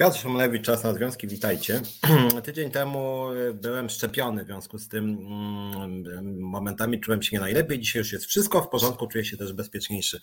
[0.00, 1.80] Piotr Szumlewicz, Czas na Związki, witajcie.
[2.44, 7.78] Tydzień temu byłem szczepiony, w związku z tym mm, momentami czułem się nie najlepiej.
[7.78, 10.20] Dzisiaj już jest wszystko w porządku, czuję się też bezpieczniejszy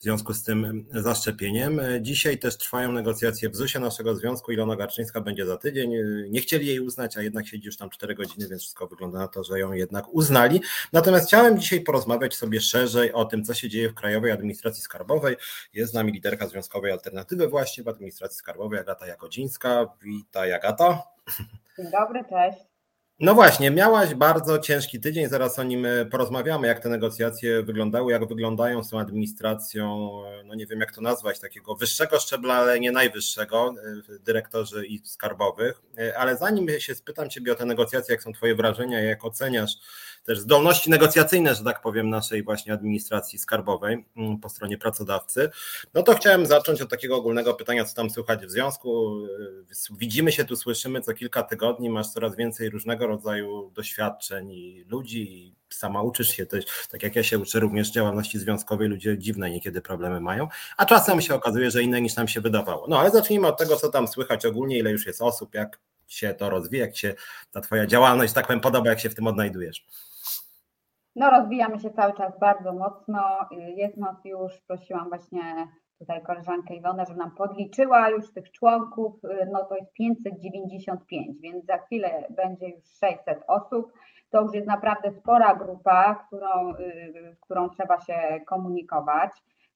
[0.00, 1.80] w związku z tym zaszczepieniem.
[2.00, 4.52] Dzisiaj też trwają negocjacje w ZUS-ie naszego związku.
[4.52, 5.92] Ilona Garczyńska będzie za tydzień.
[6.28, 9.28] Nie chcieli jej uznać, a jednak siedzi już tam 4 godziny, więc wszystko wygląda na
[9.28, 10.60] to, że ją jednak uznali.
[10.92, 15.36] Natomiast chciałem dzisiaj porozmawiać sobie szerzej o tym, co się dzieje w Krajowej Administracji Skarbowej.
[15.72, 19.86] Jest z nami liderka Związkowej Alternatywy właśnie w Administracji Skarbowej, Agata Jagodzińska.
[20.02, 21.02] Witaj Agata.
[21.78, 22.58] Dzień dobry, cześć.
[23.20, 28.12] No właśnie, miałaś bardzo ciężki tydzień, zaraz o nim e, porozmawiamy, jak te negocjacje wyglądały,
[28.12, 32.54] jak wyglądają z tą administracją, e, no nie wiem jak to nazwać, takiego wyższego szczebla,
[32.54, 33.74] ale nie najwyższego,
[34.14, 35.82] e, dyrektorzy i skarbowych.
[36.18, 39.72] Ale zanim się spytam Ciebie o te negocjacje, jak są Twoje wrażenia, jak oceniasz
[40.26, 45.50] też zdolności negocjacyjne, że tak powiem, naszej właśnie administracji skarbowej mm, po stronie pracodawcy,
[45.94, 49.20] no to chciałem zacząć od takiego ogólnego pytania, co tam słychać w związku.
[49.90, 55.32] Widzimy się tu, słyszymy co kilka tygodni, masz coraz więcej różnego rodzaju doświadczeń i ludzi,
[55.32, 59.50] i sama uczysz się też, tak jak ja się uczę również działalności związkowej, ludzie dziwne
[59.50, 62.86] niekiedy problemy mają, a czasem się okazuje, że inne niż nam się wydawało.
[62.88, 66.34] No ale zacznijmy od tego, co tam słychać ogólnie, ile już jest osób, jak się
[66.34, 67.14] to rozwija, jak się
[67.52, 69.84] ta twoja działalność, tak powiem, podoba, jak się w tym odnajdujesz.
[71.16, 73.48] No, rozwijamy się cały czas bardzo mocno.
[73.50, 79.12] Jest nas już, prosiłam właśnie tutaj koleżankę Iwonę, żeby nam podliczyła już tych członków,
[79.52, 83.92] no to jest 595, więc za chwilę będzie już 600 osób.
[84.30, 86.74] To już jest naprawdę spora grupa, którą,
[87.32, 89.30] z którą trzeba się komunikować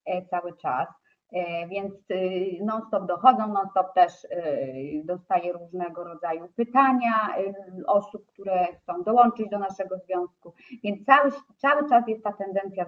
[0.07, 0.89] e, cały czas.
[1.33, 8.67] E, więc y, non-stop dochodzą, non-stop też y, dostaję różnego rodzaju pytania y, osób, które
[8.67, 12.87] chcą dołączyć do naszego związku, więc cały, cały czas jest ta tendencja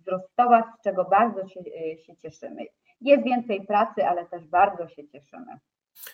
[0.00, 1.60] wzrostowa, z czego bardzo się,
[1.96, 2.66] się cieszymy.
[3.00, 5.58] Jest więcej pracy, ale też bardzo się cieszymy.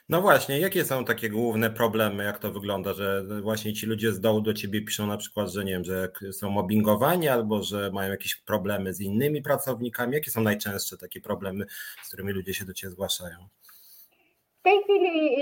[0.09, 4.21] No właśnie, jakie są takie główne problemy, jak to wygląda, że właśnie ci ludzie z
[4.21, 8.11] dołu do ciebie piszą na przykład, że nie wiem, że są mobbingowani albo że mają
[8.11, 10.15] jakieś problemy z innymi pracownikami?
[10.15, 11.67] Jakie są najczęstsze takie problemy,
[12.03, 13.39] z którymi ludzie się do ciebie zgłaszają?
[14.61, 15.41] W tej chwili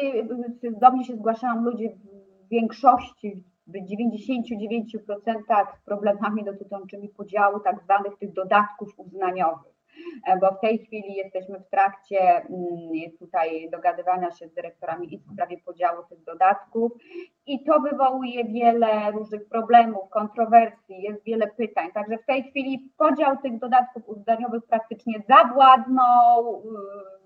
[0.65, 8.19] y, do mnie się zgłaszają ludzie w większości, w 99% problemami dotyczącymi podziału tak zwanych
[8.19, 9.74] tych dodatków uznaniowych.
[10.27, 12.47] E, bo w tej chwili jesteśmy w trakcie mm,
[13.19, 16.93] tutaj dogadywania się z dyrektorami i w sprawie podziału tych dodatków
[17.47, 21.93] i to wywołuje wiele różnych problemów, kontrowersji, jest wiele pytań.
[21.95, 26.63] Także w tej chwili podział tych dodatków uzdaniowych praktycznie zawładnął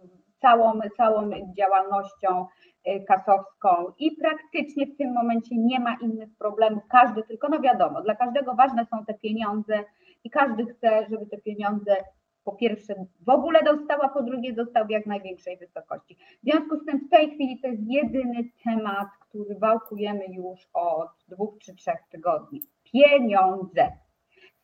[0.05, 0.09] y,
[0.41, 2.47] całą, całą działalnością
[2.89, 3.69] y, kasowską
[3.99, 6.83] i praktycznie w tym momencie nie ma innych problemów.
[6.91, 9.85] Każdy tylko, no wiadomo, dla każdego ważne są te pieniądze
[10.25, 11.97] i każdy chce, żeby te pieniądze
[12.49, 16.17] po pierwsze w ogóle dostała, po drugie dostał w jak największej wysokości.
[16.43, 21.09] W związku z tym w tej chwili to jest jedyny temat, który wałkujemy już od
[21.29, 22.63] dwóch czy trzech tygodni.
[22.93, 23.93] Pieniądze.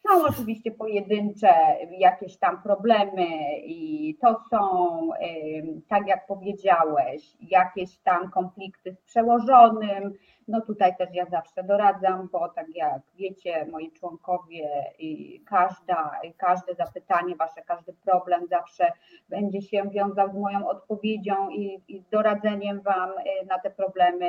[0.08, 1.54] Są oczywiście pojedyncze
[1.98, 3.26] jakieś tam problemy
[3.64, 4.58] i to są,
[5.88, 10.12] tak jak powiedziałeś, jakieś tam konflikty z przełożonym.
[10.48, 14.68] No tutaj też ja zawsze doradzam, bo tak jak wiecie, moi członkowie,
[15.46, 18.92] każda, każde zapytanie wasze, każdy problem zawsze
[19.28, 24.24] będzie się wiązał z moją odpowiedzią i, i doradzeniem wam e, na te problemy,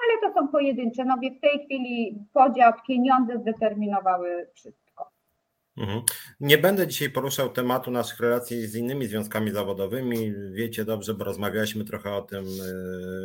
[0.00, 1.04] ale to są pojedyncze.
[1.04, 4.79] No w tej chwili podział, pieniądze zdeterminowały wszystko.
[5.80, 6.02] Mhm.
[6.40, 10.32] Nie będę dzisiaj poruszał tematu naszych relacji z innymi związkami zawodowymi.
[10.52, 12.46] Wiecie dobrze, bo rozmawialiśmy trochę o tym.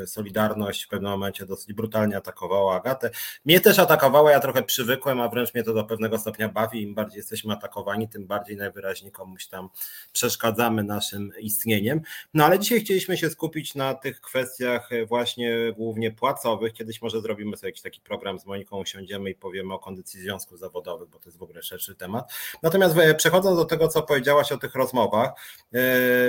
[0.01, 3.09] E, Solidarność w pewnym momencie dosyć brutalnie atakowała Agatę.
[3.45, 6.81] Mnie też atakowała, ja trochę przywykłem, a wręcz mnie to do pewnego stopnia bawi.
[6.81, 9.69] Im bardziej jesteśmy atakowani, tym bardziej najwyraźniej komuś tam
[10.13, 12.01] przeszkadzamy naszym istnieniem.
[12.33, 16.73] No ale dzisiaj chcieliśmy się skupić na tych kwestiach właśnie głównie płacowych.
[16.73, 20.59] Kiedyś może zrobimy sobie jakiś taki program z Moniką, usiądziemy i powiemy o kondycji związków
[20.59, 22.31] zawodowych, bo to jest w ogóle szerszy temat.
[22.63, 25.31] Natomiast e, przechodząc do tego, co powiedziałaś o tych rozmowach,
[25.73, 25.79] e,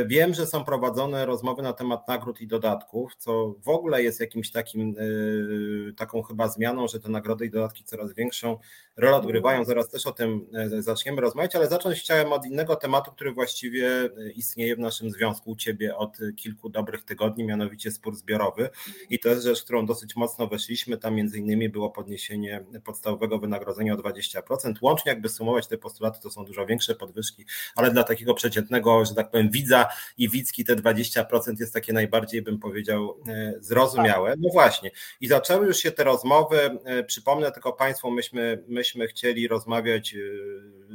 [0.06, 4.50] wiem, że są prowadzone rozmowy na temat nagród i dodatków, co w ogóle jest jakimś
[4.50, 8.58] takim, e, taką chyba zmianą, że te nagrody i dodatki coraz większą
[8.96, 9.64] rolę odgrywają.
[9.64, 10.46] Zaraz też o tym
[10.78, 15.56] zaczniemy rozmawiać, ale zacząć chciałem od innego tematu, który właściwie istnieje w naszym związku u
[15.56, 18.70] Ciebie od kilku dobrych tygodni, mianowicie spór zbiorowy.
[19.10, 20.96] I to jest rzecz, którą dosyć mocno weszliśmy.
[20.98, 24.74] Tam między innymi było podniesienie podstawowego wynagrodzenia o 20%.
[24.80, 27.44] Łącznie jakby sumować te postulaty, postulaty to są dużo większe podwyżki,
[27.76, 29.86] ale dla takiego przeciętnego, że tak powiem, widza
[30.18, 34.34] i widzki te 20% jest takie najbardziej, bym powiedział, e, zrozumiałe.
[34.38, 34.90] No właśnie.
[35.20, 36.78] I zaczęły już się te rozmowy.
[36.84, 40.18] E, przypomnę tylko Państwu, myśmy, myśmy chcieli rozmawiać, e,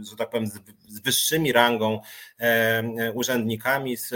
[0.03, 2.01] że tak powiem, z, z wyższymi rangą
[3.13, 4.13] urzędnikami, z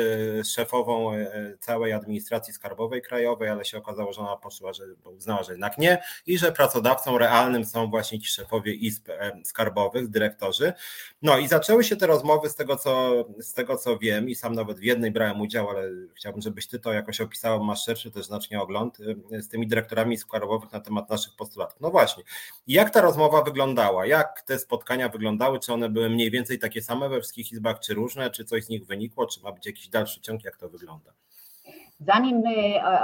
[0.47, 1.11] szefową
[1.59, 6.01] całej administracji skarbowej krajowej, ale się okazało, że ona poszła, że uznała, że jednak nie
[6.25, 9.09] i że pracodawcą realnym są właśnie ci szefowie izb
[9.43, 10.73] skarbowych, dyrektorzy.
[11.21, 14.55] No i zaczęły się te rozmowy z tego, co, z tego, co wiem i sam
[14.55, 18.25] nawet w jednej brałem udział, ale chciałbym, żebyś ty to jakoś opisał, masz szerszy też
[18.25, 21.81] znacznie ogląd y, z tymi dyrektorami skarbowych na temat naszych postulatów.
[21.81, 22.23] No właśnie,
[22.67, 24.05] jak ta rozmowa wyglądała?
[24.05, 25.59] Jak te spotkania wyglądały?
[25.59, 28.31] Czy one były mniej więcej takie same we wszystkich izbach, czy różne?
[28.31, 29.27] Czy coś z nich wynikło?
[29.27, 30.43] Czy ma być jakiś dalszy ciąg?
[30.43, 31.13] Jak to wygląda?
[31.99, 32.43] Zanim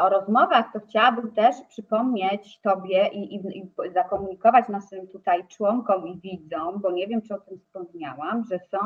[0.01, 6.19] o rozmowach, to chciałabym też przypomnieć Tobie i, i, i, zakomunikować naszym tutaj członkom i
[6.19, 8.77] widzom, bo nie wiem, czy o tym wspomniałam, że są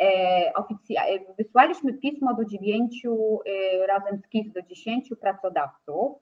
[0.00, 6.12] e, oficjalnie, wysłaliśmy pismo do dziewięciu, e, razem z KIS do dziesięciu pracodawców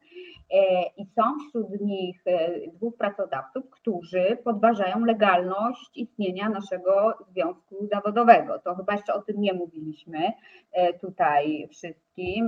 [0.50, 8.58] e, i są wśród nich e, dwóch pracodawców, którzy podważają legalność istnienia naszego związku zawodowego.
[8.58, 10.32] To chyba jeszcze o tym nie mówiliśmy
[10.72, 11.68] e, tutaj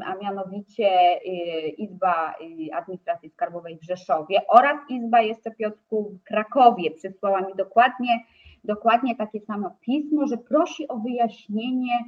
[0.07, 6.25] a mianowicie mianowicie y, Izba y, Administracji Skarbowej w Rzeszowie oraz Izba jeszcze Piotrku w
[6.25, 8.25] Krakowie przysłała mi dokładnie,
[8.65, 11.99] dokładnie takie samo pismo, że prosi o wyjaśnienie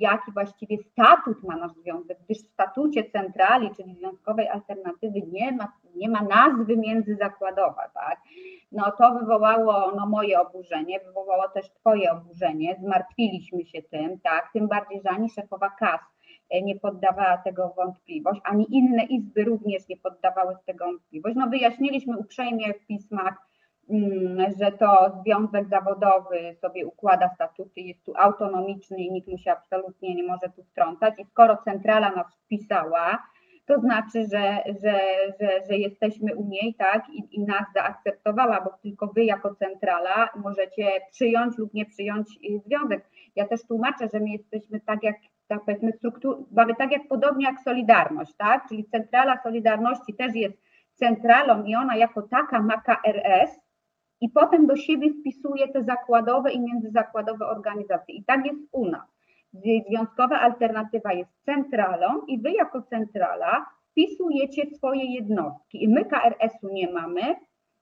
[0.00, 5.72] jaki właściwie statut ma nasz związek, gdyż w statucie centrali, czyli związkowej alternatywy nie ma,
[5.94, 8.20] nie ma nazwy międzyzakładowa, tak?
[8.72, 14.50] No to wywołało no, moje oburzenie, wywołało też Twoje oburzenie, zmartwiliśmy się tym, tak?
[14.52, 16.00] Tym bardziej, że ani szefowa KAS
[16.50, 21.36] E, nie poddawała tego wątpliwość, ani inne izby również nie poddawały tego wątpliwość.
[21.36, 23.34] No wyjaśniliśmy uprzejmie w pismach,
[24.60, 30.14] że to związek zawodowy sobie układa statuty, jest tu autonomiczny i nikt mu się absolutnie
[30.14, 31.14] nie może tu wtrącać.
[31.18, 33.22] I skoro centrala nas wpisała,
[33.66, 35.00] to znaczy, że, że,
[35.40, 40.28] że, że jesteśmy u niej, tak, i, i nas zaakceptowała, bo tylko wy jako centrala
[40.36, 43.10] możecie przyjąć lub nie przyjąć y, związek.
[43.36, 45.16] Ja też tłumaczę, że my jesteśmy tak jak
[45.48, 48.68] tak powiedzmy struktur, mamy tak jak podobnie jak Solidarność, tak?
[48.68, 50.62] Czyli centrala Solidarności też jest
[50.94, 53.65] centralą i ona jako taka ma KRS
[54.20, 58.14] i potem do siebie wpisuje te zakładowe i międzyzakładowe organizacje.
[58.14, 59.16] I tak jest u nas.
[59.52, 65.84] Związkowa alternatywa jest centralą i wy jako centrala wpisujecie swoje jednostki.
[65.84, 67.22] I my KRS-u nie mamy,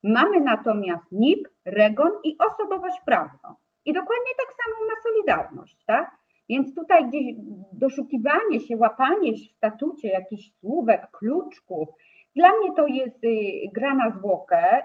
[0.02, 3.54] mamy natomiast NIP, REGON i osobowość prawną.
[3.84, 6.10] I dokładnie tak samo ma Solidarność, tak?
[6.48, 7.34] Więc tutaj gdzieś
[7.72, 11.88] doszukiwanie się, łapanie w statucie jakichś słówek, kluczków,
[12.36, 13.28] dla mnie to jest y,
[13.72, 14.82] gra na zwłokę,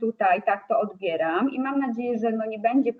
[0.00, 2.92] tutaj tak to odbieram i mam nadzieję, że no nie będzie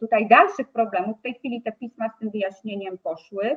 [0.00, 1.18] tutaj dalszych problemów.
[1.18, 3.56] W tej chwili te pisma z tym wyjaśnieniem poszły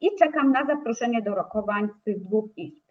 [0.00, 2.84] i czekam na zaproszenie do rokowań z tych dwóch izb.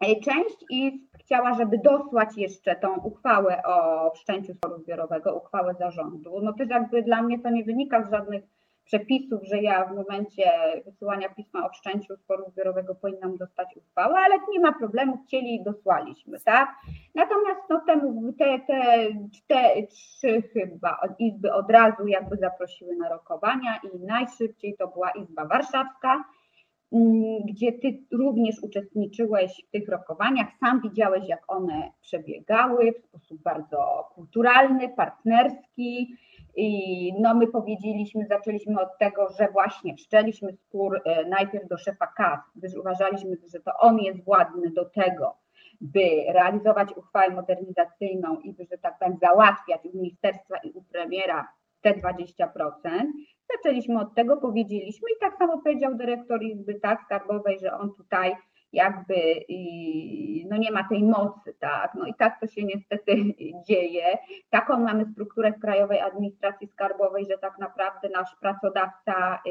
[0.00, 6.40] E, część izb chciała, żeby dosłać jeszcze tą uchwałę o wszczęciu sporu zbiorowego, uchwałę zarządu.
[6.42, 8.44] No też jakby dla mnie to nie wynika z żadnych
[8.84, 10.50] przepisów, że ja w momencie
[10.84, 15.64] wysyłania pisma o wszczęciu sporu zbiorowego powinnam dostać uchwałę, ale nie ma problemu, chcieli i
[15.64, 16.68] dosłaliśmy, tak?
[17.14, 19.06] Natomiast no, temu, te, te,
[19.46, 25.46] te trzy chyba izby od razu jakby zaprosiły na rokowania i najszybciej to była Izba
[25.46, 26.24] Warszawska,
[26.92, 33.42] mm, gdzie ty również uczestniczyłeś w tych rokowaniach, sam widziałeś, jak one przebiegały w sposób
[33.42, 36.16] bardzo kulturalny, partnerski,
[36.56, 42.06] i no my powiedzieliśmy, zaczęliśmy od tego, że właśnie wszczęliśmy spór e, najpierw do szefa
[42.06, 45.36] KAS, gdyż uważaliśmy, że to on jest władny do tego,
[45.80, 51.48] by realizować uchwałę modernizacyjną i by, że tak powiem, załatwiać u ministerstwa i u premiera
[51.80, 52.48] te 20%.
[53.56, 58.36] Zaczęliśmy od tego, powiedzieliśmy i tak samo powiedział dyrektor Izby tak, Skarbowej, że on tutaj
[58.72, 59.44] jakby
[60.52, 61.94] no nie ma tej mocy, tak?
[61.94, 63.16] No i tak to się niestety
[63.68, 64.18] dzieje.
[64.50, 69.50] Taką mamy strukturę w Krajowej Administracji Skarbowej, że tak naprawdę nasz pracodawca y,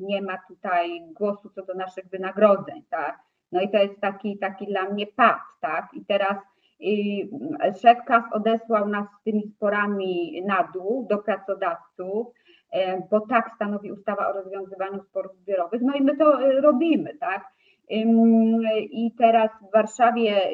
[0.00, 3.18] nie ma tutaj głosu co do naszych wynagrodzeń, tak?
[3.52, 5.88] No i to jest taki, taki dla mnie pad, tak?
[5.92, 6.36] I teraz
[6.80, 12.26] y, szef KAS odesłał nas z tymi sporami na dół do pracodawców,
[12.74, 12.78] y,
[13.10, 17.52] bo tak stanowi ustawa o rozwiązywaniu sporów zbiorowych, no i my to robimy, tak?
[17.88, 20.50] I teraz w Warszawie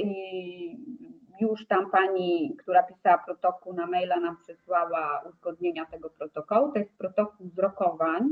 [1.41, 6.73] już tam pani, która pisała protokół na maila, nam przysłała uzgodnienia tego protokołu.
[6.73, 8.29] To jest protokół z rokowań.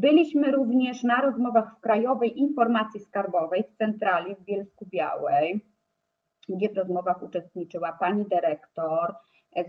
[0.00, 5.60] Byliśmy również na rozmowach w Krajowej Informacji Skarbowej w centrali w Bielsku Białej,
[6.48, 9.14] gdzie w rozmowach uczestniczyła pani dyrektor,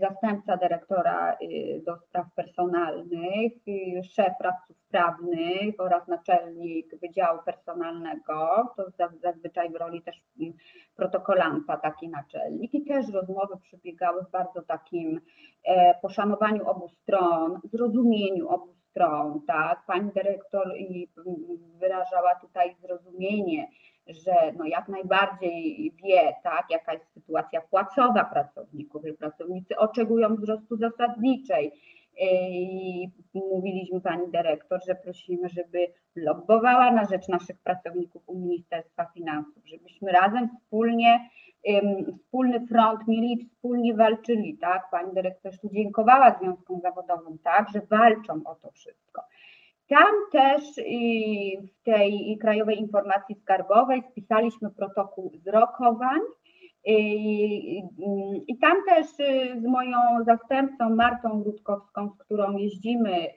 [0.00, 1.36] zastępca dyrektora
[1.86, 3.52] do spraw personalnych,
[4.12, 8.84] szef radców prawnych oraz naczelnik Wydziału Personalnego, to
[9.22, 10.22] zazwyczaj w roli też
[10.96, 15.20] protokolanta taki naczelnik i też rozmowy przebiegały w bardzo takim
[16.02, 19.82] poszanowaniu obu stron, zrozumieniu obu stron, tak.
[19.86, 20.74] Pani dyrektor
[21.78, 23.68] wyrażała tutaj zrozumienie,
[24.10, 30.76] że no jak najbardziej wie, tak, jaka jest sytuacja płacowa pracowników, że pracownicy oczekują wzrostu
[30.76, 31.72] zasadniczej.
[32.22, 35.86] I mówiliśmy pani dyrektor, że prosimy, żeby
[36.16, 41.20] lobbowała na rzecz naszych pracowników u Ministerstwa Finansów, żebyśmy razem wspólnie
[42.18, 44.90] wspólny front mieli wspólnie walczyli, tak?
[44.90, 49.22] Pani dyrektor tu dziękowała związkom zawodowym, tak, że walczą o to wszystko.
[49.90, 50.62] Tam też
[51.68, 56.20] w tej Krajowej Informacji Skarbowej spisaliśmy protokół z rokowań,
[58.46, 63.32] i tam też y, z moją zastępcą Martą Rutkowską, z którą jeździmy y,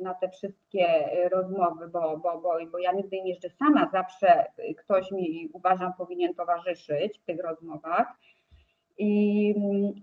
[0.00, 0.86] na te wszystkie
[1.32, 4.44] rozmowy, bo, bo, bo, bo ja nigdy nie jeżdżę sama, zawsze
[4.78, 8.06] ktoś mi uważam powinien towarzyszyć w tych rozmowach.
[8.98, 9.50] I,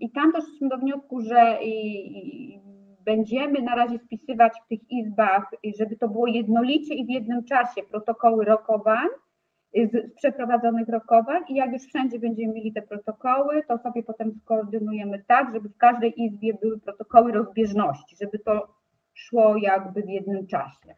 [0.00, 2.60] i tam doszliśmy do wniosku, że i,
[3.06, 7.82] będziemy na razie spisywać w tych izbach, żeby to było jednolicie i w jednym czasie
[7.90, 9.08] protokoły rokowań,
[9.74, 15.24] z przeprowadzonych rokowań i jak już wszędzie będziemy mieli te protokoły, to sobie potem skoordynujemy
[15.26, 18.68] tak, żeby w każdej izbie były protokoły rozbieżności, żeby to
[19.14, 20.94] szło jakby w jednym czasie.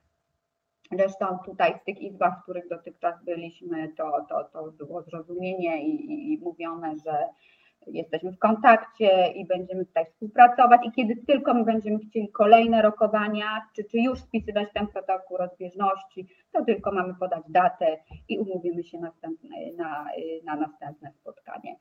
[0.93, 6.33] Zresztą tutaj w tych izbach, w których dotychczas byliśmy, to, to, to było zrozumienie i,
[6.33, 7.29] i mówione, że
[7.93, 13.67] jesteśmy w kontakcie i będziemy tutaj współpracować i kiedy tylko my będziemy chcieli kolejne rokowania,
[13.77, 17.97] czy, czy już spisywać ten protokół rozbieżności, to tylko mamy podać datę
[18.29, 20.07] i umówimy się następne, na,
[20.45, 21.77] na następne spotkanie.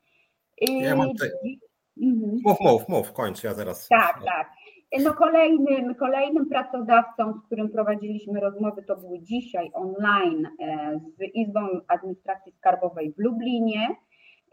[0.61, 1.29] Ja mam tutaj...
[2.01, 2.37] mhm.
[2.45, 3.87] Mów, mów, mów, kończ, ja zaraz.
[3.87, 4.51] Tak, tak.
[5.03, 11.59] No kolejnym, kolejnym pracodawcą, z którym prowadziliśmy rozmowy, to były dzisiaj online e, z Izbą
[11.87, 13.87] Administracji Skarbowej w Lublinie.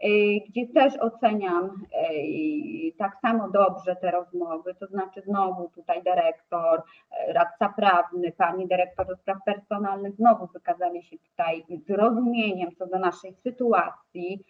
[0.03, 6.79] Y, gdzie też oceniam y, tak samo dobrze te rozmowy, to znaczy znowu tutaj dyrektor,
[6.79, 12.99] y, radca prawny, pani dyrektor do spraw personalnych znowu wykazali się tutaj zrozumieniem co do
[12.99, 14.43] naszej sytuacji,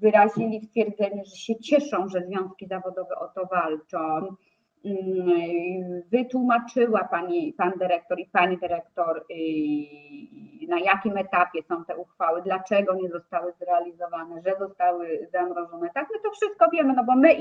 [0.00, 4.36] wyrazili stwierdzenie, że się cieszą, że związki zawodowe o to walczą
[6.12, 12.94] wytłumaczyła pani, pan dyrektor i pani dyrektor, y, na jakim etapie są te uchwały, dlaczego
[12.94, 15.90] nie zostały zrealizowane, że zostały zamrożone.
[15.94, 17.32] Tak, my to wszystko wiemy, no bo my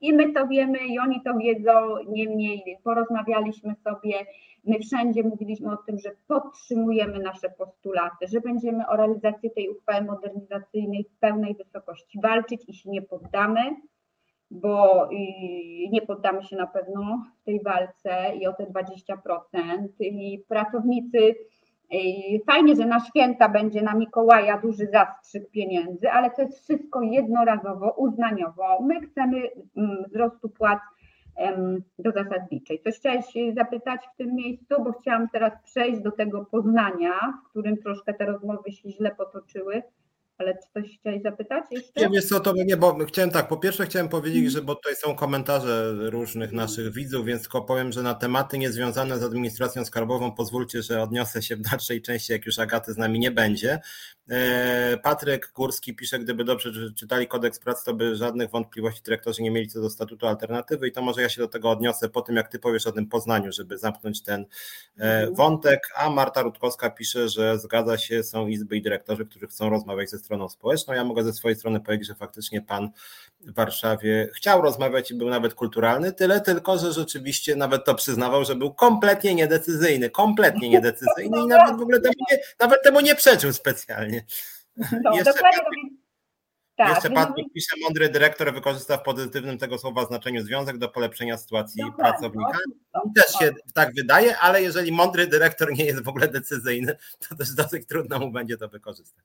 [0.00, 4.26] i my to wiemy i oni to wiedzą, niemniej porozmawialiśmy sobie,
[4.64, 10.04] my wszędzie mówiliśmy o tym, że podtrzymujemy nasze postulaty, że będziemy o realizację tej uchwały
[10.04, 13.60] modernizacyjnej w pełnej wysokości walczyć i się nie poddamy
[14.50, 15.08] bo
[15.92, 19.16] nie poddamy się na pewno w tej walce i o te 20%.
[20.00, 21.34] I pracownicy,
[22.46, 27.94] fajnie, że na święta będzie na Mikołaja duży zastrzyk pieniędzy, ale to jest wszystko jednorazowo,
[27.96, 28.82] uznaniowo.
[28.82, 29.36] My chcemy
[29.76, 30.80] mm, wzrostu płac
[31.98, 32.80] do zasadniczej.
[32.84, 33.24] Coś chciałeś
[33.54, 37.12] zapytać w tym miejscu, bo chciałam teraz przejść do tego Poznania,
[37.46, 39.82] w którym troszkę te rozmowy się źle potoczyły.
[40.38, 42.00] Ale czy coś chciałeś zapytać jeszcze?
[42.00, 44.96] Nie, wiesz co, to nie, bo chciałem tak, po pierwsze chciałem powiedzieć, że bo tutaj
[44.96, 50.32] są komentarze różnych naszych widzów, więc tylko powiem, że na tematy niezwiązane z administracją skarbową
[50.32, 53.80] pozwólcie, że odniosę się w dalszej części, jak już Agaty z nami nie będzie.
[54.30, 59.50] E, Patryk Górski pisze, gdyby dobrze czytali kodeks pracy, to by żadnych wątpliwości dyrektorzy nie
[59.50, 62.36] mieli co do statutu alternatywy i to może ja się do tego odniosę po tym,
[62.36, 65.34] jak ty powiesz o tym Poznaniu, żeby zamknąć ten e, mhm.
[65.34, 70.10] wątek, a Marta Rutkowska pisze, że zgadza się, są izby i dyrektorzy, którzy chcą rozmawiać
[70.10, 70.94] ze stroną społeczną.
[70.94, 72.90] Ja mogę ze swojej strony powiedzieć, że faktycznie pan
[73.40, 78.44] w Warszawie chciał rozmawiać i był nawet kulturalny, tyle tylko, że rzeczywiście nawet to przyznawał,
[78.44, 83.14] że był kompletnie niedecyzyjny, kompletnie niedecyzyjny i nawet w ogóle temu nie, nawet temu nie
[83.14, 84.24] przeczył specjalnie.
[84.76, 85.32] No, jeszcze.
[86.76, 91.38] Tak, Jeszcze Patryk pisze, mądry dyrektor wykorzysta w pozytywnym tego słowa znaczeniu związek do polepszenia
[91.38, 92.58] sytuacji dokładnie, pracownika.
[93.16, 96.96] Też się tak wydaje, ale jeżeli mądry dyrektor nie jest w ogóle decyzyjny,
[97.28, 99.24] to też dosyć trudno mu będzie to wykorzystać.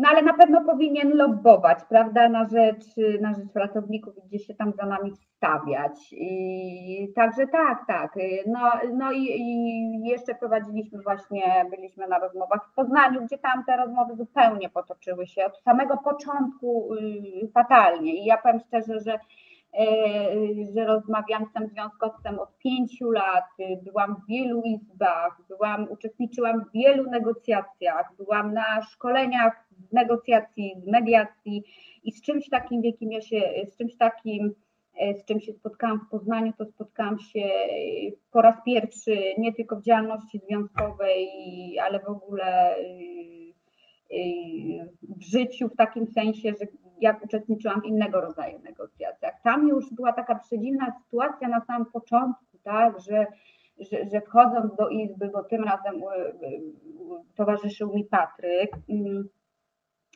[0.00, 2.84] No ale na pewno powinien lobbować, prawda, na rzecz,
[3.20, 6.12] na rzecz pracowników, gdzie się tam za nami stawiać.
[6.12, 8.14] I, także tak, tak.
[8.46, 13.76] No, no i, i, jeszcze prowadziliśmy właśnie, byliśmy na rozmowach w Poznaniu, gdzie tam te
[13.76, 18.14] rozmowy zupełnie potoczyły się od samego początku y, fatalnie.
[18.14, 19.18] I ja powiem szczerze, że
[20.74, 23.44] że rozmawiam z tym związkowcem od pięciu lat,
[23.82, 30.86] byłam w wielu izbach, byłam, uczestniczyłam w wielu negocjacjach, byłam na szkoleniach z negocjacji, z
[30.86, 31.64] mediacji
[32.04, 34.54] i z czymś takim, w jakim ja się, z czymś takim,
[35.20, 37.48] z czym się spotkałam w Poznaniu, to spotkałam się
[38.30, 41.28] po raz pierwszy nie tylko w działalności związkowej,
[41.78, 42.76] ale w ogóle
[45.02, 46.66] w życiu w takim sensie, że
[47.00, 49.34] jak uczestniczyłam w innego rodzaju negocjacjach.
[49.44, 53.26] Tam już była taka przedziwna sytuacja na samym początku, tak, że,
[53.78, 56.32] że, że wchodząc do izby, bo tym razem e, e,
[57.34, 59.28] towarzyszył mi Patryk, mm,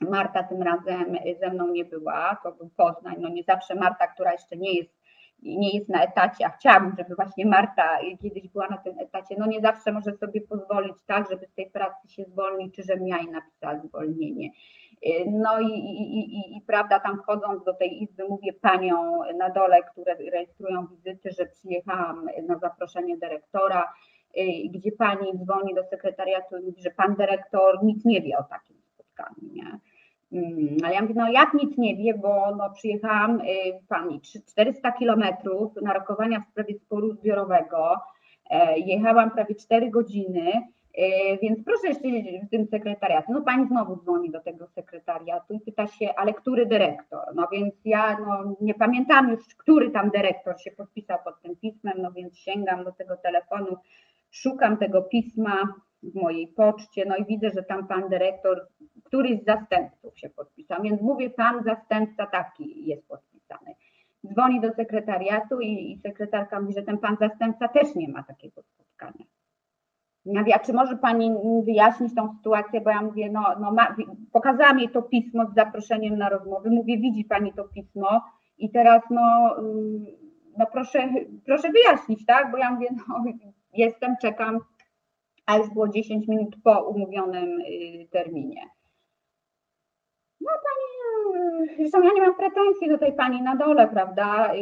[0.01, 4.33] Marta tym razem ze mną nie była, to był Poznań, no nie zawsze Marta, która
[4.33, 5.04] jeszcze nie jest
[5.43, 9.47] nie jest na etacie, a chciałabym, żeby właśnie Marta kiedyś była na tym etacie, no
[9.47, 13.17] nie zawsze może sobie pozwolić tak, żeby z tej pracy się zwolnić, czy żebym ja
[13.33, 14.51] napisała zwolnienie.
[15.27, 19.83] No i, i, i, i prawda, tam wchodząc do tej izby, mówię panią na dole,
[19.83, 23.93] które rejestrują wizyty, że przyjechałam na zaproszenie dyrektora,
[24.71, 28.77] gdzie pani dzwoni do sekretariatu i mówi, że pan dyrektor nic nie wie o takim
[28.95, 29.53] spotkaniu.
[29.53, 29.79] Nie?
[30.35, 33.45] Mm, ale ja mówię, no jak nic nie wie, bo no przyjechałam y,
[33.89, 37.97] pani 400 kilometrów na rokowania w sprawie sporu zbiorowego,
[38.51, 40.53] e, jechałam prawie 4 godziny,
[40.99, 42.09] e, więc proszę jeszcze
[42.47, 43.33] w tym sekretariatu.
[43.33, 47.35] No pani znowu dzwoni do tego sekretariatu i pyta się, ale który dyrektor?
[47.35, 51.95] No więc ja no, nie pamiętam już, który tam dyrektor się podpisał pod tym pismem,
[51.99, 53.77] no więc sięgam do tego telefonu,
[54.31, 55.75] szukam tego pisma
[56.11, 58.67] w mojej poczcie, no i widzę, że tam pan dyrektor
[59.05, 63.75] któryś z zastępców się podpisał, więc mówię, pan zastępca taki jest podpisany.
[64.27, 68.63] Dzwoni do sekretariatu i, i sekretarka mówi, że ten pan zastępca też nie ma takiego
[68.63, 69.25] spotkania.
[70.25, 71.31] Ja mówię, a czy może pani
[71.65, 73.97] wyjaśnić tą sytuację, bo ja mówię, no, no ma,
[74.33, 78.21] pokazałam jej to pismo z zaproszeniem na rozmowę, mówię, widzi pani to pismo
[78.59, 80.07] i teraz no, mm,
[80.59, 81.09] no proszę,
[81.47, 83.25] proszę wyjaśnić, tak, bo ja mówię, no
[83.75, 84.61] jestem, czekam,
[85.47, 88.63] a już było 10 minut po umówionym y, terminie.
[90.41, 90.95] No pani,
[91.77, 94.53] zresztą ja nie mam pretensji do tej pani na dole, prawda,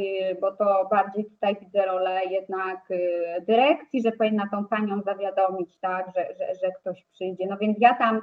[0.41, 6.07] bo to bardziej tutaj widzę rolę jednak y, dyrekcji, że powinna tą panią zawiadomić, tak,
[6.07, 7.47] że, że, że ktoś przyjdzie.
[7.47, 8.21] No więc ja tam y,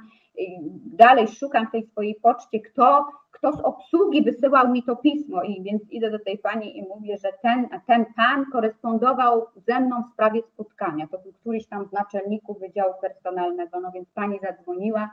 [0.86, 3.06] dalej szukam w tej swojej poczcie, kto,
[3.40, 7.18] kto z obsługi wysyłał mi to pismo i więc idę do tej pani i mówię,
[7.18, 11.08] że ten, ten pan korespondował ze mną w sprawie spotkania.
[11.08, 15.10] To był któryś tam z naczelników Wydziału Personalnego, no więc pani zadzwoniła,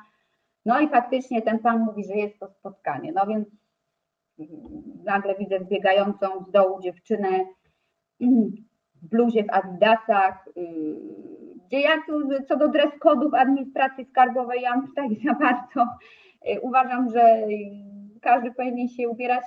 [0.64, 3.12] no i faktycznie ten pan mówi, że jest to spotkanie.
[3.12, 3.48] No więc
[5.04, 7.28] nagle widzę zbiegającą z dołu dziewczynę
[8.94, 10.48] w bluzie, w adidasach,
[11.66, 15.86] gdzie ja tu co do dress kodów administracji skarbowej, ja tutaj za bardzo
[16.62, 17.46] uważam, że
[18.26, 19.44] każdy powinien się ubierać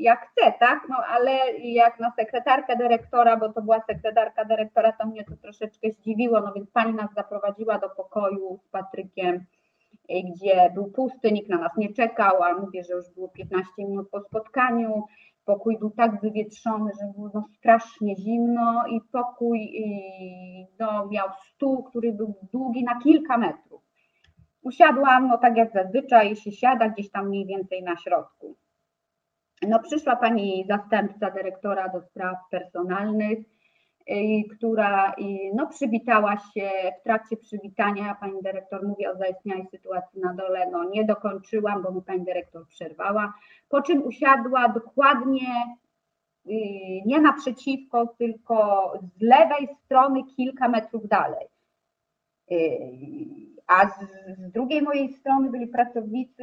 [0.00, 0.80] jak chce, tak?
[0.88, 5.90] No ale jak na sekretarkę dyrektora, bo to była sekretarka dyrektora, to mnie to troszeczkę
[5.90, 9.44] zdziwiło, no więc pani nas zaprowadziła do pokoju z Patrykiem
[10.08, 14.10] gdzie był pusty, nikt na nas nie czekał, a mówię, że już było 15 minut
[14.10, 15.04] po spotkaniu.
[15.44, 19.72] Pokój był tak wywietrzony, że było no strasznie zimno i pokój
[20.78, 23.82] no, miał stół, który był długi na kilka metrów.
[24.62, 28.56] Usiadłam, no tak jak zazwyczaj się siada gdzieś tam mniej więcej na środku.
[29.68, 33.38] No przyszła pani zastępca dyrektora do spraw personalnych
[34.56, 35.14] która
[35.54, 36.70] no, przywitała się
[37.00, 38.16] w trakcie przywitania.
[38.20, 40.70] Pani dyrektor mówi o zaistniałej sytuacji na dole.
[40.70, 43.34] No, nie dokończyłam, bo mi pani dyrektor przerwała.
[43.68, 45.48] Po czym usiadła dokładnie
[46.46, 46.50] y,
[47.06, 51.46] nie naprzeciwko, tylko z lewej strony kilka metrów dalej.
[53.72, 53.94] A z,
[54.38, 56.42] z drugiej mojej strony byli pracownicy,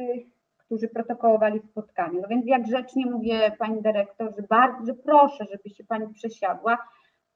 [0.58, 2.20] którzy protokołowali spotkanie.
[2.22, 6.78] No więc jak grzecznie mówię pani dyrektor, że bardzo proszę, żeby się pani przesiadła,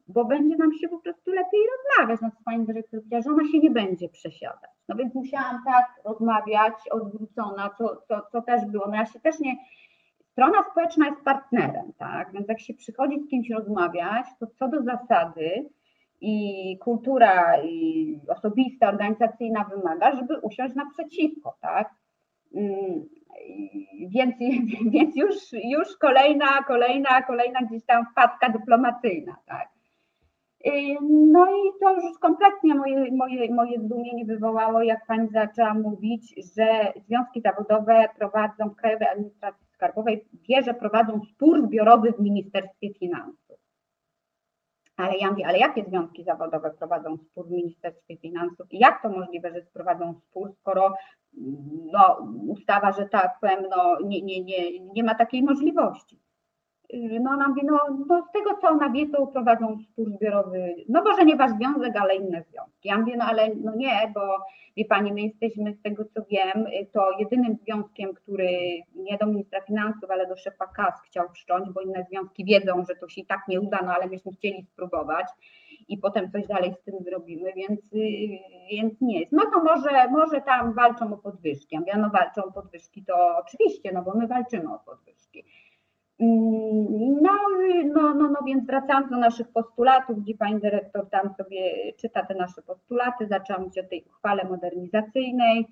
[0.08, 2.20] bo będzie nam się po prostu lepiej rozmawiać.
[2.22, 4.70] No to pani dyrektor powiedziała, że ona się nie będzie przesiadać.
[4.88, 8.86] No więc musiałam tak rozmawiać, odwrócona, co, co, co też było.
[8.88, 9.56] No ja się też nie,
[10.32, 14.82] strona społeczna jest partnerem, tak, więc jak się przychodzi z kimś rozmawiać, to co do
[14.82, 15.68] zasady
[16.26, 21.90] i kultura i osobista, organizacyjna wymaga, żeby usiąść naprzeciwko, tak.
[22.54, 23.08] Mm,
[24.08, 24.34] więc,
[24.94, 29.68] więc już, już kolejna, kolejna, kolejna gdzieś tam wpadka dyplomacyjna, tak.
[30.66, 36.34] Y, no i to już kompletnie moje, moje, moje zdumienie wywołało, jak pani zaczęła mówić,
[36.56, 43.43] że związki zawodowe prowadzą Krajowej Administracji Skarbowej, wie, że prowadzą spór zbiorowy w Ministerstwie Finansów.
[44.96, 49.08] Ale ja mówię, ale jakie związki zawodowe prowadzą spór w Ministerstwie Finansów i jak to
[49.08, 50.94] możliwe, że prowadzą spór, skoro
[51.92, 56.23] no, ustawa, że tak powiem, no, nie, nie, nie, nie ma takiej możliwości.
[57.20, 57.78] No ona mówi, no,
[58.08, 61.96] no z tego co ona wie, to prowadzą spór zbiorowy, no może nie wasz związek,
[61.96, 62.88] ale inne związki.
[62.88, 64.20] Ja mówię, no ale no nie, bo
[64.76, 68.48] wie pani, my jesteśmy z tego co wiem, to jedynym związkiem, który
[68.94, 72.96] nie do ministra finansów, ale do szefa KAS chciał wszcząć, bo inne związki wiedzą, że
[72.96, 75.26] to się i tak nie uda, no ale myśmy chcieli spróbować
[75.88, 77.80] i potem coś dalej z tym zrobimy, więc,
[78.70, 79.32] więc nie jest.
[79.32, 81.78] No to może, może tam walczą o podwyżki.
[81.86, 85.44] Ja no walczą o podwyżki, to oczywiście, no bo my walczymy o podwyżki.
[86.20, 87.32] Mm, no,
[87.94, 92.34] no, no, no więc wracając do naszych postulatów, gdzie pani dyrektor tam sobie czyta te
[92.34, 95.66] nasze postulaty, zaczęłam mówić o tej uchwale modernizacyjnej.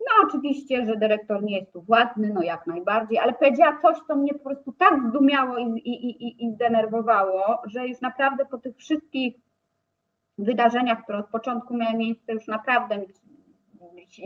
[0.00, 4.16] No oczywiście, że dyrektor nie jest tu władny, no jak najbardziej, ale powiedziała coś, co
[4.16, 8.76] mnie po prostu tak zdumiało i, i, i, i zdenerwowało, że już naprawdę po tych
[8.76, 9.34] wszystkich
[10.38, 13.00] wydarzeniach, które od początku miały miejsce, już naprawdę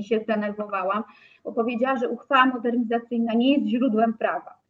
[0.03, 1.05] się zdenerwowałam,
[1.45, 4.64] bo powiedziała, że uchwała modernizacyjna nie jest źródłem prawa.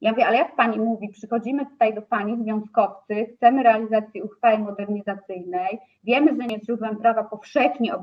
[0.00, 5.78] Ja mówię, ale jak pani mówi, przychodzimy tutaj do pani związkowcy, chcemy realizacji uchwały modernizacyjnej,
[6.04, 7.94] wiemy, że nie jest źródłem prawa powszechnie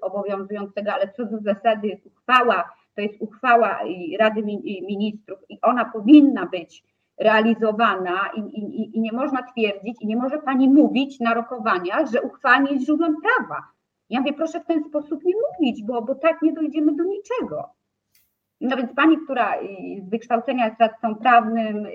[0.00, 3.78] obowiązującego, ale co do zasady jest uchwała, to jest uchwała
[4.18, 4.42] Rady
[4.88, 6.84] Ministrów i ona powinna być
[7.18, 12.22] realizowana i, i, i nie można twierdzić i nie może pani mówić na rokowaniach, że
[12.22, 13.62] uchwała nie jest źródłem prawa.
[14.10, 17.68] Ja mówię, proszę w ten sposób nie mówić, bo, bo tak nie dojdziemy do niczego.
[18.60, 19.54] No więc pani, która
[20.06, 21.86] z wykształcenia jest radcą prawnym,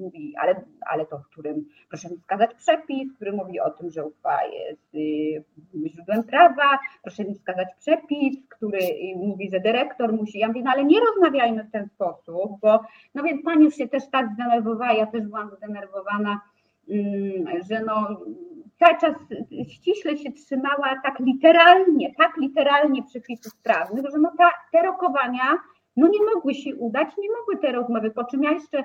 [0.00, 4.04] mówi, ale, ale to w którym, proszę mi wskazać przepis, który mówi o tym, że
[4.04, 5.44] uchwała jest y,
[5.88, 10.70] źródłem prawa, proszę mi wskazać przepis, który y, mówi, że dyrektor musi, ja mówię, no
[10.70, 12.80] ale nie rozmawiajmy w ten sposób, bo
[13.14, 16.40] no więc pani już się też tak zdenerwowała, ja też byłam zdenerwowana,
[16.88, 18.20] mm, że no
[18.80, 19.14] cały czas
[19.68, 25.58] ściśle się trzymała tak literalnie, tak literalnie przepisów prawnych, że no ta, te rokowania
[25.96, 28.84] no nie mogły się udać, nie mogły te rozmowy, po czym ja jeszcze,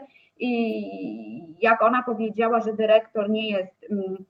[1.62, 4.26] jak ona powiedziała, że dyrektor nie jest mm,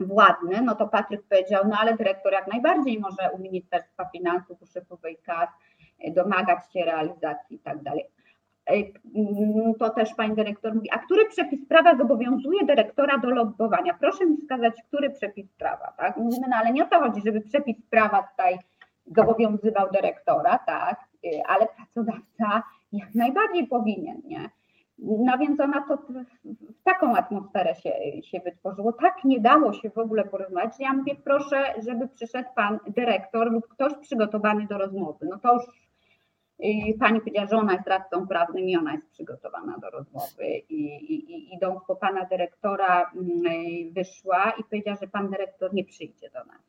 [0.00, 4.66] władny, no to Patryk powiedział, no ale dyrektor jak najbardziej może u Ministerstwa Finansów, u
[4.66, 5.48] szefowej KAS
[6.14, 8.04] domagać się realizacji i tak dalej.
[8.70, 13.94] E, mm, to też pani dyrektor mówi, a który przepis prawa zobowiązuje dyrektora do lobbowania?
[14.00, 16.16] Proszę mi wskazać, który przepis prawa, tak?
[16.16, 18.58] Mówimy, no ale nie o to chodzi, żeby przepis prawa tutaj
[19.06, 21.00] zobowiązywał dyrektora, tak?
[21.24, 24.50] Y, ale pracodawca jak najbardziej powinien, nie?
[24.98, 25.96] No więc ona to
[26.44, 28.92] w taką atmosferę się, się wytworzyło.
[28.92, 30.80] Tak nie dało się w ogóle porozmawiać.
[30.80, 35.26] Ja mówię, proszę, żeby przyszedł pan dyrektor lub ktoś przygotowany do rozmowy.
[35.30, 35.62] No to już
[36.64, 40.46] y, pani powiedziała, że ona jest radcą prawnym i ona jest przygotowana do rozmowy.
[40.68, 45.84] I, i, i idąc po pana dyrektora, mm, wyszła i powiedziała, że pan dyrektor nie
[45.84, 46.62] przyjdzie do nas.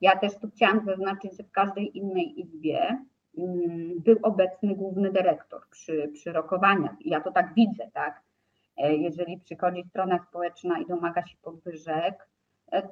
[0.00, 2.98] Ja też tu chciałam zaznaczyć, że w każdej innej izbie
[3.38, 6.96] mm, był obecny główny dyrektor przy, przy rokowaniach.
[7.00, 8.22] Ja to tak widzę, tak?
[8.76, 12.28] E, jeżeli przychodzi strona społeczna i domaga się podwyżek,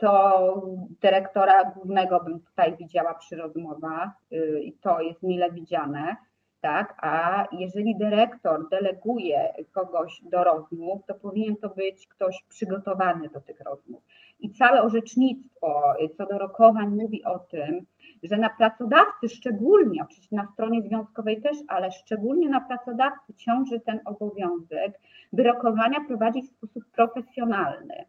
[0.01, 0.63] to
[1.01, 6.17] dyrektora głównego bym tutaj widziała przy rozmowach y, i to jest mile widziane,
[6.61, 6.95] tak?
[7.03, 13.61] A jeżeli dyrektor deleguje kogoś do rozmów, to powinien to być ktoś przygotowany do tych
[13.61, 14.03] rozmów.
[14.41, 17.87] I całe orzecznictwo co do rokowań mówi o tym,
[18.23, 24.01] że na pracodawcy szczególnie, oczywiście na stronie związkowej też, ale szczególnie na pracodawcy ciąży ten
[24.05, 25.01] obowiązek,
[25.33, 28.05] by rokowania prowadzić w sposób profesjonalny.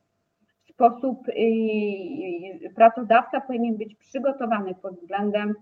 [0.75, 5.53] Sposób yy, pracodawca powinien być przygotowany pod względem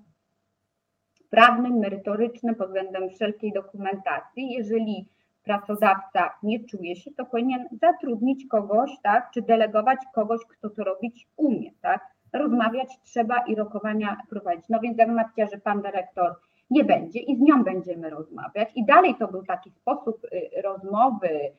[1.30, 4.52] prawnym, merytorycznym, pod względem wszelkiej dokumentacji.
[4.52, 5.10] Jeżeli
[5.44, 11.28] pracodawca nie czuje się, to powinien zatrudnić kogoś, tak, czy delegować kogoś, kto to robić
[11.38, 12.02] umie, tak.
[12.34, 14.66] Rozmawiać trzeba i rokowania prowadzić.
[14.70, 16.36] No więc napisała, że pan dyrektor
[16.70, 18.70] nie będzie i z nią będziemy rozmawiać.
[18.76, 21.52] I dalej to był taki sposób y, rozmowy y,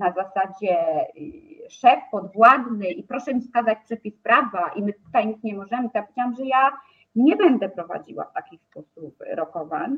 [0.00, 5.42] na zasadzie y, szef podwładny i proszę mi wskazać przepis prawa i my tutaj nic
[5.42, 5.88] nie możemy.
[5.94, 6.70] Ja powiedziałam, że ja
[7.14, 9.96] nie będę prowadziła w taki sposób rokowań.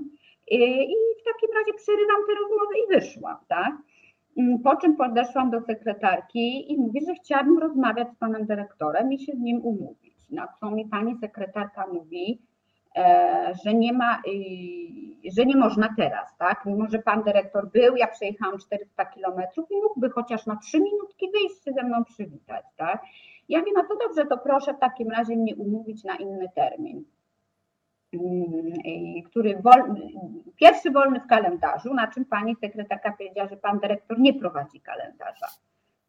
[0.50, 0.86] I
[1.20, 3.72] w takim razie przerywam tę rozmowę i wyszłam, tak?
[4.38, 9.18] Mm, po czym podeszłam do sekretarki i mówię, że chciałabym rozmawiać z panem dyrektorem i
[9.18, 10.30] się z nim umówić.
[10.30, 12.51] Na co mi pani sekretarka mówi, e,
[13.64, 14.22] że nie ma,
[15.36, 16.66] że nie można teraz, tak?
[16.66, 21.30] Mimo, że pan dyrektor był, ja przejechałam 400 kilometrów i mógłby chociaż na trzy minutki
[21.30, 23.02] wyjść się ze mną przywitać, tak?
[23.48, 27.04] Ja wiem, no to dobrze, to proszę w takim razie mnie umówić na inny termin.
[28.12, 29.62] Mm, który
[30.56, 35.46] pierwszy wolny w kalendarzu, na czym pani sekretarka powiedziała, że pan dyrektor nie prowadzi kalendarza.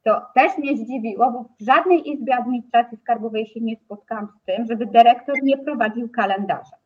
[0.04, 4.66] To też mnie zdziwiło, bo w żadnej izbie administracji skarbowej się nie spotkałam z tym,
[4.66, 6.78] żeby dyrektor nie prowadził kalendarza.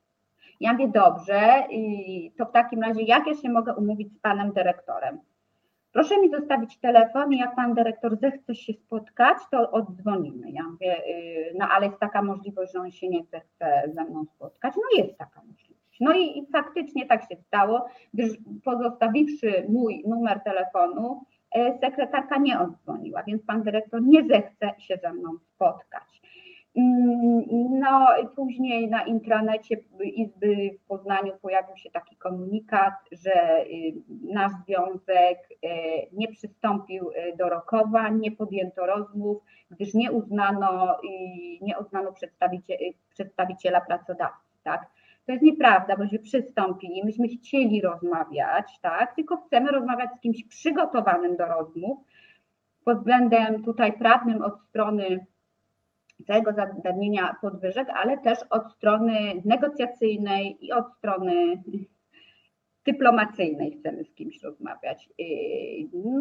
[0.59, 1.63] Ja mówię, dobrze,
[2.37, 5.19] to w takim razie jak ja się mogę umówić z panem dyrektorem?
[5.91, 10.51] Proszę mi zostawić telefon i jak pan dyrektor zechce się spotkać, to oddzwonimy.
[10.51, 14.25] Ja mówię, y, no ale jest taka możliwość, że on się nie chce ze mną
[14.25, 14.73] spotkać.
[14.75, 15.97] No jest taka możliwość.
[15.99, 18.31] No i, i faktycznie tak się stało, gdyż
[18.63, 21.23] pozostawiwszy mój numer telefonu,
[21.81, 26.21] sekretarka nie oddzwoniła, więc pan dyrektor nie zechce się ze mną spotkać.
[26.77, 33.93] Mm, no, później na intranecie Izby w Poznaniu pojawił się taki komunikat, że y,
[34.33, 35.67] nasz związek y,
[36.11, 40.97] nie przystąpił y, do rokowań, nie podjęto rozmów, gdyż nie uznano,
[41.61, 42.13] nie uznano
[43.13, 44.47] przedstawiciela pracodawcy.
[44.63, 44.87] Tak?
[45.27, 49.15] To jest nieprawda, bośmy przystąpili, myśmy chcieli rozmawiać, tak?
[49.15, 51.97] tylko chcemy rozmawiać z kimś przygotowanym do rozmów
[52.85, 55.25] pod względem tutaj prawnym od strony
[56.27, 61.63] całego zagadnienia podwyżek, ale też od strony negocjacyjnej i od strony
[62.87, 65.09] dyplomacyjnej chcemy z kimś rozmawiać.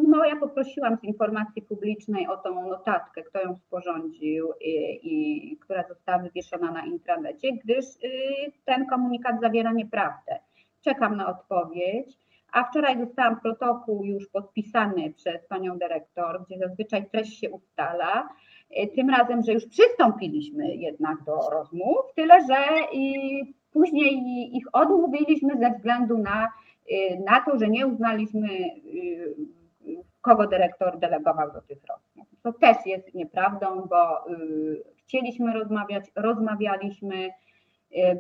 [0.09, 5.85] No ja poprosiłam z informacji publicznej o tą notatkę, kto ją sporządził i, i która
[5.89, 10.39] została wywieszona na intranecie, gdyż y, ten komunikat zawiera nieprawdę.
[10.81, 12.27] Czekam na odpowiedź.
[12.53, 18.29] A wczoraj dostałam protokół już podpisany przez panią dyrektor, gdzie zazwyczaj treść się ustala
[18.95, 22.57] tym razem, że już przystąpiliśmy jednak do rozmów, tyle że
[23.77, 26.49] później ich odmówiliśmy ze względu na,
[26.91, 28.71] e, na to, że nie uznaliśmy, e,
[30.21, 32.29] kogo dyrektor delegował do tych rozmów.
[32.43, 34.25] To też jest nieprawdą, bo
[34.97, 37.31] chcieliśmy rozmawiać, rozmawialiśmy,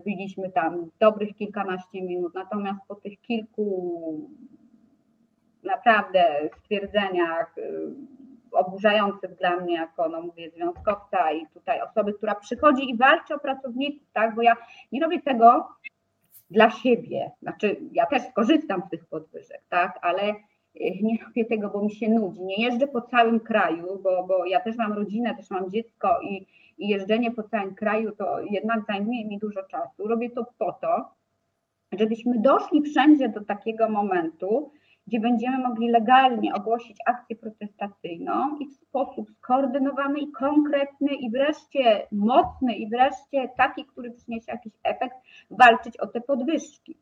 [0.05, 4.31] byliśmy tam dobrych kilkanaście minut, natomiast po tych kilku
[5.62, 7.55] naprawdę stwierdzeniach
[8.57, 13.38] oburzających dla mnie jako, no mówię, związkowca i tutaj osoby, która przychodzi i walczy o
[13.38, 14.57] pracowników, tak, bo ja
[14.92, 15.69] nie robię tego
[16.51, 20.35] dla siebie, znaczy ja też skorzystam z tych podwyżek, tak, ale e,
[21.03, 24.61] nie robię tego, bo mi się nudzi, nie jeżdżę po całym kraju, bo, bo ja
[24.61, 26.47] też mam rodzinę, też mam dziecko i,
[26.79, 31.11] i jeżdżenie po całym kraju to jednak zajmuje mi dużo czasu, robię to po to,
[31.92, 34.71] żebyśmy doszli wszędzie do takiego momentu,
[35.07, 42.07] gdzie będziemy mogli legalnie ogłosić akcję protestacyjną i w sposób skoordynowany i konkretny i wreszcie
[42.12, 45.16] mocny i wreszcie taki, który przyniesie jakiś efekt,
[45.51, 46.97] walczyć o te podwyżki.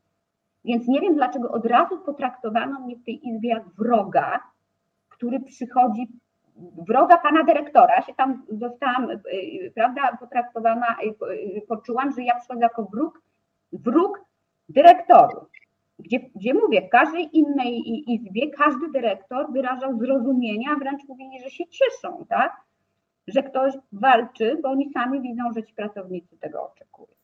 [0.65, 4.41] Więc nie wiem, dlaczego od razu potraktowano mnie w tej izbie jak wroga,
[5.09, 6.09] który przychodzi,
[6.89, 9.21] wroga pana dyrektora, się tam zostałam, y,
[9.67, 10.97] y, prawda, potraktowana,
[11.57, 13.23] y, poczułam, że ja przychodzę jako wróg,
[13.73, 14.25] wróg
[14.69, 15.49] dyrektorów
[15.99, 21.51] gdzie, gdzie mówię, w każdej innej izbie każdy dyrektor wyrażał zrozumienie, a wręcz mówili, że
[21.51, 22.57] się cieszą, tak?
[23.27, 27.15] Że ktoś walczy, bo oni sami widzą, że ci pracownicy tego oczekują.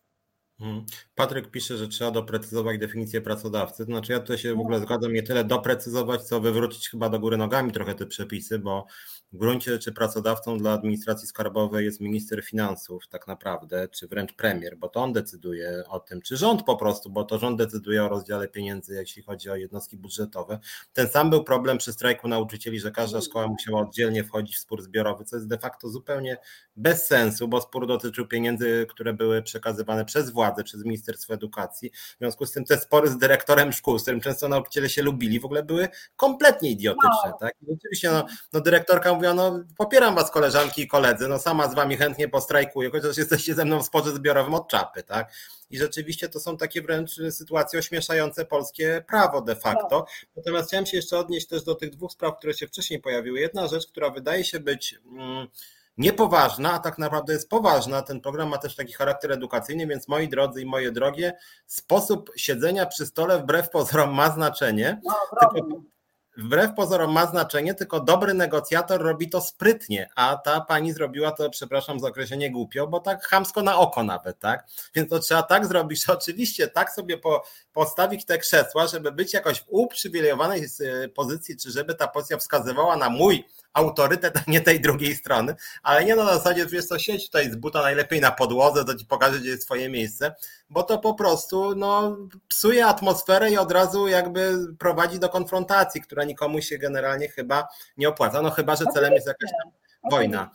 [0.60, 0.84] Mhm.
[1.14, 3.86] Patryk pisze, że trzeba doprecyzować definicję pracodawcy.
[3.86, 4.84] To znaczy, ja tutaj się w ogóle no.
[4.84, 8.86] zgadzam, nie tyle doprecyzować, co wywrócić chyba do góry nogami trochę te przepisy, bo
[9.32, 14.76] w gruncie rzeczy pracodawcą dla administracji skarbowej jest minister finansów, tak naprawdę, czy wręcz premier,
[14.78, 18.08] bo to on decyduje o tym, czy rząd po prostu, bo to rząd decyduje o
[18.08, 20.58] rozdziale pieniędzy, jeśli chodzi o jednostki budżetowe.
[20.92, 24.82] Ten sam był problem przy strajku nauczycieli, że każda szkoła musiała oddzielnie wchodzić w spór
[24.82, 26.36] zbiorowy, co jest de facto zupełnie
[26.76, 31.90] bez sensu, bo spór dotyczył pieniędzy, które były przekazywane przez władzę, przez Ministerstwo Edukacji.
[31.90, 35.40] W związku z tym te spory z dyrektorem szkół, z którym często nauczyciele się lubili,
[35.40, 37.30] w ogóle były kompletnie idiotyczne.
[37.30, 37.38] No.
[37.40, 37.54] Tak?
[37.62, 41.74] I oczywiście no, no dyrektorka mówiła, no popieram was koleżanki i koledzy, no sama z
[41.74, 45.32] wami chętnie postrajkuję, chociaż jesteście ze mną w sporze zbiorowym od czapy, tak?
[45.70, 50.06] I rzeczywiście to są takie wręcz sytuacje ośmieszające polskie prawo de facto.
[50.36, 53.40] Natomiast chciałem się jeszcze odnieść też do tych dwóch spraw, które się wcześniej pojawiły.
[53.40, 55.48] Jedna rzecz, która wydaje się być mm,
[56.00, 58.02] niepoważna, a tak naprawdę jest poważna.
[58.02, 61.32] Ten program ma też taki charakter edukacyjny, więc moi drodzy i moje drogie,
[61.66, 65.00] sposób siedzenia przy stole wbrew pozorom ma znaczenie.
[65.04, 65.14] No,
[65.54, 65.82] tylko,
[66.36, 71.50] wbrew pozorom ma znaczenie, tylko dobry negocjator robi to sprytnie, a ta pani zrobiła to,
[71.50, 74.66] przepraszam za określenie głupio, bo tak chamsko na oko nawet, tak?
[74.94, 79.34] Więc to trzeba tak zrobić, że oczywiście tak sobie po, postawić te krzesła, żeby być
[79.34, 84.60] jakoś w uprzywilejowanej e, pozycji, czy żeby ta pozycja wskazywała na mój autorytet, a nie
[84.60, 88.20] tej drugiej strony, ale nie na zasadzie, że jest to sieć tutaj z buta najlepiej
[88.20, 90.34] na podłodze, to ci pokaże, gdzie jest twoje miejsce,
[90.70, 92.16] bo to po prostu no,
[92.48, 98.08] psuje atmosferę i od razu jakby prowadzi do konfrontacji, która nikomu się generalnie chyba nie
[98.08, 99.72] opłaca, no chyba, że celem jest jakaś tam
[100.10, 100.50] wojna.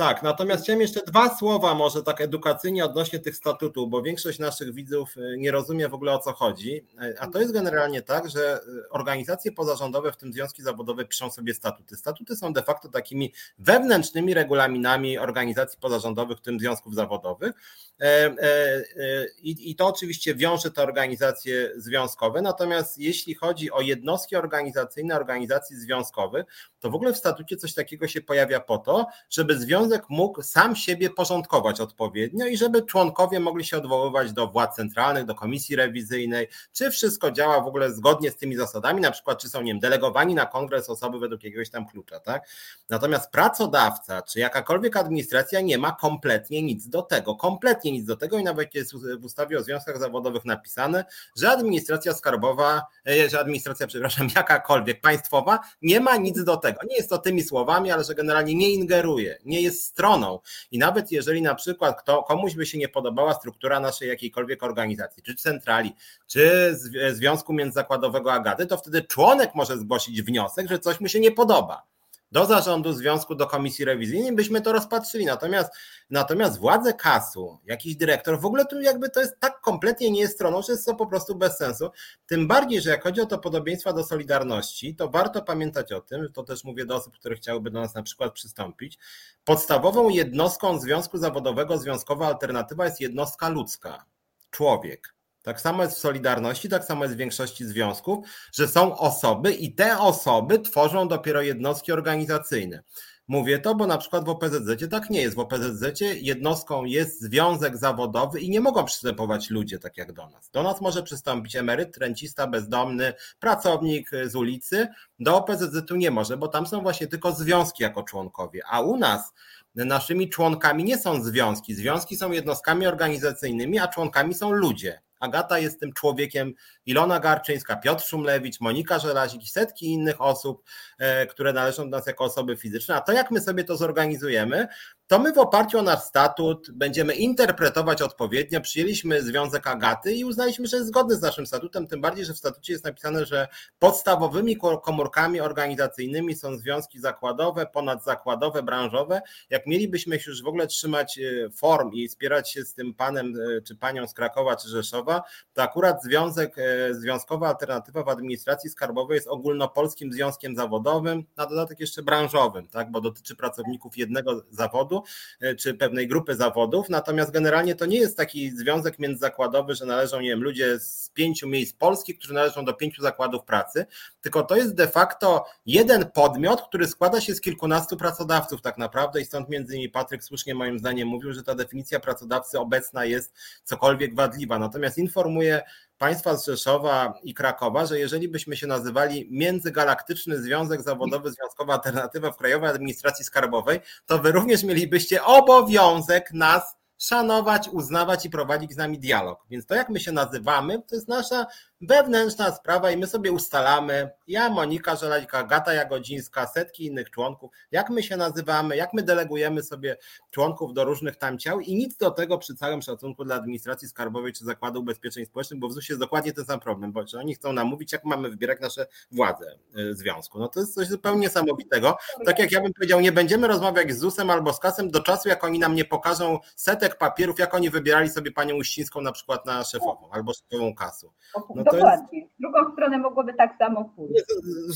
[0.00, 4.74] Tak, natomiast chciałem jeszcze dwa słowa może tak edukacyjnie odnośnie tych statutów, bo większość naszych
[4.74, 6.84] widzów y, nie rozumie w ogóle o co chodzi.
[7.18, 11.54] A to jest generalnie tak, że y, organizacje pozarządowe, w tym związki zawodowe, piszą sobie
[11.54, 11.96] statuty.
[11.96, 17.52] Statuty są de facto takimi wewnętrznymi regulaminami organizacji pozarządowych, w tym związków zawodowych.
[18.00, 22.42] E, e, e, I to oczywiście wiąże te organizacje związkowe.
[22.42, 26.46] Natomiast jeśli chodzi o jednostki organizacyjne organizacji związkowych,
[26.80, 30.76] to w ogóle w statucie coś takiego się pojawia po to, żeby związek mógł sam
[30.76, 36.48] siebie porządkować odpowiednio i żeby członkowie mogli się odwoływać do władz centralnych, do komisji rewizyjnej,
[36.72, 39.80] czy wszystko działa w ogóle zgodnie z tymi zasadami, na przykład czy są nie wiem,
[39.80, 42.48] delegowani na kongres osoby według jakiegoś tam klucza, tak?
[42.88, 48.38] Natomiast pracodawca, czy jakakolwiek administracja nie ma kompletnie nic do tego, kompletnie nic do tego
[48.38, 51.04] i nawet jest w ustawie o związkach zawodowych napisane,
[51.36, 56.80] że administracja skarbowa, e, że administracja, przepraszam, jakakolwiek państwowa nie ma nic do tego.
[56.88, 60.38] Nie jest to tymi słowami, ale że generalnie nie ingeruje, nie jest stroną.
[60.70, 65.22] I nawet jeżeli na przykład kto, komuś by się nie podobała struktura naszej jakiejkolwiek organizacji,
[65.22, 65.94] czy centrali,
[66.26, 66.74] czy
[67.12, 71.89] Związku Międzyzakładowego Agaty, to wtedy członek może zgłosić wniosek, że coś mu się nie podoba
[72.32, 75.26] do zarządu związku, do komisji rewizyjnej, byśmy to rozpatrzyli.
[75.26, 75.72] Natomiast,
[76.10, 80.34] natomiast władze kasu, jakiś dyrektor, w ogóle tu jakby to jest tak kompletnie nie jest
[80.34, 81.90] stroną, że jest to po prostu bez sensu.
[82.26, 86.32] Tym bardziej, że jak chodzi o to podobieństwa do Solidarności, to warto pamiętać o tym,
[86.32, 88.98] to też mówię do osób, które chciałyby do nas na przykład przystąpić.
[89.44, 94.04] Podstawową jednostką związku zawodowego, związkowa alternatywa jest jednostka ludzka,
[94.50, 95.19] człowiek.
[95.42, 99.74] Tak samo jest w Solidarności, tak samo jest w większości związków, że są osoby i
[99.74, 102.82] te osoby tworzą dopiero jednostki organizacyjne.
[103.28, 105.36] Mówię to, bo na przykład w OPZZ tak nie jest.
[105.36, 110.50] W OPZZ jednostką jest związek zawodowy i nie mogą przystępować ludzie tak jak do nas.
[110.50, 114.88] Do nas może przystąpić emeryt, rencista, bezdomny, pracownik z ulicy.
[115.18, 118.62] Do OPZZ-u nie może, bo tam są właśnie tylko związki jako członkowie.
[118.66, 119.32] A u nas
[119.74, 121.74] naszymi członkami nie są związki.
[121.74, 125.00] Związki są jednostkami organizacyjnymi, a członkami są ludzie.
[125.20, 126.54] Agata jest tym człowiekiem,
[126.86, 130.62] Ilona Garczyńska, Piotr Szumlewicz, Monika Żelazik i setki innych osób,
[130.98, 132.94] e, które należą do nas jako osoby fizyczne.
[132.94, 134.68] A to jak my sobie to zorganizujemy,
[135.10, 138.60] to my w oparciu o nasz statut będziemy interpretować odpowiednio.
[138.60, 142.38] Przyjęliśmy Związek Agaty i uznaliśmy, że jest zgodny z naszym statutem, tym bardziej, że w
[142.38, 149.22] statucie jest napisane, że podstawowymi komórkami organizacyjnymi są związki zakładowe, ponadzakładowe, branżowe.
[149.50, 153.34] Jak mielibyśmy się już w ogóle trzymać e, form i spierać się z tym panem
[153.56, 155.22] e, czy panią z Krakowa czy Rzeszowa,
[155.54, 161.80] to akurat Związek, e, Związkowa Alternatywa w Administracji Skarbowej jest ogólnopolskim związkiem zawodowym, na dodatek
[161.80, 164.99] jeszcze branżowym, tak, bo dotyczy pracowników jednego zawodu
[165.40, 170.20] E, czy pewnej grupy zawodów, natomiast generalnie to nie jest taki związek międzyzakładowy, że należą
[170.20, 173.86] nie wiem, ludzie z pięciu miejsc polskich, którzy należą do pięciu zakładów pracy,
[174.20, 179.20] tylko to jest de facto jeden podmiot, który składa się z kilkunastu pracodawców tak naprawdę
[179.20, 183.34] i stąd między innymi Patryk słusznie moim zdaniem mówił, że ta definicja pracodawcy obecna jest
[183.64, 185.62] cokolwiek wadliwa, natomiast informuje
[186.00, 192.32] państwa z Rzeszowa i Krakowa, że jeżeli byśmy się nazywali Międzygalaktyczny Związek Zawodowy Związkowa Alternatywa
[192.32, 198.76] w Krajowej Administracji Skarbowej, to wy również mielibyście obowiązek nas szanować, uznawać i prowadzić z
[198.76, 199.40] nami dialog.
[199.50, 201.46] Więc to, jak my się nazywamy, to jest nasza
[201.80, 207.90] wewnętrzna sprawa i my sobie ustalamy, ja, Monika Żelajka, Gata Jagodzińska, setki innych członków, jak
[207.90, 209.96] my się nazywamy, jak my delegujemy sobie
[210.30, 214.32] członków do różnych tam ciał i nic do tego przy całym szacunku dla administracji skarbowej
[214.32, 217.52] czy Zakładu Ubezpieczeń Społecznych, bo w ZUS jest dokładnie ten sam problem, bo oni chcą
[217.52, 220.38] nam mówić, jak mamy wybierać nasze władze y, związku.
[220.38, 221.96] No to jest coś zupełnie niesamowitego.
[222.26, 225.28] Tak jak ja bym powiedział, nie będziemy rozmawiać z ZUS-em albo z kasem do czasu,
[225.28, 229.46] jak oni nam nie pokażą setek papierów, jak oni wybierali sobie panią Uścińską na przykład
[229.46, 231.12] na szefową albo szefową kasu.
[231.54, 232.18] No Dokładnie.
[232.18, 232.32] Jest...
[232.40, 234.24] Drugą stronę mogłoby tak samo pójść.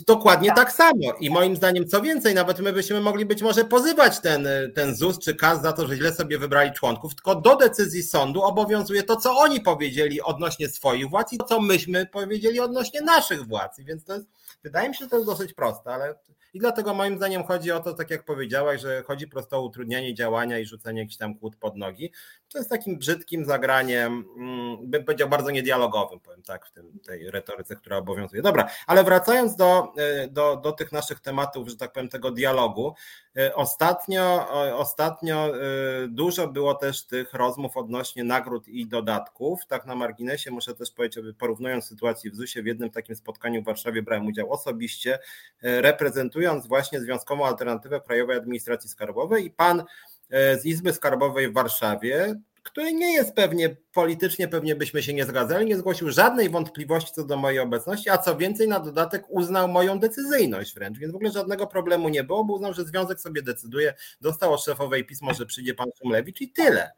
[0.07, 0.57] Dokładnie tak.
[0.57, 0.73] tak.
[0.73, 1.13] samo.
[1.21, 5.19] I moim zdaniem, co więcej, nawet my byśmy mogli być może pozywać ten, ten ZUS
[5.19, 9.17] czy KAS za to, że źle sobie wybrali członków, tylko do decyzji sądu obowiązuje to,
[9.17, 13.81] co oni powiedzieli odnośnie swoich władz i to, co myśmy powiedzieli odnośnie naszych władz.
[13.81, 14.27] Więc to jest,
[14.63, 16.15] wydaje mi się, że to jest dosyć proste, ale
[16.55, 20.15] i dlatego moim zdaniem chodzi o to, tak jak powiedziałaś, że chodzi prosto o utrudnianie
[20.15, 22.13] działania i rzucenie jakichś tam kłód pod nogi.
[22.55, 27.31] To jest takim brzydkim zagraniem, mm, bym powiedział bardzo niedialogowym, powiem tak, w tym, tej
[27.31, 28.43] retoryce, która obowiązuje.
[28.43, 32.95] Dobra, ale wracając do, e, do, do tych naszych tematów, że tak powiem, tego dialogu,
[33.37, 35.61] e, ostatnio, ostatnio e,
[36.09, 39.67] dużo było też tych rozmów odnośnie nagród i dodatków.
[39.67, 43.65] Tak na marginesie muszę też powiedzieć, porównując sytuację w ZUS-ie, w jednym takim spotkaniu w
[43.65, 45.19] Warszawie brałem udział osobiście,
[45.63, 49.85] reprezentując właśnie Związkową Alternatywę Krajowej Administracji Skarbowej i pan
[50.31, 52.35] z Izby Skarbowej w Warszawie
[52.65, 57.25] który nie jest pewnie politycznie, pewnie byśmy się nie zgadzali, nie zgłosił żadnej wątpliwości co
[57.25, 61.31] do mojej obecności, a co więcej, na dodatek uznał moją decyzyjność wręcz, więc w ogóle
[61.31, 65.47] żadnego problemu nie było, bo uznał, że związek sobie decyduje, dostał od szefowej pismo, że
[65.47, 66.91] przyjdzie pan Szumlewicz i tyle.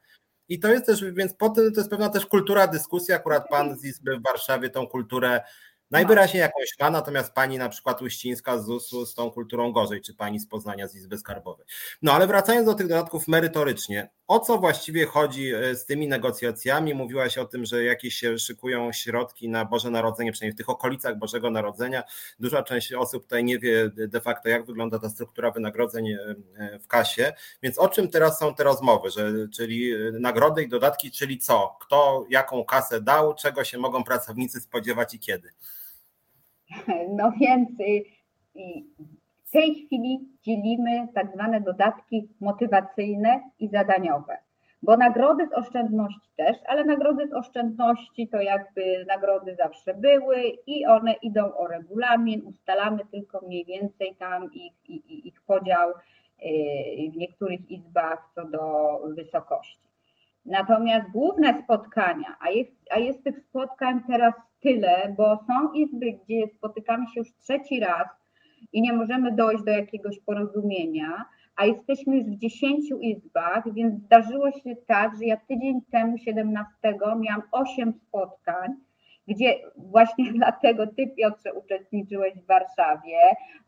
[0.48, 3.84] I to jest też, więc potem to jest pewna też kultura dyskusji, akurat pan z
[3.84, 5.40] Izby w Warszawie tą kulturę
[5.90, 10.14] Najwyraźniej jakąś ma, natomiast pani na przykład Uścińska z ZUS-u z tą kulturą gorzej, czy
[10.14, 11.66] pani z Poznania z Izby Skarbowej.
[12.02, 16.94] No ale wracając do tych dodatków merytorycznie, o co właściwie chodzi e, z tymi negocjacjami?
[16.94, 21.18] Mówiłaś o tym, że jakieś się szykują środki na Boże Narodzenie, przynajmniej w tych okolicach
[21.18, 22.02] Bożego Narodzenia.
[22.38, 26.78] Duża część osób tutaj nie wie de facto, jak wygląda ta struktura wynagrodzeń e, e,
[26.78, 27.32] w kasie.
[27.62, 29.10] Więc o czym teraz są te rozmowy?
[29.10, 31.76] Że, czyli nagrody i dodatki, czyli co?
[31.80, 35.52] Kto jaką kasę dał, czego się mogą pracownicy spodziewać i kiedy?
[37.16, 37.68] No więc
[39.44, 44.38] w tej chwili dzielimy tak zwane dodatki motywacyjne i zadaniowe,
[44.82, 50.86] bo nagrody z oszczędności też, ale nagrody z oszczędności to jakby nagrody zawsze były i
[50.86, 57.16] one idą o regulamin, ustalamy tylko mniej więcej tam ich, ich, ich podział y, w
[57.16, 59.86] niektórych izbach co do wysokości.
[60.46, 66.48] Natomiast główne spotkania, a jest, a jest tych spotkań teraz tyle, bo są izby, gdzie
[66.48, 68.08] spotykamy się już trzeci raz
[68.72, 71.24] i nie możemy dojść do jakiegoś porozumienia,
[71.56, 76.72] a jesteśmy już w dziesięciu izbach, więc zdarzyło się tak, że ja tydzień temu, 17,
[77.18, 78.74] miałam osiem spotkań,
[79.28, 83.18] gdzie właśnie dlatego Ty, Piotrze, uczestniczyłeś w Warszawie,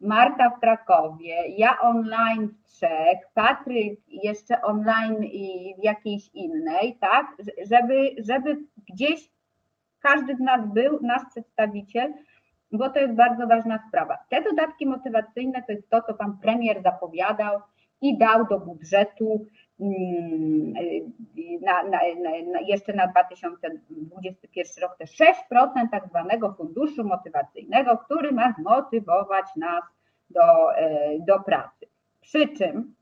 [0.01, 7.27] Marta w Krakowie, ja online w trzech, Patryk jeszcze online i w jakiejś innej, tak,
[7.71, 8.57] żeby, żeby
[8.93, 9.31] gdzieś
[10.03, 12.15] każdy z nas był, nasz przedstawiciel,
[12.73, 14.19] bo to jest bardzo ważna sprawa.
[14.29, 17.61] Te dodatki motywacyjne to jest to, co pan premier zapowiadał
[18.01, 19.47] i dał do budżetu
[19.81, 20.75] mm,
[21.63, 21.99] na, na,
[22.53, 29.85] na, jeszcze na 2021 rok te 6% tak zwanego funduszu motywacyjnego, który ma zmotywować nas
[30.31, 31.87] do, e, do pracy.
[32.21, 32.95] Przy czym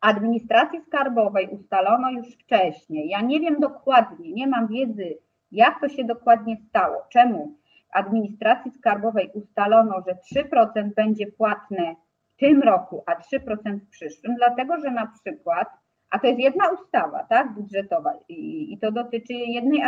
[0.00, 5.18] administracji skarbowej ustalono już wcześniej, ja nie wiem dokładnie, nie mam wiedzy
[5.52, 6.96] jak to się dokładnie stało?
[7.08, 7.54] Czemu
[7.92, 11.96] administracji skarbowej ustalono, że 3% będzie płatne
[12.34, 14.34] w tym roku, a 3% w przyszłym?
[14.36, 15.68] Dlatego, że na przykład,
[16.10, 19.82] a to jest jedna ustawa, tak, budżetowa i, i to dotyczy jednej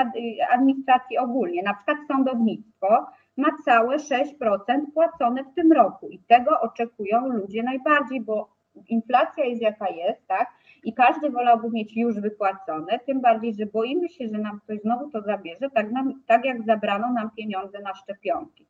[0.50, 3.06] administracji ogólnie, na przykład sądownictwo
[3.36, 4.26] ma całe 6%
[4.94, 10.50] płacone w tym roku i tego oczekują ludzie najbardziej, bo inflacja jest jaka jest, tak?
[10.84, 15.10] I każdy wolałby mieć już wypłacone, tym bardziej, że boimy się, że nam ktoś znowu
[15.10, 18.66] to zabierze, tak, nam, tak jak zabrano nam pieniądze na szczepionki.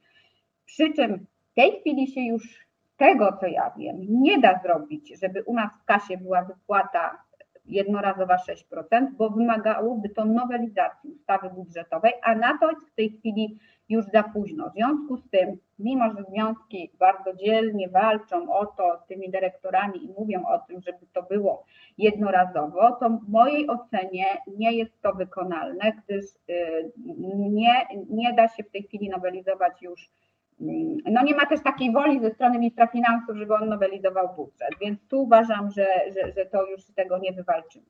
[0.67, 5.43] Przy czym w tej chwili się już tego, co ja wiem, nie da zrobić, żeby
[5.43, 7.23] u nas w kasie była wypłata
[7.65, 13.59] jednorazowa 6%, bo wymagałoby to nowelizacji ustawy budżetowej, a na to w tej chwili
[13.91, 14.71] już za późno.
[14.71, 20.05] W związku z tym, mimo że związki bardzo dzielnie walczą o to z tymi dyrektorami
[20.05, 21.65] i mówią o tym, żeby to było
[21.99, 24.27] jednorazowo, to w mojej ocenie
[24.57, 26.93] nie jest to wykonalne, gdyż y,
[27.37, 30.11] nie, nie da się w tej chwili nowelizować już
[30.61, 34.71] mm, no nie ma też takiej woli ze strony ministra finansów, żeby on nowelizował budżet,
[34.81, 37.87] więc tu uważam, że, że, że to już tego nie wywalczymy,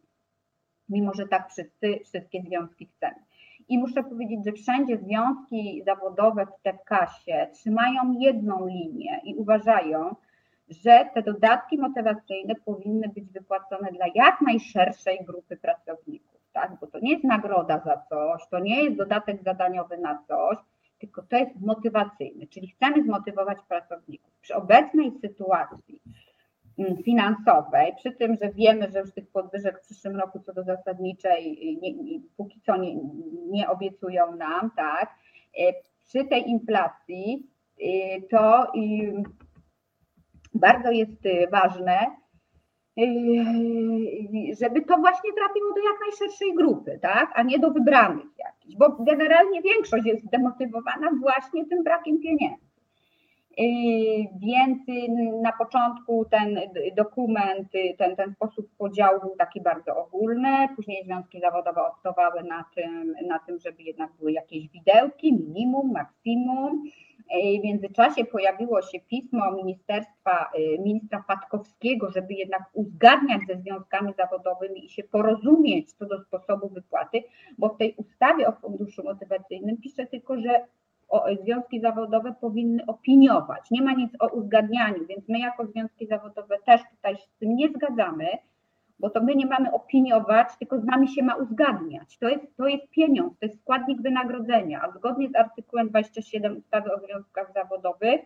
[0.89, 3.30] mimo że tak wszyscy, wszystkie związki chcemy.
[3.71, 10.17] I muszę powiedzieć, że wszędzie związki zawodowe w TEPKASie trzymają jedną linię i uważają,
[10.69, 16.73] że te dodatki motywacyjne powinny być wypłacone dla jak najszerszej grupy pracowników, tak?
[16.81, 20.59] bo to nie jest nagroda za coś, to nie jest dodatek zadaniowy na coś,
[20.99, 24.31] tylko to jest motywacyjny, czyli chcemy zmotywować pracowników.
[24.41, 26.01] Przy obecnej sytuacji
[27.05, 31.59] finansowej, przy tym, że wiemy, że już tych podwyżek w przyszłym roku co do zasadniczej
[31.83, 32.95] nie, nie, póki co nie,
[33.51, 35.15] nie obiecują nam, tak,
[35.59, 35.73] e,
[36.05, 37.47] przy tej inflacji
[37.81, 38.73] e, to
[40.55, 41.23] bardzo jest
[41.53, 42.07] ważne,
[44.61, 49.05] żeby to właśnie trafiło do jak najszerszej grupy, tak, a nie do wybranych jakichś, bo
[49.05, 52.70] generalnie większość jest zdemotywowana właśnie tym brakiem pieniędzy.
[54.41, 54.79] Więc
[55.43, 56.61] na początku ten
[56.97, 63.15] dokument, ten, ten sposób podziału był taki bardzo ogólny, później związki zawodowe optowały na tym,
[63.27, 66.83] na tym, żeby jednak były jakieś widełki, minimum, maksimum.
[67.61, 74.85] W międzyczasie pojawiło się pismo ministerstwa, y, ministra Patkowskiego, żeby jednak uzgadniać ze związkami zawodowymi
[74.85, 77.23] i się porozumieć co do sposobu wypłaty,
[77.59, 80.65] bo w tej ustawie o funduszu motywacyjnym pisze tylko, że
[81.43, 83.71] związki zawodowe powinny opiniować.
[83.71, 87.57] Nie ma nic o uzgadnianiu, więc my jako związki zawodowe też tutaj się z tym
[87.57, 88.27] nie zgadzamy.
[88.99, 92.19] bo to my nie mamy opiniować, tylko z nami się ma uzgadniać.
[92.19, 96.95] To jest, to jest pieniądz, to jest składnik wynagrodzenia, a zgodnie z artykułem 27 ustawy
[96.95, 98.21] o związkach zawodowych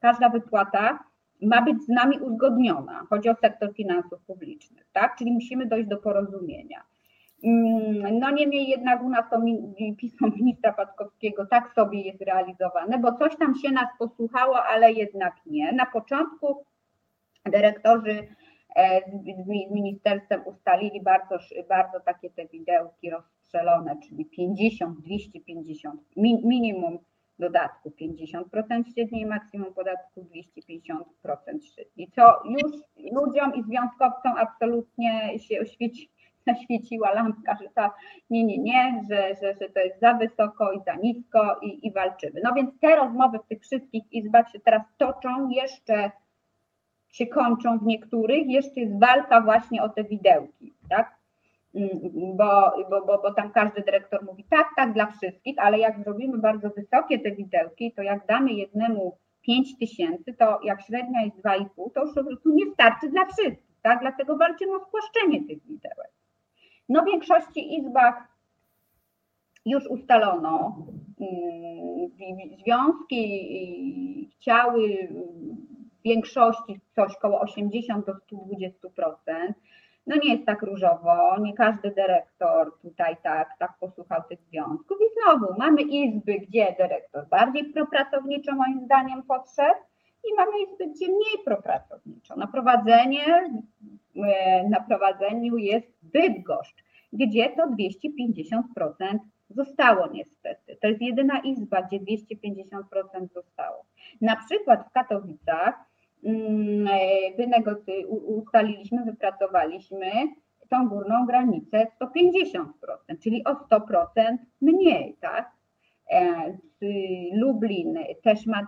[0.00, 0.98] każda wypłata
[1.42, 3.06] ma być z nami uzgodniona.
[3.10, 5.16] Chodzi o sektor finansów publicznych, tak?
[5.16, 6.82] Czyli musimy dojść do porozumienia.
[7.44, 9.40] Mm, no niemniej jednak u nas to
[9.98, 15.34] pismo ministra Patkowskiego tak sobie jest realizowane, bo coś tam się nas posłuchało, ale jednak
[15.46, 15.72] nie.
[15.72, 16.64] Na początku
[17.44, 18.28] dyrektorzy
[18.76, 19.00] e,
[19.44, 26.98] z ministerstwem ustalili bardzo, bardzo takie te widełki rozstrzelone, czyli 50, 250, minimum
[27.38, 31.04] dodatku 50% średniej, maksimum podatku 250%
[31.74, 32.72] średniej, co już
[33.12, 36.10] ludziom i związkowcom absolutnie się oświeci,
[36.46, 37.90] zaświeciła lampka, że to
[38.30, 41.92] nie, nie, nie, że, że, że to jest za wysoko i za nisko i, i
[41.92, 42.40] walczymy.
[42.44, 46.10] No więc te rozmowy w tych wszystkich izbach się teraz toczą, jeszcze
[47.12, 51.18] się kończą w niektórych, jeszcze jest walka właśnie o te widełki, tak?
[52.14, 56.38] Bo, bo, bo, bo tam każdy dyrektor mówi tak, tak dla wszystkich, ale jak zrobimy
[56.38, 61.66] bardzo wysokie te widełki, to jak damy jednemu 5 tysięcy, to jak średnia jest 2,5,
[61.94, 64.00] to już po prostu nie starczy dla wszystkich, tak?
[64.00, 66.17] Dlatego walczymy o spłaszczenie tych widełek.
[66.88, 68.28] No w większości izbach
[69.66, 70.76] już ustalono,
[71.20, 75.08] mm, związki chciały
[76.00, 79.54] w większości coś około 80 do 120%.
[80.06, 84.98] No nie jest tak różowo, nie każdy dyrektor tutaj tak, tak posłuchał tych związków.
[85.00, 89.80] I znowu mamy izby, gdzie dyrektor bardziej propracowniczo moim zdaniem podszedł
[90.24, 92.36] i mamy izby, gdzie mniej propracowniczo.
[92.36, 93.50] Na prowadzenie,
[94.16, 99.18] e, na prowadzeniu jest Bydgoszcz, gdzie to 250%
[99.50, 100.76] zostało niestety.
[100.82, 103.84] To jest jedyna izba, gdzie 250% zostało.
[104.20, 105.74] Na przykład w Katowicach
[106.24, 110.10] mm, e, ustaliliśmy, wypracowaliśmy
[110.68, 112.64] tą górną granicę 150%,
[113.22, 115.57] czyli o 100% mniej, tak?
[116.10, 116.56] E,
[117.32, 118.66] Lublin też ma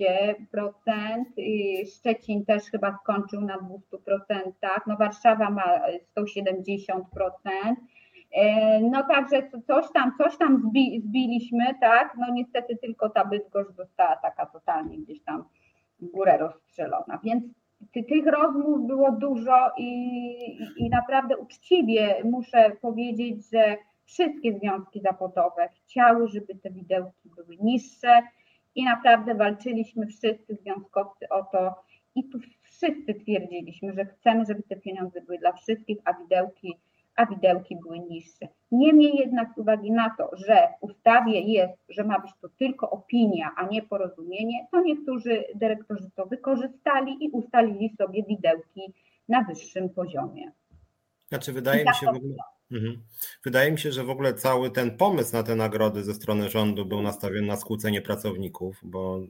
[0.00, 0.34] 200%,
[1.96, 4.52] Szczecin też chyba skończył na 200%,
[4.86, 5.80] no Warszawa ma
[6.16, 7.74] 170%.
[8.34, 13.72] E, no także coś tam, coś tam zbi, zbiliśmy, tak, no niestety tylko ta Bydgoszcz
[13.72, 15.44] została taka totalnie gdzieś tam
[16.00, 17.44] w górę rozstrzelona, więc
[17.92, 25.68] ty, tych rozmów było dużo i, i naprawdę uczciwie muszę powiedzieć, że wszystkie związki zawodowe
[25.68, 28.22] chciały, żeby te widełki były niższe
[28.74, 31.74] i naprawdę walczyliśmy wszyscy związkowcy o to
[32.14, 36.78] i tu wszyscy twierdziliśmy, że chcemy, żeby te pieniądze były dla wszystkich, a widełki,
[37.16, 38.48] a widełki były niższe.
[38.72, 42.90] Niemniej jednak z uwagi na to, że w ustawie jest, że ma być to tylko
[42.90, 48.92] opinia, a nie porozumienie, to niektórzy dyrektorzy to wykorzystali i ustalili sobie widełki
[49.28, 50.52] na wyższym poziomie.
[51.28, 52.34] Znaczy wydaje mi się w ogóle.
[53.44, 56.86] Wydaje mi się, że w ogóle cały ten pomysł na te nagrody ze strony rządu
[56.86, 59.20] był nastawiony na skłócenie pracowników, bo,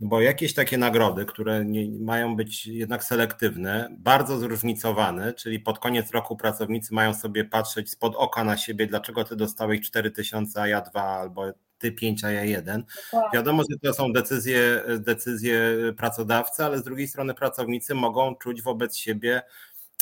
[0.00, 6.10] bo jakieś takie nagrody, które nie, mają być jednak selektywne, bardzo zróżnicowane, czyli pod koniec
[6.10, 10.80] roku pracownicy mają sobie patrzeć spod oka na siebie, dlaczego ty dostałeś 4000, a ja
[10.80, 12.84] 2 albo ty 5, a ja 1.
[13.34, 15.60] Wiadomo, że to są decyzje, decyzje
[15.96, 19.42] pracodawcy, ale z drugiej strony pracownicy mogą czuć wobec siebie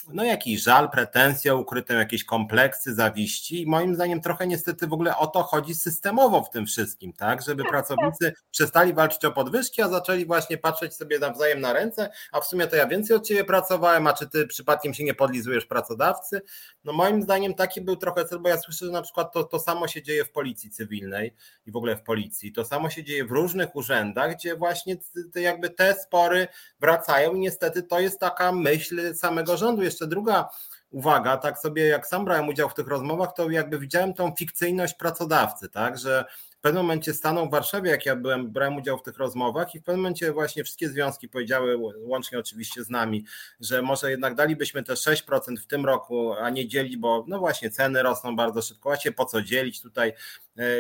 [0.09, 3.63] no jakiś żal, pretensje, ukryte jakieś kompleksy, zawiści.
[3.63, 7.43] I moim zdaniem trochę niestety w ogóle o to chodzi systemowo w tym wszystkim, tak,
[7.43, 8.35] żeby tak, pracownicy tak.
[8.51, 12.67] przestali walczyć o podwyżki, a zaczęli właśnie patrzeć sobie nawzajem na ręce, a w sumie
[12.67, 16.43] to ja więcej od ciebie pracowałem, a czy ty przypadkiem się nie podlizujesz pracodawcy?
[16.85, 19.59] No moim zdaniem taki był trochę cel, bo ja słyszę, że na przykład to, to
[19.59, 21.35] samo się dzieje w policji cywilnej
[21.67, 24.97] i w ogóle w policji, to samo się dzieje w różnych urzędach, gdzie właśnie
[25.33, 26.49] te, jakby te spory
[26.81, 30.49] wracają i niestety to jest taka myśl samego rządu, jeszcze druga
[30.91, 34.95] uwaga, tak sobie jak sam brałem udział w tych rozmowach, to jakby widziałem tą fikcyjność
[34.95, 39.03] pracodawcy, tak, że w pewnym momencie stanął w Warszawie, jak ja byłem, brałem udział w
[39.03, 43.25] tych rozmowach i w pewnym momencie właśnie wszystkie związki powiedziały, łącznie oczywiście z nami,
[43.61, 47.71] że może jednak dalibyśmy te 6% w tym roku, a nie dzielić, bo no właśnie
[47.71, 50.13] ceny rosną bardzo szybko, właśnie po co dzielić tutaj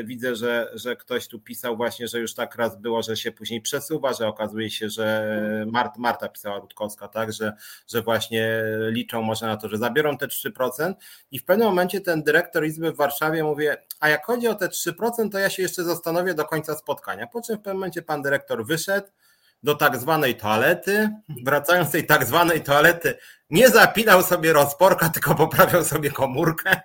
[0.04, 3.60] widzę, że, że ktoś tu pisał właśnie, że już tak raz było, że się później
[3.60, 5.36] przesuwa, że okazuje się, że
[5.72, 7.52] Marta, Marta pisała Rutkowska, tak, że,
[7.88, 10.94] że właśnie liczą może na to, że zabiorą te 3%
[11.30, 13.66] i w pewnym momencie ten dyrektor Izby w Warszawie mówi,
[14.00, 17.42] a jak chodzi o te 3%, to ja się jeszcze zastanowię do końca spotkania, po
[17.42, 19.08] czym w pewnym momencie pan dyrektor wyszedł,
[19.62, 21.10] do tak zwanej toalety.
[21.44, 23.14] Wracając z tej tak zwanej toalety,
[23.50, 26.80] nie zapinał sobie rozporka, tylko poprawiał sobie komórkę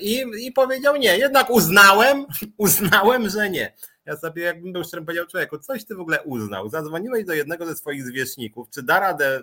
[0.00, 1.18] i, i powiedział nie.
[1.18, 2.26] Jednak uznałem,
[2.56, 3.74] uznałem, że nie.
[4.04, 6.68] Ja sobie, jakbym był szczerym powiedział człowieku, coś ty w ogóle uznał.
[6.68, 9.42] Zadzwoniłeś do jednego ze swoich zwierzchników, czy da radę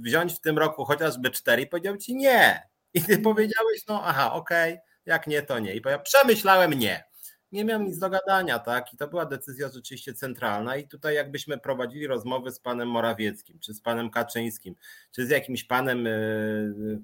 [0.00, 2.62] wziąć w tym roku chociażby cztery, powiedział ci nie.
[2.94, 5.74] I ty powiedziałeś, no aha, okej, okay, jak nie, to nie.
[5.74, 7.09] I powiedział, przemyślałem nie
[7.52, 8.94] nie miałem nic do gadania, tak?
[8.94, 10.76] I to była decyzja rzeczywiście centralna.
[10.76, 14.74] I tutaj, jakbyśmy prowadzili rozmowy z panem Morawieckim, czy z panem Kaczyńskim,
[15.12, 16.10] czy z jakimś panem e,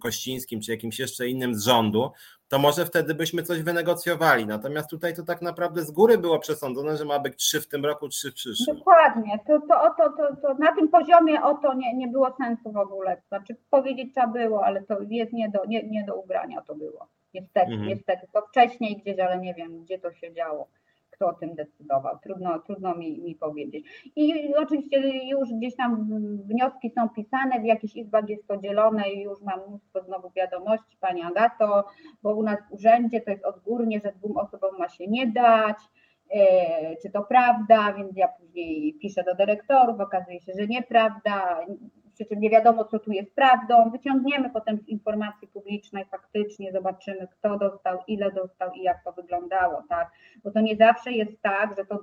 [0.01, 2.11] Kościńskim, czy jakimś jeszcze innym z rządu,
[2.49, 4.47] to może wtedy byśmy coś wynegocjowali.
[4.47, 7.85] Natomiast tutaj to tak naprawdę z góry było przesądzone, że ma być trzy w tym
[7.85, 8.77] roku, trzy w przyszłym.
[8.77, 9.39] Dokładnie.
[9.47, 12.77] To, to, to, to, to na tym poziomie o to nie, nie było sensu w
[12.77, 13.23] ogóle.
[13.29, 17.09] Znaczy powiedzieć trzeba było, ale to jest nie do, nie, nie do ugrania to było.
[17.35, 17.89] Niestety, mhm.
[17.89, 18.27] niestety.
[18.33, 20.69] To wcześniej gdzieś, ale nie wiem, gdzie to się działo
[21.17, 22.19] kto o tym decydował.
[22.23, 23.87] Trudno, trudno mi, mi powiedzieć.
[24.17, 26.09] I oczywiście już gdzieś tam
[26.45, 30.97] wnioski są pisane, w jakichś izbach jest to dzielone i już mam mnóstwo znowu wiadomości,
[31.01, 31.85] Pani Agato,
[32.23, 35.77] bo u nas w urzędzie to jest odgórnie, że dwóm osobom ma się nie dać,
[36.31, 41.67] e, czy to prawda, więc ja później piszę do dyrektorów, okazuje się, że nieprawda,
[42.17, 43.91] przy czym nie wiadomo, co tu jest prawdą.
[43.91, 49.83] Wyciągniemy potem z informacji publicznej faktycznie, zobaczymy, kto dostał, ile dostał i jak to wyglądało,
[49.89, 50.11] tak?
[50.45, 52.01] Bo to nie zawsze jest tak, że to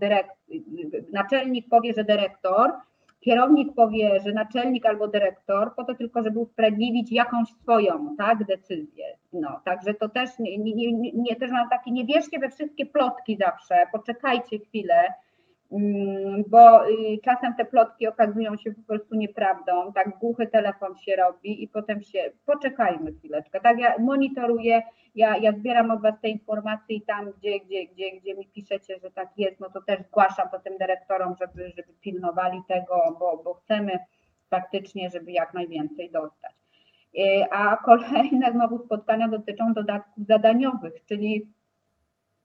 [1.13, 2.71] naczelnik powie, że dyrektor,
[3.19, 9.05] kierownik powie, że naczelnik albo dyrektor, po to tylko, żeby usprawiedliwić jakąś swoją tak, decyzję.
[9.33, 13.37] No, także to też nie, nie, nie, też mam takie, nie wierzcie we wszystkie plotki
[13.37, 15.13] zawsze, poczekajcie chwilę,
[16.47, 21.63] bo y, czasem te plotki okazują się po prostu nieprawdą, tak głuchy telefon się robi
[21.63, 24.81] i potem się, poczekajmy chwileczkę, tak ja monitoruję,
[25.15, 28.99] ja, ja zbieram od Was te informacje i tam, gdzie, gdzie, gdzie, gdzie mi piszecie,
[28.99, 33.53] że tak jest, no to też zgłaszam potem dyrektorom, żeby, żeby pilnowali tego, bo, bo
[33.53, 33.99] chcemy
[34.49, 36.53] faktycznie, żeby jak najwięcej dostać.
[37.17, 41.47] Y, a kolejne znowu spotkania dotyczą dodatków zadaniowych, czyli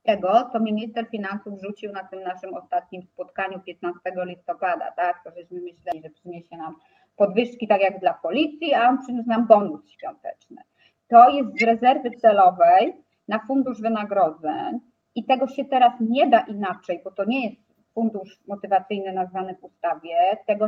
[0.08, 5.24] tego, co minister finansów rzucił na tym naszym ostatnim spotkaniu 15 listopada, tak?
[5.24, 6.74] To żeśmy myśleli, że przyniesie nam
[7.16, 10.62] podwyżki tak jak dla policji, a on przyniósł nam bonus świąteczny.
[11.08, 14.80] To jest z rezerwy celowej na fundusz wynagrodzeń
[15.14, 17.60] i tego się teraz nie da inaczej, bo to nie jest
[17.94, 20.66] fundusz motywacyjny nazwany w ustawie, tego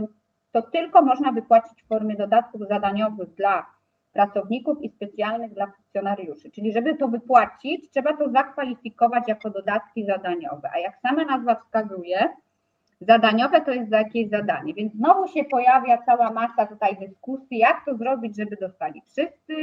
[0.53, 3.67] to tylko można wypłacić w formie dodatków zadaniowych dla
[4.13, 6.51] pracowników i specjalnych dla funkcjonariuszy.
[6.51, 10.71] Czyli żeby to wypłacić, trzeba to zakwalifikować jako dodatki zadaniowe.
[10.75, 12.29] A jak sama nazwa wskazuje,
[13.01, 14.75] zadaniowe to jest za jakieś zadanie.
[14.75, 19.55] Więc znowu się pojawia cała masa tutaj dyskusji, jak to zrobić, żeby dostali wszyscy,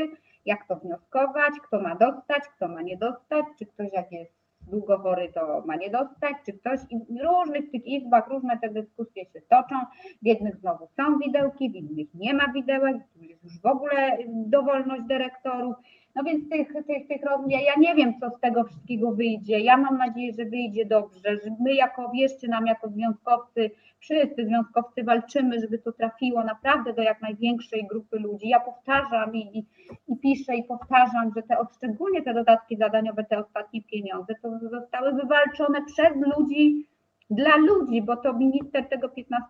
[0.45, 4.36] jak to wnioskować, kto ma dostać, kto ma nie dostać, czy ktoś jak jest
[4.67, 9.25] długowory to ma nie dostać, czy ktoś i w różnych tych izbach różne te dyskusje
[9.25, 9.75] się toczą.
[10.21, 14.17] W jednych znowu są widełki, w innych nie ma widełek, tu jest już w ogóle
[14.27, 15.75] dowolność dyrektorów.
[16.17, 19.59] No więc tych, tych, tych rozmów, ja nie wiem, co z tego wszystkiego wyjdzie.
[19.59, 25.03] Ja mam nadzieję, że wyjdzie dobrze, że my jako, wierzcie nam, jako związkowcy, wszyscy związkowcy
[25.03, 28.49] walczymy, żeby to trafiło naprawdę do jak największej grupy ludzi.
[28.49, 29.65] Ja powtarzam i,
[30.07, 35.13] i piszę i powtarzam, że te, szczególnie te dodatki zadaniowe, te ostatnie pieniądze, to zostały
[35.13, 36.87] wywalczone przez ludzi,
[37.29, 39.47] dla ludzi, bo to minister tego 15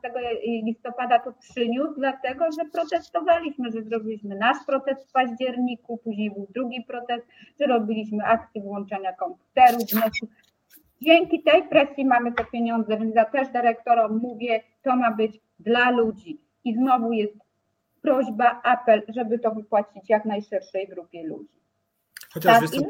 [0.64, 6.84] listopada to przyniósł, dlatego że protestowaliśmy, że zrobiliśmy nasz protest w październiku, później był drugi
[6.88, 7.28] protest,
[7.60, 9.82] że robiliśmy akcję włączania komputerów.
[11.02, 15.92] Dzięki tej presji mamy te pieniądze, więc ja też dyrektorom mówię, to ma być dla
[15.92, 16.42] ludzi.
[16.64, 17.34] I znowu jest
[18.02, 21.62] prośba, apel, żeby to wypłacić jak najszerszej grupie ludzi.
[22.34, 22.82] Chociaż tak,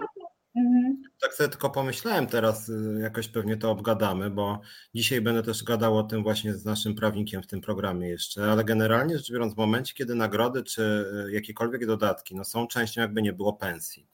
[0.57, 1.01] Mhm.
[1.21, 4.61] Tak sobie tylko pomyślałem teraz, y, jakoś pewnie to obgadamy, bo
[4.95, 8.63] dzisiaj będę też gadał o tym właśnie z naszym prawnikiem w tym programie jeszcze, ale
[8.63, 10.81] generalnie rzecz biorąc w momencie, kiedy nagrody czy
[11.27, 14.07] y, jakiekolwiek dodatki no są częścią jakby nie było pensji.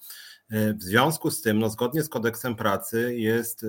[0.54, 3.66] Y, w związku z tym, no zgodnie z kodeksem pracy jest,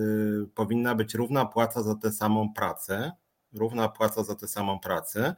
[0.55, 3.13] powinna być równa płaca za tę samą pracę,
[3.55, 5.35] równa płaca za tę samą pracę.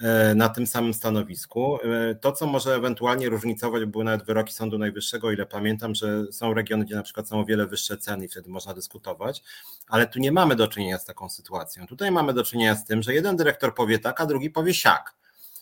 [0.00, 1.78] E, na tym samym stanowisku.
[1.84, 6.54] E, to, co może ewentualnie różnicować, były nawet wyroki Sądu Najwyższego, ile pamiętam, że są
[6.54, 9.42] regiony, gdzie na przykład są o wiele wyższe ceny i wtedy można dyskutować,
[9.88, 11.86] ale tu nie mamy do czynienia z taką sytuacją.
[11.86, 15.14] Tutaj mamy do czynienia z tym, że jeden dyrektor powie tak, a drugi powie siak.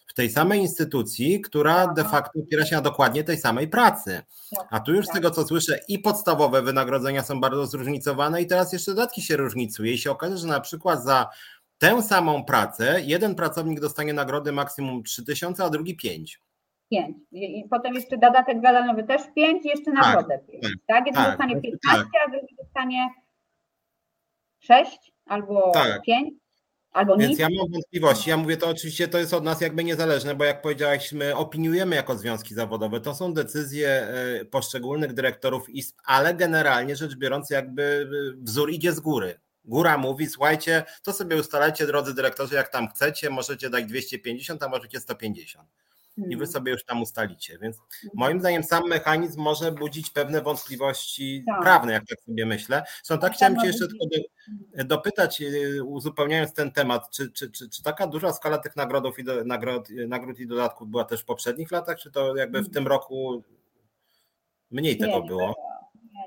[0.07, 4.23] W tej samej instytucji, która de facto opiera się na dokładnie tej samej pracy.
[4.71, 8.73] A tu już z tego, co słyszę, i podstawowe wynagrodzenia są bardzo zróżnicowane, i teraz
[8.73, 9.93] jeszcze dodatki się różnicuje.
[9.93, 11.29] I się okaże, że na przykład za
[11.81, 16.41] tę samą pracę jeden pracownik dostanie nagrody maksimum 3000, a drugi 5.
[16.91, 17.17] 5.
[17.33, 20.63] I potem jeszcze dodatek zadaniowy też 5 i jeszcze nagrodę tak, 5.
[20.63, 21.07] Tak, tak?
[21.07, 22.07] Jeden tak, dostanie 15, tak.
[22.27, 23.09] a drugi dostanie
[24.59, 26.03] 6 albo tak.
[26.03, 26.35] 5.
[26.93, 27.39] Albo Więc nic.
[27.39, 28.31] ja mam wątpliwości.
[28.31, 31.97] Ja mówię to oczywiście, to jest od nas jakby niezależne, bo jak powiedziałeś, my opiniujemy
[31.97, 33.01] jako związki zawodowe.
[33.01, 38.93] To są decyzje e, poszczególnych dyrektorów izb, ale generalnie rzecz biorąc, jakby e, wzór idzie
[38.93, 39.41] z góry.
[39.71, 44.69] Góra mówi, słuchajcie, to sobie ustalajcie, drodzy dyrektorzy, jak tam chcecie, możecie dać 250, a
[44.69, 45.69] możecie 150.
[46.17, 46.47] i wy Mhm.
[46.51, 47.59] sobie już tam ustalicie.
[47.59, 48.11] Więc Mhm.
[48.15, 51.63] moim zdaniem sam mechanizm może budzić pewne wątpliwości Tak.
[51.63, 52.83] prawne, jak tak sobie myślę.
[53.03, 57.69] Są tak chciałem cię jeszcze tylko do, dopytać, yy, uzupełniając ten temat, czy, czy, czy,
[57.69, 61.25] czy taka duża skala tych nagrodów i do, nagród, nagród i dodatków była też w
[61.25, 63.45] poprzednich latach, czy to jakby w tym roku
[64.71, 65.55] mniej tego było?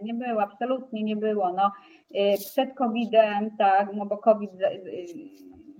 [0.01, 1.53] Nie, było, absolutnie nie było.
[1.53, 1.71] No,
[2.11, 5.05] y, przed COVID-em, tak, no bo COVID y,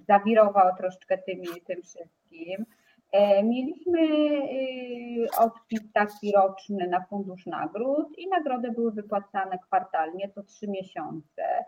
[0.07, 2.65] zawirował troszeczkę tymi, tym wszystkim.
[3.11, 10.43] E, Mieliśmy y, odpis taki roczny na fundusz nagród i nagrody były wypłacane kwartalnie co
[10.43, 11.65] trzy miesiące.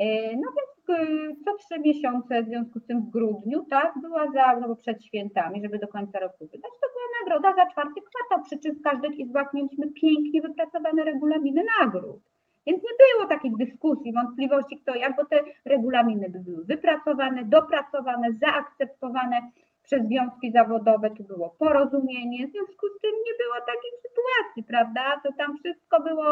[0.00, 4.30] E, No więc y, co trzy miesiące, w związku z tym w grudniu, tak, była
[4.32, 8.00] za, no bo przed świętami, żeby do końca roku wydać, to była nagroda za czwarty
[8.08, 12.20] kwartał, przy czym w każdych izbach mieliśmy pięknie wypracowane regulaminy nagród.
[12.66, 18.32] Więc nie było takich dyskusji, wątpliwości kto jak, bo te regulaminy by były wypracowane, dopracowane,
[18.32, 19.40] zaakceptowane
[19.82, 25.20] przez związki zawodowe, tu było porozumienie, w związku z tym nie było takich sytuacji, prawda?
[25.24, 26.26] To tam wszystko było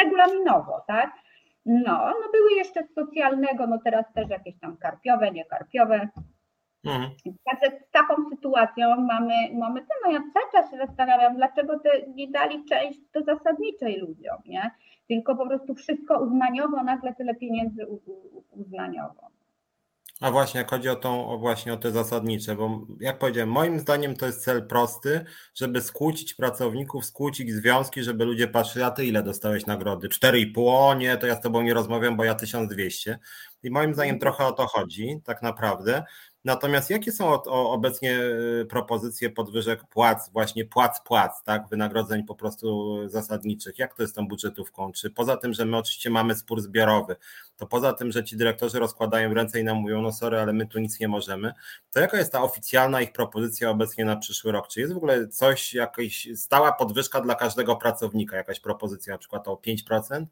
[0.00, 1.10] regulaminowo, tak?
[1.66, 6.08] No, no były jeszcze z socjalnego, no teraz też jakieś tam karpiowe, niekarpiowe.
[6.84, 7.10] Mhm.
[7.44, 11.90] Także z taką sytuacją mamy, mamy ten, no ja cały czas się zastanawiam, dlaczego te
[12.14, 14.70] nie dali część do zasadniczej ludziom, nie?
[15.08, 17.86] Tylko po prostu wszystko uznaniowo, nagle tyle pieniędzy
[18.50, 19.28] uznaniowo.
[20.22, 23.80] A właśnie, jak chodzi o tą, o właśnie o te zasadnicze, bo jak powiedziałem, moim
[23.80, 29.04] zdaniem to jest cel prosty, żeby skłócić pracowników, skłócić związki, żeby ludzie patrzyli, a ty
[29.06, 30.08] ile dostałeś nagrody?
[30.08, 33.18] 4,5, o nie, to ja z tobą nie rozmawiam, bo ja 1200.
[33.62, 36.04] I moim zdaniem trochę o to chodzi, tak naprawdę.
[36.44, 38.20] Natomiast jakie są obecnie
[38.60, 43.78] y, propozycje podwyżek płac, właśnie płac, płac, tak, wynagrodzeń po prostu zasadniczych?
[43.78, 44.92] Jak to jest z tą budżetówką?
[44.92, 47.16] Czy poza tym, że my oczywiście mamy spór zbiorowy,
[47.56, 50.66] to poza tym, że ci dyrektorzy rozkładają ręce i nam mówią, no sorry, ale my
[50.66, 51.52] tu nic nie możemy,
[51.90, 54.68] to jaka jest ta oficjalna ich propozycja obecnie na przyszły rok?
[54.68, 59.48] Czy jest w ogóle coś, jakaś stała podwyżka dla każdego pracownika, jakaś propozycja na przykład
[59.48, 60.24] o 5%?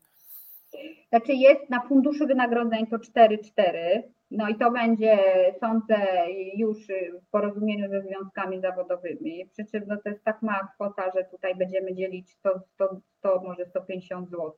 [1.08, 5.18] Znaczy jest na funduszu wynagrodzeń to 4,4, no i to będzie,
[5.60, 5.96] sądzę,
[6.56, 6.78] już
[7.26, 11.54] w porozumieniu ze związkami zawodowymi, przy czym no to jest tak mała kwota, że tutaj
[11.54, 14.52] będziemy dzielić 100, 100, 100 może 150 zł.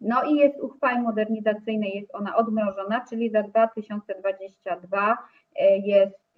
[0.00, 5.18] No i jest uchwała modernizacyjnej, jest ona odmrożona, czyli za 2022
[5.84, 6.32] jest,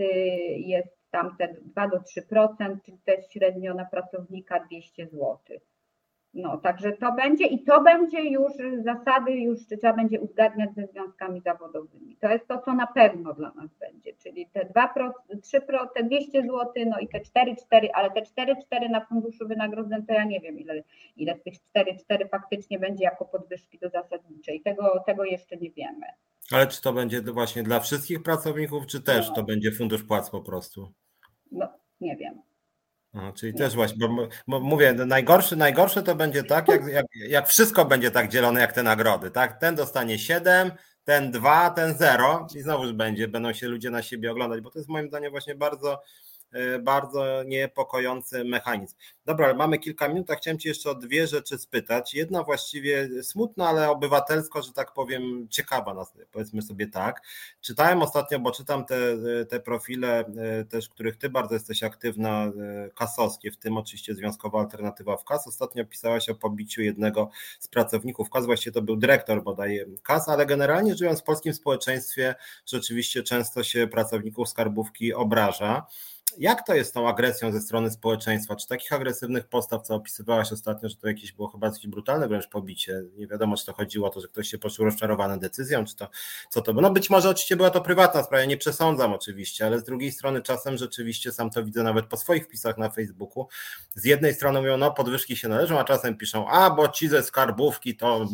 [0.57, 5.39] jest tam te 2 do 3%, czyli to jest średnio na pracownika 200 zł.
[6.35, 8.53] No, także to będzie i to będzie już
[8.85, 12.17] zasady, już trzeba będzie uzgadniać ze związkami zawodowymi.
[12.17, 16.43] To jest to, co na pewno dla nas będzie, czyli te 2%, 3%, te 200
[16.43, 20.59] zł, no i te 4,4, ale te 4,4 na funduszu wynagrodzeń, to ja nie wiem,
[20.61, 20.83] ile,
[21.17, 24.61] ile z tych 4,4 faktycznie będzie jako podwyżki do zasadniczej.
[24.61, 26.07] Tego, tego jeszcze nie wiemy.
[26.53, 29.35] Ale czy to będzie właśnie dla wszystkich pracowników, czy też No.
[29.35, 30.93] to będzie fundusz płac po prostu?
[31.53, 31.69] No,
[32.01, 32.43] nie wiem.
[33.15, 37.49] A, czyli też właśnie, bo, bo mówię, najgorsze, najgorsze to będzie tak, jak, jak, jak
[37.49, 39.59] wszystko będzie tak dzielone jak te nagrody, tak?
[39.59, 40.73] Ten dostanie 7,
[41.05, 44.79] ten 2, ten 0 i znowuż będzie, będą się ludzie na siebie oglądać, bo to
[44.79, 46.03] jest moim zdaniem właśnie bardzo,
[46.81, 48.97] bardzo niepokojący mechanizm.
[49.27, 52.15] Dobra, ale mamy kilka minut, a chciałem Ci jeszcze o dwie rzeczy spytać.
[52.15, 57.23] Jedna właściwie smutna, ale obywatelsko, że tak powiem, ciekawa nas, powiedzmy sobie tak.
[57.61, 58.97] Czytałem ostatnio, bo czytam te,
[59.49, 64.61] te profile e, też, których Ty bardzo jesteś aktywna, e, kasowskie, w tym oczywiście Związkowa
[64.61, 65.47] Alternatywa w KAS.
[65.47, 70.47] Ostatnio pisałaś o pobiciu jednego z pracowników KAS, właściwie to był dyrektor bodaj KAS, ale
[70.47, 72.35] generalnie żyjąc w polskim społeczeństwie
[72.67, 75.87] rzeczywiście często się pracowników skarbówki obraża.
[76.39, 78.57] Jak to jest z tą agresją ze strony społeczeństwa?
[78.57, 82.49] Czy takich agresywnych postaw, co opisywałaś ostatnio, że to jakieś było chyba jakieś brutalne wręcz
[82.49, 83.03] pobicie?
[83.17, 86.09] Nie wiadomo, czy to chodziło o to, że ktoś się poczuł rozczarowany decyzją, czy to
[86.49, 86.83] co to było?
[86.83, 90.43] No być może oczywiście była to prywatna sprawa, nie przesądzam oczywiście, ale z drugiej strony
[90.43, 93.47] czasem rzeczywiście sam to widzę nawet po swoich wpisach na Facebooku.
[93.95, 97.23] Z jednej strony mówią, no podwyżki się należą, a czasem piszą, a bo ci ze
[97.23, 98.27] skarbówki to.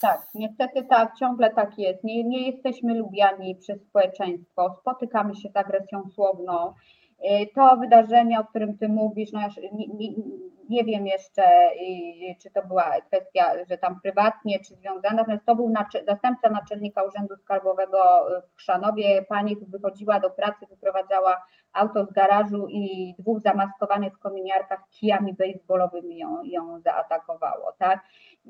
[0.00, 2.04] Tak, niestety tak, ciągle tak jest.
[2.04, 6.74] Nie, nie jesteśmy lubiani przez społeczeństwo, spotykamy się z agresją słowną.
[7.24, 10.08] Y, To wydarzenie, o którym Ty mówisz, no ja nie, nie,
[10.68, 11.42] nie wiem jeszcze,
[11.72, 15.72] y, czy to była kwestia, że tam prywatnie, czy związana, natomiast to był
[16.06, 17.98] zastępca naczelnika Urzędu Skarbowego
[18.52, 19.22] w Chrzanowie.
[19.28, 21.42] Pani wychodziła do pracy, wyprowadzała
[21.72, 28.00] auto z garażu i dwóch zamaskowanych w kominiarkach kijami baseballowymi ją, ją zaatakowało, tak?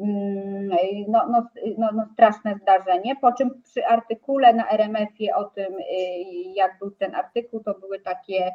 [0.00, 0.68] Mm,
[1.08, 5.84] No, no, no, no straszne zdarzenie, po czym przy artykule na RMF-ie o tym, y,
[6.54, 8.46] jak był ten artykuł, to były takie,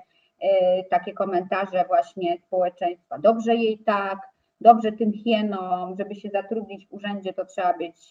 [0.43, 0.47] y,
[0.89, 3.19] takie komentarze właśnie społeczeństwa.
[3.19, 4.19] Dobrze jej tak,
[4.61, 8.09] dobrze tym hienom, żeby się zatrudnić w urzędzie, to trzeba być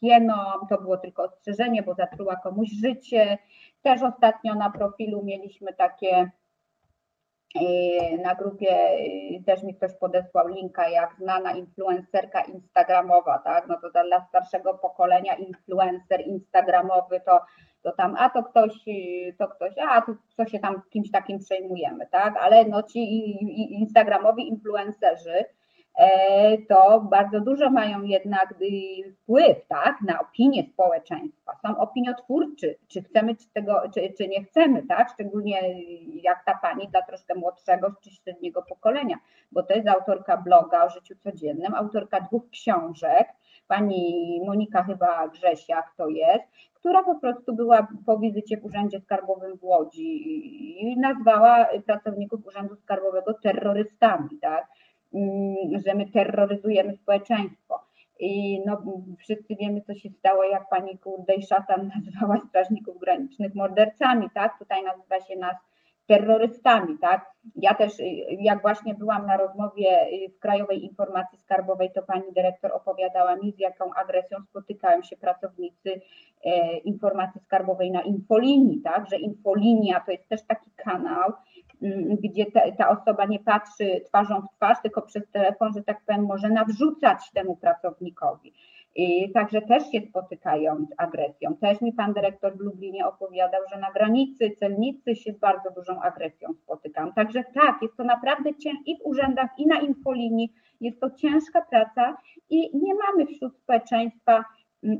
[0.00, 0.34] hieną,
[0.68, 3.38] to było tylko ostrzeżenie, bo zatruła komuś życie.
[3.82, 6.30] Też ostatnio na profilu mieliśmy takie
[8.24, 8.76] na grupie
[9.46, 13.68] też mi ktoś podesłał linka, jak znana influencerka instagramowa, tak?
[13.68, 17.40] No to dla starszego pokolenia influencer instagramowy to,
[17.82, 18.72] to tam, a to ktoś,
[19.38, 22.34] to ktoś, a to co się tam kimś takim przejmujemy, tak?
[22.36, 23.30] Ale no ci
[23.80, 25.44] instagramowi influencerzy,
[26.68, 28.54] to bardzo dużo mają jednak
[29.22, 31.52] wpływ tak, na opinię społeczeństwa.
[31.62, 35.10] Są opiniotwórczy, czy chcemy tego, czy, czy nie chcemy, tak?
[35.14, 35.60] Szczególnie
[36.22, 39.16] jak ta pani dla troszkę młodszego czy średniego pokolenia,
[39.52, 43.28] bo to jest autorka bloga o życiu codziennym, autorka dwóch książek,
[43.68, 49.58] pani Monika chyba Grzesiak to jest, która po prostu była po wizycie w Urzędzie Skarbowym
[49.58, 54.66] w Łodzi i nazwała pracowników Urzędu Skarbowego terrorystami, tak?
[55.14, 57.80] Mm, że my terroryzujemy społeczeństwo.
[58.20, 58.82] I no,
[59.18, 64.58] wszyscy wiemy, co się stało, jak pani Kurdej Szatan nazwała strażników granicznych mordercami, tak?
[64.58, 65.56] Tutaj nazywa się nas
[66.06, 67.30] terrorystami, tak?
[67.56, 67.92] Ja też,
[68.38, 70.06] jak właśnie byłam na rozmowie
[70.36, 76.00] w Krajowej Informacji Skarbowej, to pani dyrektor opowiadała mi, z jaką agresją spotykają się pracownicy
[76.44, 79.10] e, informacji skarbowej na infolinii, tak?
[79.10, 81.32] Że infolinia to jest też taki kanał,
[82.22, 86.24] gdzie ta, ta, osoba nie patrzy twarzą w twarz, tylko przez telefon, że tak powiem,
[86.24, 88.52] może nawrzucać temu pracownikowi.
[88.96, 91.56] I także też się spotykają z agresją.
[91.56, 96.02] Też mi pan dyrektor w Lublinie opowiadał, że na granicy celnicy się z bardzo dużą
[96.02, 97.12] agresją spotykam.
[97.12, 100.52] Także tak, jest to naprawdę ciężko i w urzędach, i na infolinii.
[100.80, 102.16] Jest to ciężka praca
[102.50, 104.44] i nie mamy wśród społeczeństwa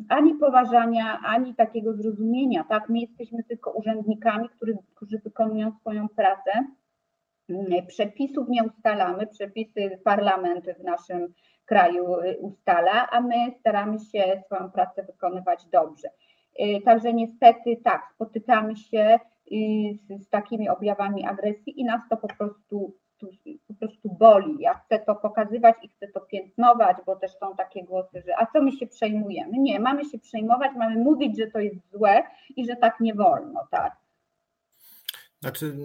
[0.08, 2.64] ani poważania, ani takiego zrozumienia.
[2.64, 6.52] Tak, my jesteśmy tylko urzędnikami, którzy, którzy wykonują swoją pracę.
[7.86, 12.04] Przepisów nie ustalamy, przepisy parlament w naszym kraju
[12.40, 16.08] ustala, a my staramy się swoją pracę wykonywać dobrze.
[16.84, 19.18] Także niestety tak, spotykamy się
[20.08, 22.94] z, z takimi objawami agresji i nas to po prostu
[23.68, 24.56] po prostu boli.
[24.60, 28.46] Ja chcę to pokazywać i chcę to piętnować, bo też są takie głosy, że a
[28.46, 29.58] co my się przejmujemy?
[29.58, 32.22] Nie, mamy się przejmować, mamy mówić, że to jest złe
[32.56, 33.96] i że tak nie wolno, tak.
[35.42, 35.76] Znaczy,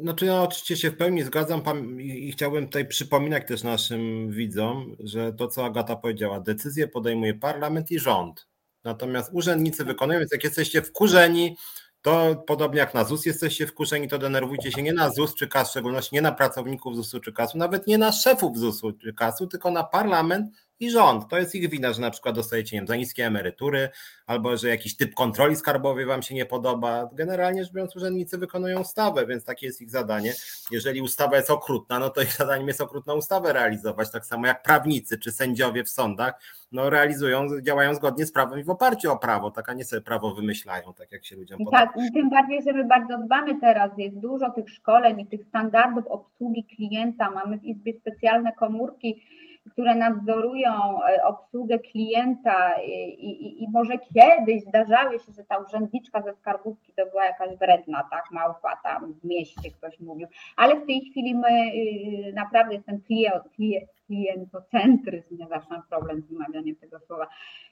[0.00, 5.32] znaczy ja oczywiście się w pełni zgadzam i chciałbym tutaj przypominać też naszym widzom, że
[5.32, 8.48] to co Agata powiedziała, decyzje podejmuje parlament i rząd.
[8.84, 11.56] Natomiast urzędnicy wykonują, więc jak jesteście wkurzeni,
[12.02, 15.68] to podobnie jak na ZUS jesteście wkurzeni, to denerwujcie się nie na ZUS czy KAS,
[15.68, 19.46] w szczególności nie na pracowników ZUS-u czy KAS-u, nawet nie na szefów ZUS-u czy KAS-u,
[19.46, 21.28] tylko na parlament i rząd.
[21.28, 23.88] To jest ich wina, że na przykład dostajecie nie wiem, za niskie emerytury,
[24.26, 27.10] albo że jakiś typ kontroli skarbowej wam się nie podoba.
[27.12, 30.32] Generalnie rzecz biorąc, urzędnicy wykonują ustawę, więc takie jest ich zadanie.
[30.70, 34.62] Jeżeli ustawa jest okrutna, no to ich zadaniem jest okrutną ustawę realizować, tak samo jak
[34.62, 36.34] prawnicy czy sędziowie w sądach,
[36.72, 40.02] no realizują, działają zgodnie z prawem i w oparciu o prawo, tak a nie sobie
[40.02, 41.78] prawo wymyślają, tak jak się ludziom podoba.
[41.78, 46.06] Tak, tym bardziej, że my bardzo dbamy teraz, jest dużo tych szkoleń i tych standardów
[46.06, 49.22] obsługi klienta, mamy w Izbie specjalne komórki,
[49.70, 56.22] które nadzorują e, obsługę klienta i, i, i, może kiedyś zdarzały się, że ta urzędniczka
[56.22, 60.86] ze skarbówki to była jakaś wredna, tak, małpa tam w mieście ktoś mówił, ale w
[60.86, 66.76] tej chwili my y, naprawdę jest ten klient, klient, klientocentryzm, zawsze mam problem z wymawianiem
[66.76, 67.26] tego słowa,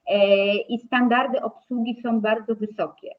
[0.06, 3.14] e, i standardy obsługi są bardzo wysokie.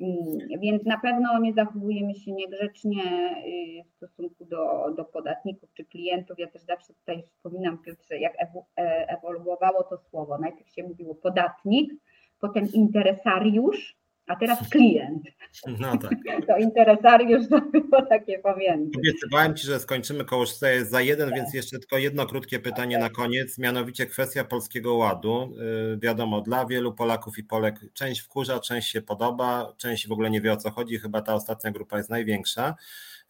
[0.00, 3.02] Mm, więc na pewno nie zachowujemy się niegrzecznie
[3.46, 6.38] y, w stosunku do, do podatników czy klientów.
[6.38, 10.38] Ja też zawsze tutaj wspominam, Piotrze, jak e, ewoluowało to słowo.
[10.38, 11.92] Najpierw się mówiło podatnik,
[12.40, 13.97] potem interesariusz,
[14.28, 15.22] a teraz klient.
[15.66, 16.14] No tak.
[16.48, 18.98] To interesariusz to było takie pomiędzy.
[18.98, 23.10] Obiecywałem Ci, że skończymy koło 4 za jeden, więc jeszcze tylko jedno krótkie pytanie na
[23.10, 25.54] koniec, mianowicie kwestia Polskiego Ładu.
[25.56, 30.30] Yy, wiadomo, dla wielu Polaków i Polek część wkurza, część się podoba, część w ogóle
[30.30, 32.74] nie wie o co chodzi, chyba ta ostatnia grupa jest największa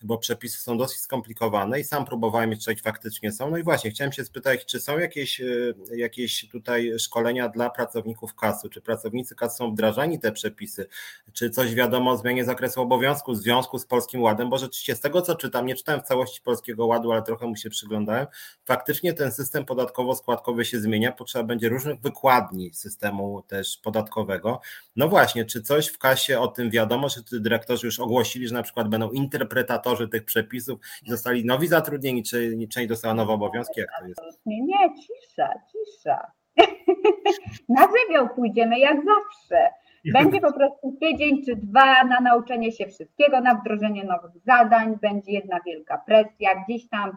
[0.03, 3.51] bo przepisy są dosyć skomplikowane i sam próbowałem je czytać, faktycznie są.
[3.51, 8.35] No i właśnie, chciałem się spytać, czy są jakieś, y, jakieś tutaj szkolenia dla pracowników
[8.35, 8.69] kasu?
[8.69, 10.87] Czy pracownicy kas są wdrażani te przepisy?
[11.33, 14.51] Czy coś wiadomo o zmianie zakresu obowiązku w związku z Polskim Ładem?
[14.51, 17.57] Bo rzeczywiście z tego, co czytam, nie czytałem w całości Polskiego Ładu, ale trochę mu
[17.57, 18.27] się przyglądałem,
[18.65, 24.61] faktycznie ten system podatkowo-składkowy się zmienia, potrzeba będzie różnych wykładni systemu też podatkowego.
[24.97, 28.63] No właśnie, czy coś w kasie o tym wiadomo, czy dyrektorzy już ogłosili, że na
[28.63, 33.81] przykład będą interpretatorzy autorzy tych przepisów i zostali nowi zatrudnieni, czy część dostała nowe obowiązki?
[33.81, 34.41] Jak to jest?
[34.47, 36.33] Nie, cisza, cisza.
[37.69, 39.71] Na żywioł pójdziemy jak zawsze.
[40.05, 45.33] Będzie po prostu tydzień czy dwa na nauczenie się wszystkiego, na wdrożenie nowych zadań, będzie
[45.33, 47.17] jedna wielka presja, gdzieś tam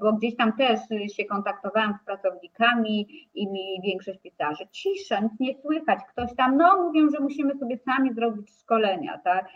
[0.00, 0.80] bo gdzieś tam też
[1.16, 6.82] się kontaktowałam z pracownikami i mi większość pisarzy, cisza, nic nie słychać, ktoś tam, no
[6.82, 9.48] mówią, że musimy sobie sami zrobić szkolenia, tak.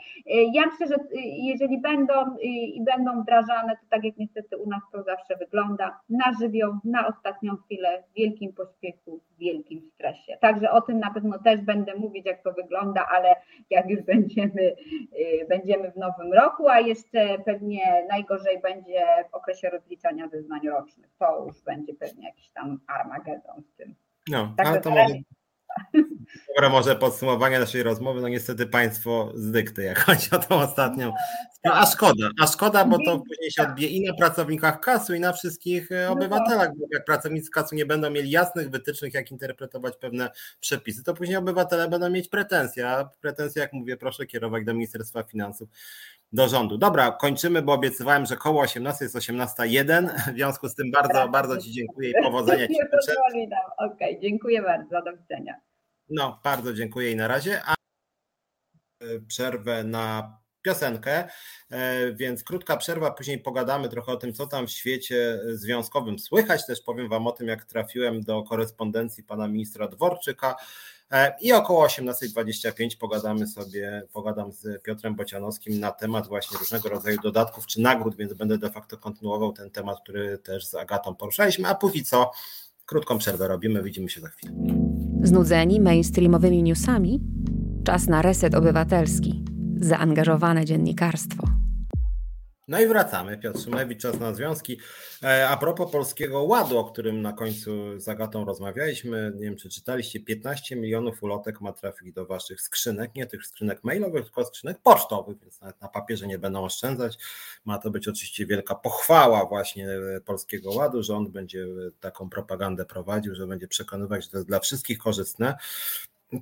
[0.52, 0.94] Ja myślę, że
[1.42, 6.24] jeżeli będą i będą wdrażane, to tak jak niestety u nas to zawsze wygląda, na
[6.40, 10.36] żywioł, na ostatnią chwilę, w wielkim pośpiechu, w wielkim stresie.
[10.40, 13.36] Także o tym na pewno też będę mówić, jak to wygląda, ale
[13.70, 14.76] jak już będziemy,
[15.48, 21.10] będziemy w nowym roku, a jeszcze pewnie najgorzej będzie w okresie rozliczania zeznań rocznych.
[21.18, 23.94] To już będzie pewnie jakiś tam armagedon z tym.
[24.30, 25.14] No, tak ale to może,
[26.56, 28.20] Dobra, może podsumowanie naszej rozmowy.
[28.20, 31.12] No niestety państwo z dykty, jak chodzi o tą ostatnią.
[31.64, 35.20] No, a szkoda, a szkoda, bo to później się odbije i na pracownikach kasu, i
[35.20, 39.30] na wszystkich e, no obywatelach, bo jak pracownicy kasu nie będą mieli jasnych wytycznych, jak
[39.30, 44.64] interpretować pewne przepisy, to później obywatele będą mieć pretensje, a pretensje, jak mówię, proszę kierować
[44.64, 45.68] do Ministerstwa Finansów
[46.34, 46.78] do rządu.
[46.78, 50.08] Dobra, kończymy, bo obiecywałem, że koło 18 jest 18.01.
[50.32, 53.14] W związku z tym bardzo, bardzo Ci dziękuję i powodzenia Ci życzę.
[53.78, 55.54] Okej, dziękuję bardzo, do widzenia.
[56.08, 57.60] No, bardzo dziękuję i na razie.
[57.66, 57.74] A
[59.00, 61.24] e, przerwę na piosenkę,
[61.70, 66.66] e, więc krótka przerwa, później pogadamy trochę o tym, co tam w świecie związkowym słychać.
[66.66, 70.56] Też powiem Wam o tym, jak trafiłem do korespondencji pana ministra Dworczyka E,
[71.40, 77.66] I około 18.25 pogadamy sobie, pogadam z Piotrem Bocianowskim na temat właśnie różnego rodzaju dodatków
[77.66, 81.74] czy nagród, więc będę de facto kontynuował ten temat, który też z Agatą poruszaliśmy, a
[81.74, 82.30] póki co
[82.86, 84.52] krótką przerwę robimy, widzimy się za chwilę.
[85.22, 87.20] Znudzeni mainstreamowymi newsami?
[87.84, 89.44] Czas na reset obywatelski.
[89.80, 91.63] Zaangażowane dziennikarstwo.
[92.68, 93.38] No i wracamy.
[93.38, 94.78] Piotr Szymlewicz, czas na związki.
[95.22, 99.68] E, a propos Polskiego Ładu, o którym na końcu z Agatą rozmawialiśmy, nie wiem czy
[99.68, 104.78] czytaliście, 15 milionów ulotek ma trafić do waszych skrzynek, nie tych skrzynek mailowych, tylko skrzynek
[104.82, 107.18] pocztowych, więc nawet na papierze nie będą oszczędzać.
[107.64, 109.88] Ma to być oczywiście wielka pochwała właśnie
[110.24, 111.66] Polskiego Ładu, że on będzie
[112.00, 115.54] taką propagandę prowadził, że będzie przekonywać, że to jest dla wszystkich korzystne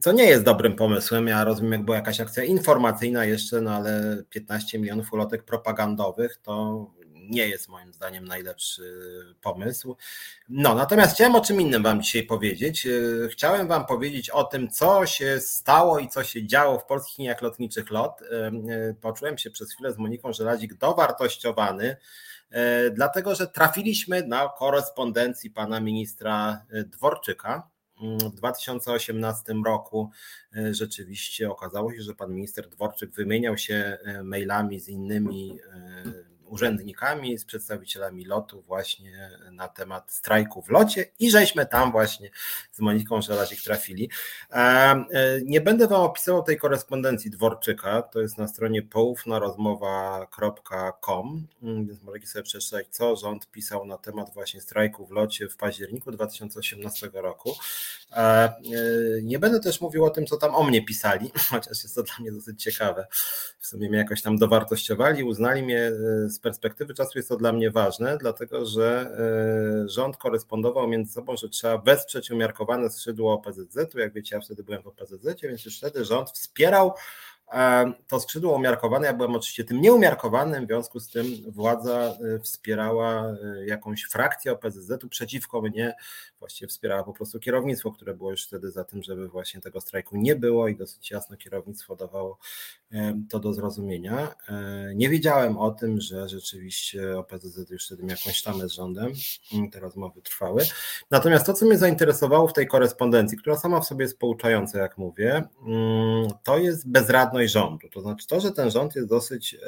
[0.01, 1.27] co nie jest dobrym pomysłem.
[1.27, 6.87] Ja rozumiem, jak była jakaś akcja informacyjna jeszcze, no ale 15 milionów ulotek propagandowych to
[7.15, 8.83] nie jest moim zdaniem najlepszy
[9.41, 9.97] pomysł.
[10.49, 12.89] No, natomiast chciałem o czym innym Wam dzisiaj powiedzieć.
[13.31, 17.43] Chciałem Wam powiedzieć o tym, co się stało i co się działo w polskich liniach
[17.43, 18.21] lotniczych LOT.
[19.01, 21.97] Poczułem się przez chwilę z Moniką Żelazik dowartościowany,
[22.93, 27.69] dlatego że trafiliśmy na korespondencji pana ministra Dworczyka
[28.03, 30.11] w 2018 roku
[30.57, 36.32] e, rzeczywiście okazało się, że pan minister Dworczyk wymieniał się e, mailami z innymi e,
[36.53, 42.31] urzędnikami, z przedstawicielami lotu właśnie na temat strajku w locie i żeśmy tam właśnie
[42.73, 44.11] z Moniką Żelazik trafili.
[44.53, 45.05] E,
[45.45, 52.43] nie będę Wam opisywał tej korespondencji Dworczyka, to jest na stronie poufnarozmowa.com, więc możecie sobie
[52.43, 57.55] przeczytać, co rząd pisał na temat właśnie strajku w locie w październiku 2018 roku.
[58.13, 58.55] E, e,
[59.23, 62.15] nie będę też mówił o tym, co tam o mnie pisali, chociaż jest to dla
[62.21, 63.07] mnie dosyć ciekawe.
[63.59, 65.93] W sumie mnie jakoś tam dowartościowali, uznali mnie
[66.27, 69.11] z perspektywy czasu jest to dla mnie ważne, dlatego że
[69.85, 73.99] e, rząd korespondował między sobą, że trzeba wesprzeć umiarkowane skrzydło OPZZ-u.
[73.99, 76.93] Jak wiecie, ja wtedy byłem w OPZZ, więc już wtedy rząd wspierał
[78.07, 83.33] to skrzydło umiarkowane, ja byłem oczywiście tym nieumiarkowanym, w związku z tym władza y, wspierała
[83.33, 85.95] y, jakąś frakcję OPZZ-u przeciwko mnie,
[86.39, 90.17] właściwie wspierała po prostu kierownictwo, które było już wtedy za tym, żeby właśnie tego strajku
[90.17, 92.39] nie było i dosyć jasno kierownictwo dawało
[93.31, 94.35] to do zrozumienia.
[94.49, 99.13] E, nie wiedziałem o tym, że rzeczywiście OPZZ już wtedy miał jakąś tamę z rządem,
[99.53, 100.63] mm, te rozmowy trwały.
[101.11, 104.99] Natomiast to, co mnie zainteresowało w tej korespondencji, która sama w sobie jest pouczająca, jak
[104.99, 107.89] mówię, mm, to jest bezradność rządu.
[107.89, 109.59] To znaczy to, że ten rząd jest dosyć e,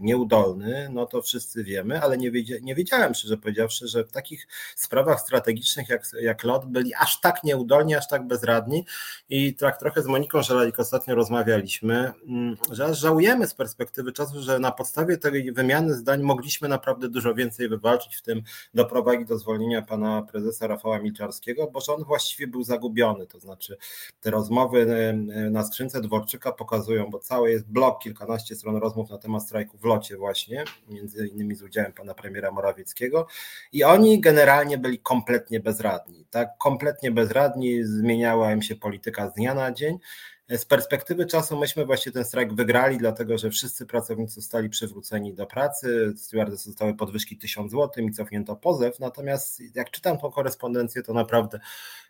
[0.00, 4.48] nieudolny, no to wszyscy wiemy, ale nie, wiedzia, nie wiedziałem, szczerze powiedziawszy, że w takich
[4.76, 8.86] sprawach strategicznych jak, jak LOT byli aż tak nieudolni, aż tak bezradni
[9.28, 14.42] i tak trochę z Moniką Żelalik ostatnio rozmawialiśmy, mm, że aż żałujemy z perspektywy czasu,
[14.42, 18.42] że na podstawie tej wymiany zdań mogliśmy naprawdę dużo więcej wywalczyć, w tym
[18.74, 23.76] doprowadzić do zwolnienia pana prezesa Rafała Milczarskiego, bo że on właściwie był zagubiony, to znaczy
[24.20, 25.12] te rozmowy e,
[25.50, 29.84] na skrzynce dworczej Pokazują, bo cały jest blok, kilkanaście stron rozmów na temat strajku w
[29.84, 33.26] locie właśnie, między innymi z udziałem pana premiera Morawieckiego.
[33.72, 39.54] I oni generalnie byli kompletnie bezradni, tak, kompletnie bezradni, zmieniała im się polityka z dnia
[39.54, 39.98] na dzień,
[40.48, 45.46] z perspektywy czasu myśmy właśnie ten strajk wygrali, dlatego że wszyscy pracownicy zostali przywróceni do
[45.46, 51.12] pracy, stewardesy zostały podwyżki 1000 zł i cofnięto pozew, natomiast jak czytam tą korespondencję, to
[51.12, 51.60] naprawdę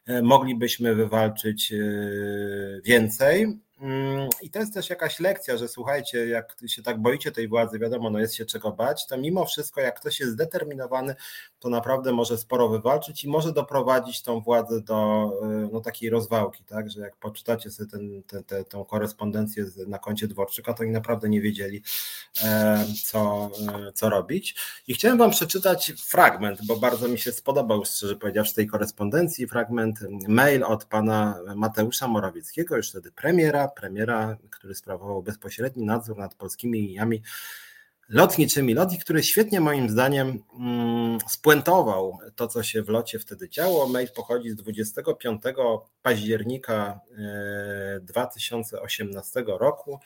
[0.06, 1.76] e, moglibyśmy wywalczyć e,
[2.84, 3.58] więcej.
[4.42, 8.10] I to jest też jakaś lekcja, że słuchajcie, jak się tak boicie tej władzy, wiadomo,
[8.10, 11.14] no jest się czego bać, to mimo wszystko, jak ktoś jest zdeterminowany,
[11.58, 15.30] to naprawdę może sporo wywalczyć i może doprowadzić tą władzę do
[15.66, 16.90] y, no, takiej rozwałki, tak?
[16.90, 21.28] Że jak poczytacie sobie ten, ten, te, tą korespondencję na koncie Dworczyka, to oni naprawdę
[21.28, 21.82] nie wiedzieli,
[22.44, 23.50] e, co,
[23.88, 24.54] e, co robić.
[24.86, 29.98] I chciałem Wam przeczytać fragment, bo bardzo mi się spodobał, szczerze powiedziawszy, tej korespondencji, fragment
[30.28, 36.80] mail od pana Mateusza Morawieckiego, już wtedy premiera, premiera, który sprawował bezpośredni nadzór nad polskimi
[36.80, 37.22] liniami
[38.12, 38.74] lotniczymi.
[38.74, 43.88] Lotnik, który świetnie moim zdaniem mm, spuentował to, co się w locie wtedy działo.
[43.88, 45.42] Mail pochodzi z 25
[46.02, 47.00] października
[48.00, 49.98] 2018 e, roku.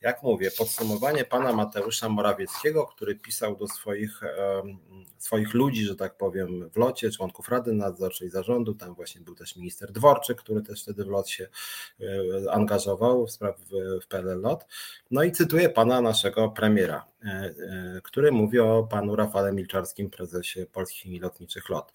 [0.00, 4.20] Jak mówię, podsumowanie pana Mateusza Morawieckiego, który pisał do swoich,
[5.18, 8.74] swoich ludzi, że tak powiem, w locie, członków Rady Nadzorczej Zarządu.
[8.74, 11.48] Tam właśnie był też minister Dworczyk, który też wtedy w lot się
[12.00, 13.54] e, angażował w sprawie
[14.02, 14.66] w PLL LOT.
[15.10, 17.13] No i cytuję pana naszego premiera, e,
[18.02, 21.92] który mówi o panu Rafale Milczarskim, prezesie Polskich Lotniczych LOT.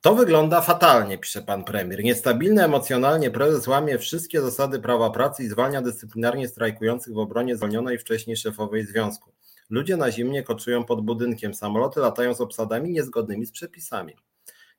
[0.00, 2.04] To wygląda fatalnie, pisze pan premier.
[2.04, 7.98] Niestabilny emocjonalnie prezes łamie wszystkie zasady prawa pracy i zwalnia dyscyplinarnie strajkujących w obronie zwolnionej
[7.98, 9.32] wcześniej szefowej związku.
[9.70, 14.16] Ludzie na zimnie koczują pod budynkiem, samoloty latają z obsadami niezgodnymi z przepisami.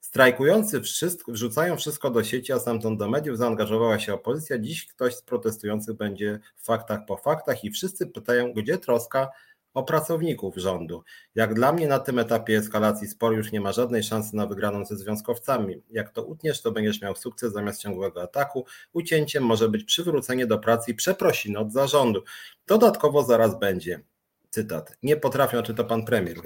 [0.01, 4.59] Strajkujący wszystko, wrzucają wszystko do sieci, a stamtąd do mediów zaangażowała się opozycja.
[4.59, 9.29] Dziś ktoś z protestujących będzie w faktach po faktach i wszyscy pytają, gdzie troska
[9.73, 11.03] o pracowników rządu.
[11.35, 14.85] Jak dla mnie na tym etapie eskalacji sporu już nie ma żadnej szansy na wygraną
[14.85, 15.83] ze związkowcami.
[15.89, 18.65] Jak to utniesz, to będziesz miał sukces zamiast ciągłego ataku.
[18.93, 22.23] Ucięciem może być przywrócenie do pracy i przeprosiny od zarządu.
[22.67, 24.01] Dodatkowo zaraz będzie.
[24.49, 24.97] Cytat.
[25.03, 26.37] Nie potrafią, czy to pan premier,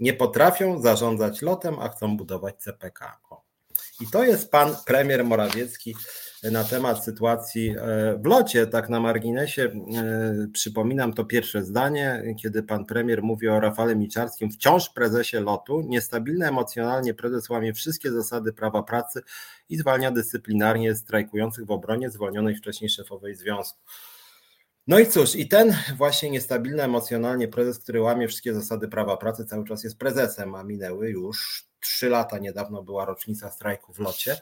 [0.00, 3.20] nie potrafią zarządzać lotem, a chcą budować CPK.
[4.00, 5.94] I to jest pan premier Morawiecki
[6.50, 9.62] na temat sytuacji e, w locie, tak na marginesie.
[9.62, 15.82] E, przypominam to pierwsze zdanie, kiedy pan premier mówi o Rafale Miczarskim, wciąż prezesie lotu.
[15.88, 19.22] Niestabilny emocjonalnie prezes łamie wszystkie zasady prawa pracy
[19.68, 23.80] i zwalnia dyscyplinarnie strajkujących w obronie zwolnionej wcześniej szefowej związku.
[24.86, 29.44] No i cóż, i ten właśnie niestabilny emocjonalnie prezes, który łamie wszystkie zasady prawa pracy,
[29.44, 32.38] cały czas jest prezesem, a minęły już trzy lata.
[32.38, 34.36] Niedawno była rocznica strajku w locie.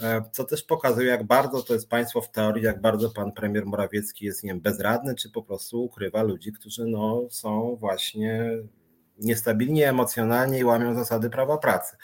[0.00, 3.66] E, co też pokazuje, jak bardzo to jest państwo w teorii, jak bardzo pan premier
[3.66, 8.50] Morawiecki jest, nie wiem, bezradny, czy po prostu ukrywa ludzi, którzy no, są właśnie
[9.24, 11.96] niestabilni emocjonalnie i łamią zasady prawa pracy.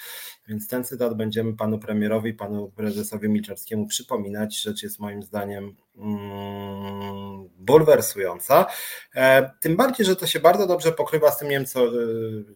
[0.49, 4.61] Więc ten cytat będziemy panu premierowi, panu prezesowi Milczewskiemu przypominać.
[4.63, 8.67] Rzecz jest moim zdaniem mm, bulwersująca.
[9.15, 11.91] E, tym bardziej, że to się bardzo dobrze pokrywa z tym, nie wiem, co, e,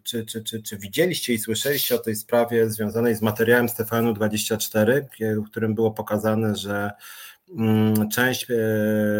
[0.02, 5.02] czy, czy, czy, czy widzieliście i słyszeliście o tej sprawie związanej z materiałem z TVN-24,
[5.20, 6.90] w którym było pokazane, że
[8.12, 8.55] część e,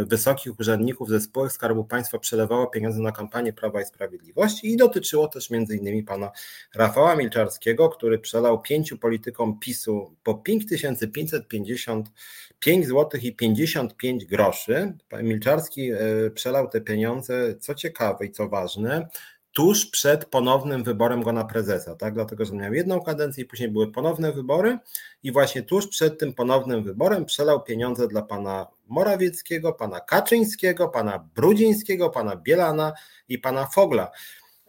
[0.07, 5.29] wysokich urzędników ze spółek Skarbu Państwa przelewała pieniądze na kampanię Prawa i Sprawiedliwości i dotyczyło
[5.29, 6.31] też innymi pana
[6.75, 14.93] Rafała Milczarskiego, który przelał pięciu politykom PiSu po 5555 zł i 55 groszy.
[15.23, 15.97] Milczarski e,
[16.35, 19.09] przelał te pieniądze, co ciekawe i co ważne,
[19.53, 22.15] tuż przed ponownym wyborem go na prezesa, tak?
[22.15, 24.79] Dlatego, że miał jedną kadencję i później były ponowne wybory
[25.23, 31.29] i właśnie tuż przed tym ponownym wyborem przelał pieniądze dla pana Morawieckiego, pana Kaczyńskiego, pana
[31.35, 32.93] Brudzińskiego, pana Bielana
[33.29, 34.11] i pana Fogla.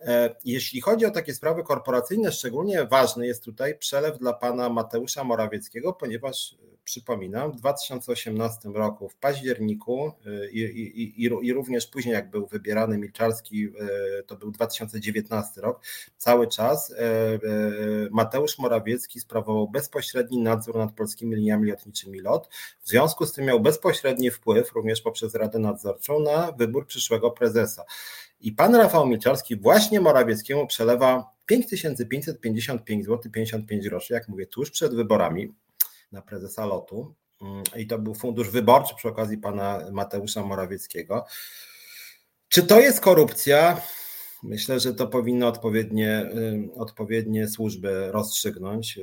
[0.05, 5.23] E, jeśli chodzi o takie sprawy korporacyjne, szczególnie ważny jest tutaj przelew dla pana Mateusza
[5.23, 12.13] Morawieckiego, ponieważ przypominam, w 2018 roku, w październiku y, i, i, i, i, również później,
[12.13, 13.69] jak był wybierany Milczarski,
[14.27, 15.81] to był 2019 rok,
[16.17, 16.93] cały czas
[18.11, 22.49] Mateusz Morawiecki sprawował bezpośredni nadzór nad polskimi liniami lotniczymi LOT.
[22.83, 27.83] W związku z tym miał bezpośredni wpływ, również poprzez Radę Nadzorczą, na wybór przyszłego prezesa.
[28.43, 34.95] I pan Rafał Milczarski właśnie Morawieckiemu przelewa 5555 zł 55 groszy, jak mówię, tuż przed
[34.95, 35.53] wyborami
[36.11, 37.15] na prezesa lotu.
[37.41, 41.25] Mm, I to był fundusz wyborczy przy okazji pana Mateusza Morawieckiego.
[42.49, 43.81] Czy to jest korupcja?
[44.43, 48.99] Myślę, że to powinno odpowiednie, y, odpowiednie służby rozstrzygnąć.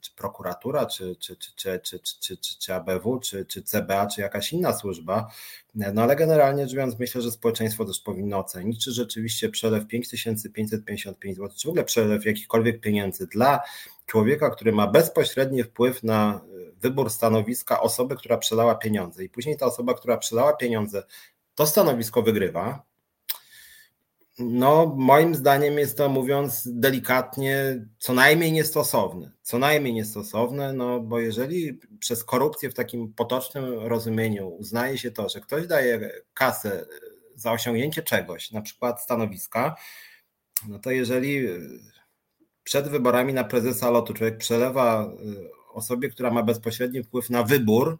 [0.00, 4.20] Czy prokuratura, czy, czy, czy, czy, czy, czy, czy, czy ABW, czy, czy CBA, czy
[4.20, 5.30] jakaś inna służba.
[5.74, 11.36] No ale generalnie rzecz biorąc, myślę, że społeczeństwo też powinno ocenić, czy rzeczywiście przelew 5555
[11.36, 13.60] zł, czy w ogóle przelew jakichkolwiek pieniędzy dla
[14.06, 19.56] człowieka, który ma bezpośredni wpływ na e, wybór stanowiska osoby, która przelała pieniądze, i później
[19.56, 21.02] ta osoba, która przelała pieniądze,
[21.54, 22.89] to stanowisko wygrywa.
[24.40, 29.30] No, moim zdaniem jest to, mówiąc delikatnie, co najmniej niestosowne.
[29.42, 35.28] Co najmniej niestosowne, no bo jeżeli przez korupcję w takim potocznym rozumieniu uznaje się to,
[35.28, 36.86] że ktoś daje kasę
[37.34, 39.76] za osiągnięcie czegoś, na przykład stanowiska,
[40.68, 41.48] no to jeżeli
[42.64, 47.98] przed wyborami na prezesa lotu człowiek przelewa y, osobie, która ma bezpośredni wpływ na wybór,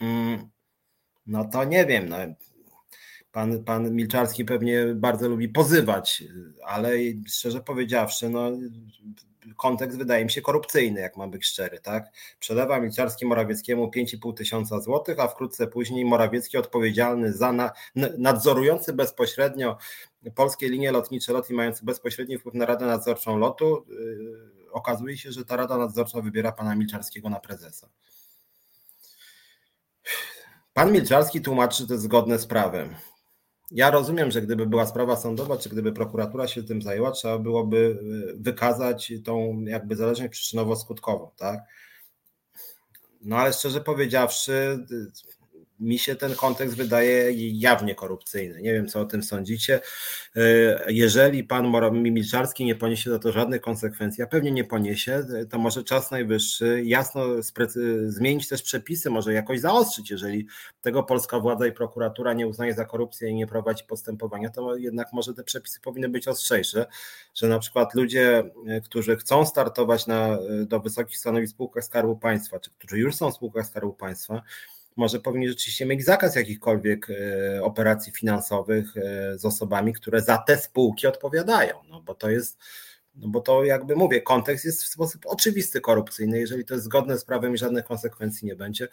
[0.00, 0.50] mm,
[1.26, 2.16] no to nie wiem, no,
[3.32, 6.24] Pan, pan Milczarski pewnie bardzo lubi pozywać,
[6.66, 6.90] ale
[7.28, 8.50] szczerze powiedziawszy, no,
[9.56, 12.12] kontekst wydaje mi się korupcyjny, jak mam być szczery, tak?
[12.38, 17.72] Przelewa Milczarski Morawieckiemu 5,5 tysiąca złotych, a wkrótce później Morawiecki odpowiedzialny za na,
[18.18, 19.78] nadzorujący bezpośrednio
[20.34, 25.32] polskie linie lotnicze, lot i mający bezpośredni wpływ na Radę Nadzorczą lotu, yy, okazuje się,
[25.32, 27.88] że ta Rada Nadzorcza wybiera pana Milczarskiego na prezesa.
[30.74, 32.94] Pan Milczarski tłumaczy, że to jest zgodne z prawem.
[33.70, 37.76] Ja rozumiem, że gdyby była sprawa sądowa, czy gdyby prokuratura się tym zajęła, trzeba byłoby
[37.76, 41.60] y, wykazać tą jakby zależność przyczynowo-skutkową, tak?
[43.20, 44.86] No ale szczerze powiedziawszy,
[45.80, 48.62] mi się ten kontekst wydaje jawnie korupcyjny.
[48.62, 49.80] Nie wiem, co o tym sądzicie.
[50.36, 50.40] E,
[50.92, 55.84] jeżeli pan Milczarski nie poniesie za to żadnych konsekwencji, a pewnie nie poniesie, to może
[55.84, 57.24] czas najwyższy jasno
[58.06, 60.10] zmienić też przepisy, może jakoś zaostrzyć.
[60.10, 60.46] Jeżeli
[60.82, 65.12] tego polska władza i prokuratura nie uznaje za korupcję i nie prowadzi postępowania, to jednak
[65.12, 66.86] może te przepisy powinny być ostrzejsze,
[67.34, 72.16] że na przykład ludzie, e, którzy chcą startować na, do wysokich stanowisk w spółkach Skarbu
[72.16, 74.42] Państwa, czy którzy już są w spółkach Skarbu Państwa,
[75.00, 80.58] może powinni rzeczywiście mieć zakaz jakichkolwiek e, operacji finansowych e, z osobami, które za te
[80.58, 82.58] spółki odpowiadają, no bo to jest,
[83.14, 86.40] no bo to jakby mówię, kontekst jest w sposób oczywisty korupcyjny.
[86.40, 88.88] Jeżeli to jest zgodne z prawem i żadnych konsekwencji nie będzie,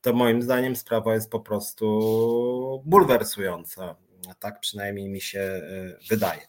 [0.00, 3.96] to moim zdaniem sprawa jest po prostu bulwersująca.
[4.38, 5.62] Tak przynajmniej mi się e,
[6.10, 6.40] wydaje.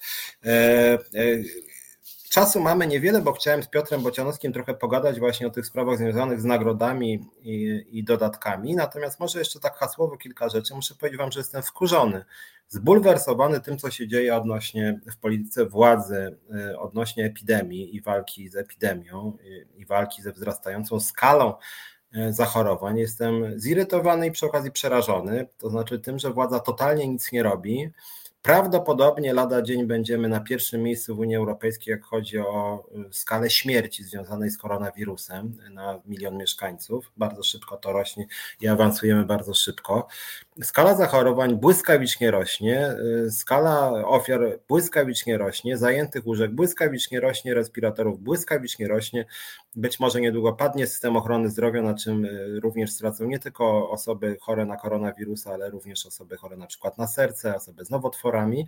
[2.33, 6.41] Czasu mamy niewiele, bo chciałem z Piotrem Bocianowskim trochę pogadać właśnie o tych sprawach związanych
[6.41, 8.75] z nagrodami i, i, dodatkami.
[8.75, 10.75] Natomiast może jeszcze tak hasłowo kilka rzeczy.
[10.75, 12.25] Muszę powiedzieć Wam, że jestem wkurzony,
[12.67, 16.37] zbulwersowany tym, co się dzieje odnośnie w polityce władzy,
[16.71, 21.53] y, odnośnie epidemii i walki z epidemią i, i walki ze wzrastającą skalą
[22.15, 22.97] y, zachorowań.
[22.97, 27.91] Jestem zirytowany i przy okazji przerażony, to znaczy tym, że władza totalnie nic nie robi
[28.43, 33.49] Prawdopodobnie lada dzień będziemy na pierwszym miejscu w Unii Europejskiej, jak chodzi o y, skalę
[33.49, 37.11] śmierci związanej z koronawirusem na milion mieszkańców.
[37.17, 38.25] Bardzo szybko to rośnie
[38.61, 40.07] i awansujemy bardzo szybko.
[40.61, 48.87] Skala zachorowań błyskawicznie rośnie, y, skala ofiar błyskawicznie rośnie, zajętych łóżek błyskawicznie rośnie, respiratorów błyskawicznie
[48.87, 49.25] rośnie.
[49.75, 54.37] Być może niedługo padnie system ochrony zdrowia, na czym y, również stracą nie tylko osoby
[54.41, 58.67] chore na koronawirusa, ale również osoby chore na przykład na serce, osoby z nowotworami.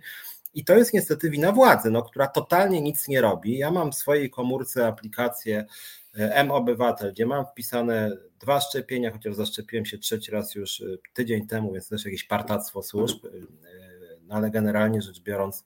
[0.56, 3.58] I to jest niestety wina władzy, no, która totalnie nic nie robi.
[3.58, 5.66] Ja mam w swojej komórce aplikację
[6.18, 11.46] y, M-Obywatel, gdzie mam wpisane dwa szczepienia, chociaż zaszczepiłem się trzeci raz już y, tydzień
[11.46, 13.30] temu, więc też jakieś partactwo służb no
[14.30, 15.64] ale generalnie rzecz biorąc,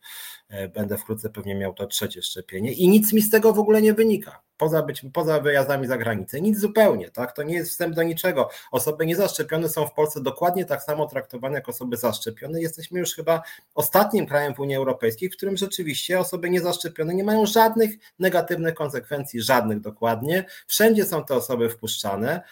[0.49, 3.83] e, będę wkrótce pewnie miał to trzecie szczepienie i nic mi z tego w ogóle
[3.83, 4.43] nie wynika.
[4.57, 7.33] Poza, być, poza wyjazdami za granicę, nic zupełnie, tak?
[7.33, 8.51] To nie jest wstęp do niczego.
[8.71, 12.61] Osoby niezaszczepione są w Polsce dokładnie tak samo traktowane jak osoby zaszczepione.
[12.61, 13.43] Jesteśmy już chyba
[13.75, 19.43] ostatnim krajem w Unii Europejskiej, w którym rzeczywiście osoby niezaszczepione nie mają żadnych negatywnych konsekwencji,
[19.43, 20.45] żadnych dokładnie.
[20.67, 22.43] Wszędzie są te osoby wpuszczane.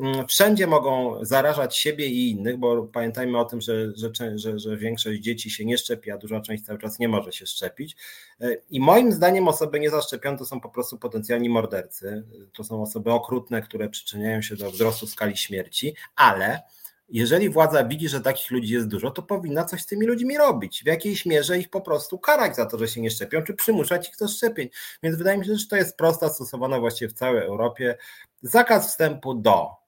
[0.00, 4.76] Mm, wszędzie mogą zarażać siebie i innych, bo pamiętajmy o tym, że, że, że, że
[4.76, 7.96] większość dzieci się nie szczepi, a duża część cały czas nie może się szczepić.
[8.40, 12.24] E, I moim zdaniem osoby niezaszczepione to są po prostu potencjalni mordercy.
[12.52, 16.62] To są osoby okrutne, które przyczyniają się do wzrostu skali śmierci, ale
[17.08, 20.82] jeżeli władza widzi, że takich ludzi jest dużo, to powinna coś z tymi ludźmi robić.
[20.82, 24.08] W jakiejś mierze ich po prostu karać za to, że się nie szczepią, czy przymuszać
[24.08, 24.68] ich do szczepień.
[25.02, 27.96] Więc wydaje mi się, że to jest prosta, stosowana właściwie w całej Europie.
[28.42, 29.85] Zakaz wstępu do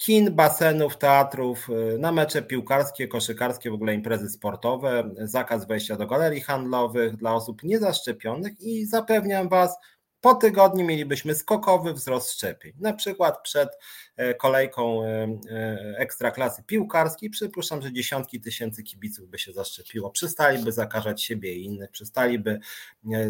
[0.00, 6.06] kin, basenów, teatrów, y, na mecze piłkarskie, koszykarskie, w ogóle imprezy sportowe, zakaz wejścia do
[6.06, 9.76] galerii handlowych dla osób niezaszczepionych i zapewniam Was,
[10.20, 12.72] po tygodniu mielibyśmy skokowy wzrost szczepień.
[12.80, 13.68] Na przykład przed
[14.16, 15.08] e, kolejką e,
[15.50, 20.10] e, ekstraklasy piłkarskiej przypuszczam, że dziesiątki tysięcy kibiców by się zaszczepiło.
[20.10, 22.60] Przestaliby zakażać siebie i innych, przestaliby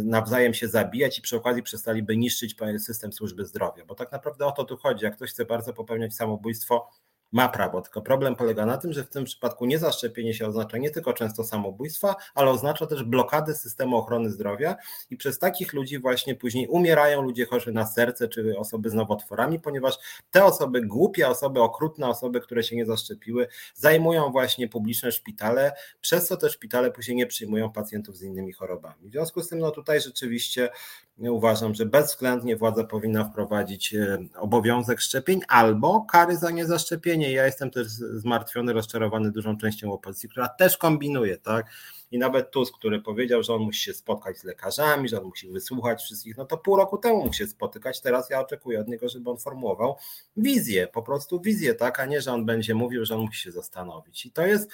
[0.05, 4.53] nawzajem się zabijać i przy okazji przestaliby niszczyć system służby zdrowia, bo tak naprawdę o
[4.53, 5.05] to tu chodzi.
[5.05, 6.91] Jak ktoś chce bardzo popełniać samobójstwo,
[7.33, 7.83] ma prawo.
[7.83, 11.45] Tylko problem polega na tym, że w tym przypadku niezaszczepienie się oznacza nie tylko często
[11.45, 14.77] samobójstwa, ale oznacza też blokady systemu ochrony zdrowia
[15.11, 19.61] i przez takich ludzi właśnie później umierają ludzie chorzy na serce czy osoby z nowotworami,
[19.61, 19.99] ponieważ
[20.31, 26.27] te osoby, głupie osoby, okrutne osoby, które się nie zaszczepiły, zajmują właśnie publiczne szpitale, przez
[26.27, 29.09] co te szpitale później nie przyjmują pacjentów z innymi chorobami.
[29.09, 30.71] W związku z tym no tutaj rzeczywiście
[31.19, 37.20] uważam, że bezwzględnie władza powinna wprowadzić e, obowiązek szczepień albo kary za niezaszczepienie.
[37.29, 41.67] Ja jestem też zmartwiony, rozczarowany dużą częścią opozycji, która też kombinuje, tak?
[42.11, 45.49] I nawet Tusk, który powiedział, że on musi się spotkać z lekarzami, że on musi
[45.49, 48.01] wysłuchać wszystkich, no to pół roku temu mógł się spotykać.
[48.01, 49.97] Teraz ja oczekuję od niego, żeby on formułował
[50.37, 53.53] wizję, po prostu wizję, tak, a nie, że on będzie mówił, że on musi się
[53.53, 54.27] zastanowić.
[54.27, 54.71] I to jest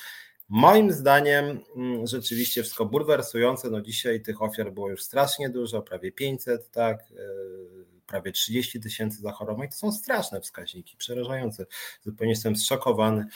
[0.48, 3.70] Moim zdaniem mm, rzeczywiście wszystko bulwersujące.
[3.70, 9.20] No dzisiaj tych ofiar było już strasznie dużo, prawie 500, tak, e, prawie 30 tysięcy
[9.20, 9.68] zachorowań.
[9.68, 11.66] To są straszne wskaźniki, przerażające.
[12.02, 13.26] Zupełnie jestem zszokowany,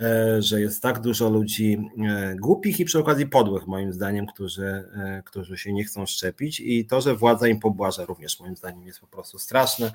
[0.00, 1.78] e, że jest tak dużo ludzi
[2.08, 4.88] e, głupich i przy okazji podłych, moim zdaniem, którzy,
[5.24, 6.60] którzy się nie chcą szczepić.
[6.60, 9.92] I to, że władza im pobłaża, również moim zdaniem jest po prostu straszne.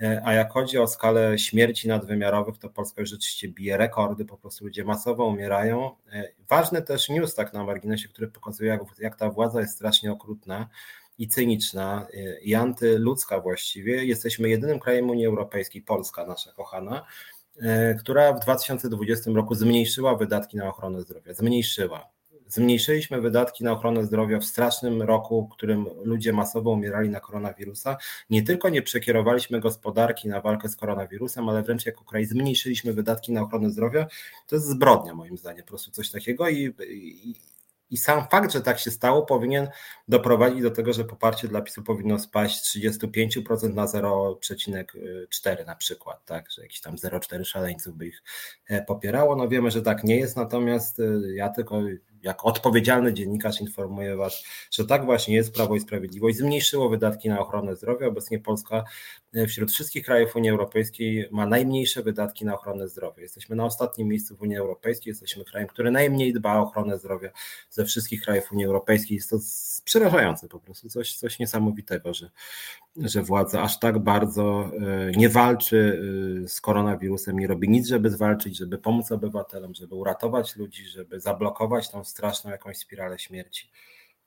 [0.00, 4.36] E, a jak chodzi o skalę śmierci nadwymiarowych, to Polska już rzeczywiście bije rekordy, po
[4.36, 5.90] prostu ludzie masowo umierają.
[6.12, 10.12] E, ważny też news tak na marginesie, który pokazuje, jak, jak ta władza jest strasznie
[10.12, 10.68] okrutna
[11.18, 14.04] i cyniczna e, i antyludzka właściwie.
[14.04, 17.06] Jesteśmy jedynym krajem Unii Europejskiej, Polska nasza kochana,
[17.98, 21.34] która w 2020 roku zmniejszyła wydatki na ochronę zdrowia.
[21.34, 22.16] Zmniejszyła
[22.48, 27.96] Zmniejszyliśmy wydatki na ochronę zdrowia w strasznym roku, w którym ludzie masowo umierali na koronawirusa.
[28.30, 33.32] Nie tylko nie przekierowaliśmy gospodarki na walkę z koronawirusem, ale wręcz jako kraj zmniejszyliśmy wydatki
[33.32, 34.06] na ochronę zdrowia.
[34.46, 37.34] To jest zbrodnia moim zdaniem, po prostu coś takiego i, i
[37.90, 39.68] i sam fakt, że tak się stało, powinien
[40.08, 46.24] doprowadzić do tego, że poparcie dla PiSu powinno spaść z 35% na 0,4 na przykład,
[46.24, 48.22] tak, że jakieś tam 0,4 szaleńców by ich
[48.68, 49.36] e, popierało.
[49.36, 51.02] No wiemy, że tak nie jest, natomiast e,
[51.34, 51.82] ja tylko
[52.22, 55.54] jako odpowiedzialny dziennikarz informuję Was, że tak właśnie jest.
[55.54, 58.06] Prawo i Sprawiedliwość zmniejszyło wydatki na ochronę zdrowia.
[58.06, 58.84] Obecnie Polska
[59.48, 63.22] wśród wszystkich krajów Unii Europejskiej ma najmniejsze wydatki na ochronę zdrowia.
[63.22, 67.30] Jesteśmy na ostatnim miejscu w Unii Europejskiej, jesteśmy krajem, który najmniej dba o ochronę zdrowia
[67.70, 69.14] ze wszystkich krajów Unii Europejskiej.
[69.14, 69.38] Jest to
[69.84, 72.30] przerażające po prostu, coś, coś niesamowitego, że,
[72.96, 76.00] że władza aż tak bardzo e, nie walczy
[76.44, 81.20] e, z koronawirusem, nie robi nic, żeby zwalczyć, żeby pomóc obywatelom, żeby uratować ludzi, żeby
[81.20, 83.70] zablokować tą straszną jakąś spiralę śmierci.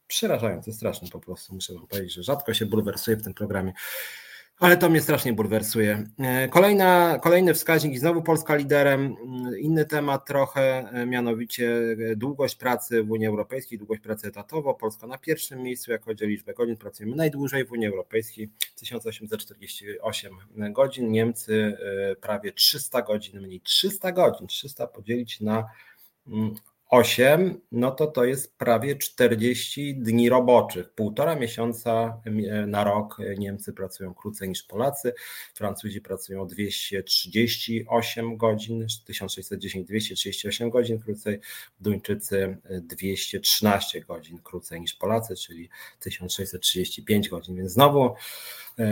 [0.07, 3.73] Przerażające, straszne po prostu, muszę wam powiedzieć, że rzadko się bulwersuje w tym programie.
[4.59, 6.07] Ale to mnie strasznie bulwersuje.
[6.19, 9.15] E, kolejna, kolejny wskaźnik, i znowu Polska liderem.
[9.23, 14.73] Mm, inny temat trochę, e, mianowicie e, długość pracy w Unii Europejskiej, długość pracy etatowo.
[14.73, 20.37] Polska na pierwszym miejscu, jak chodzi o liczbę godzin, pracujemy najdłużej w Unii Europejskiej, 1848
[20.73, 21.11] godzin.
[21.11, 21.77] Niemcy
[22.21, 23.61] prawie 300 godzin mniej.
[23.61, 25.65] 300 godzin, 300 podzielić na
[26.27, 26.55] mm,
[26.89, 30.89] 8, no to to jest prawie 40 dni roboczych.
[30.89, 32.21] Półtora miesiąca
[32.67, 35.13] na rok Niemcy pracują krócej niż Polacy,
[35.53, 41.39] Francuzi pracują 238 godzin, 1610-238 godzin krócej,
[41.79, 47.55] Duńczycy 213 godzin krócej niż Polacy, czyli 1635 godzin.
[47.55, 48.15] Więc znowu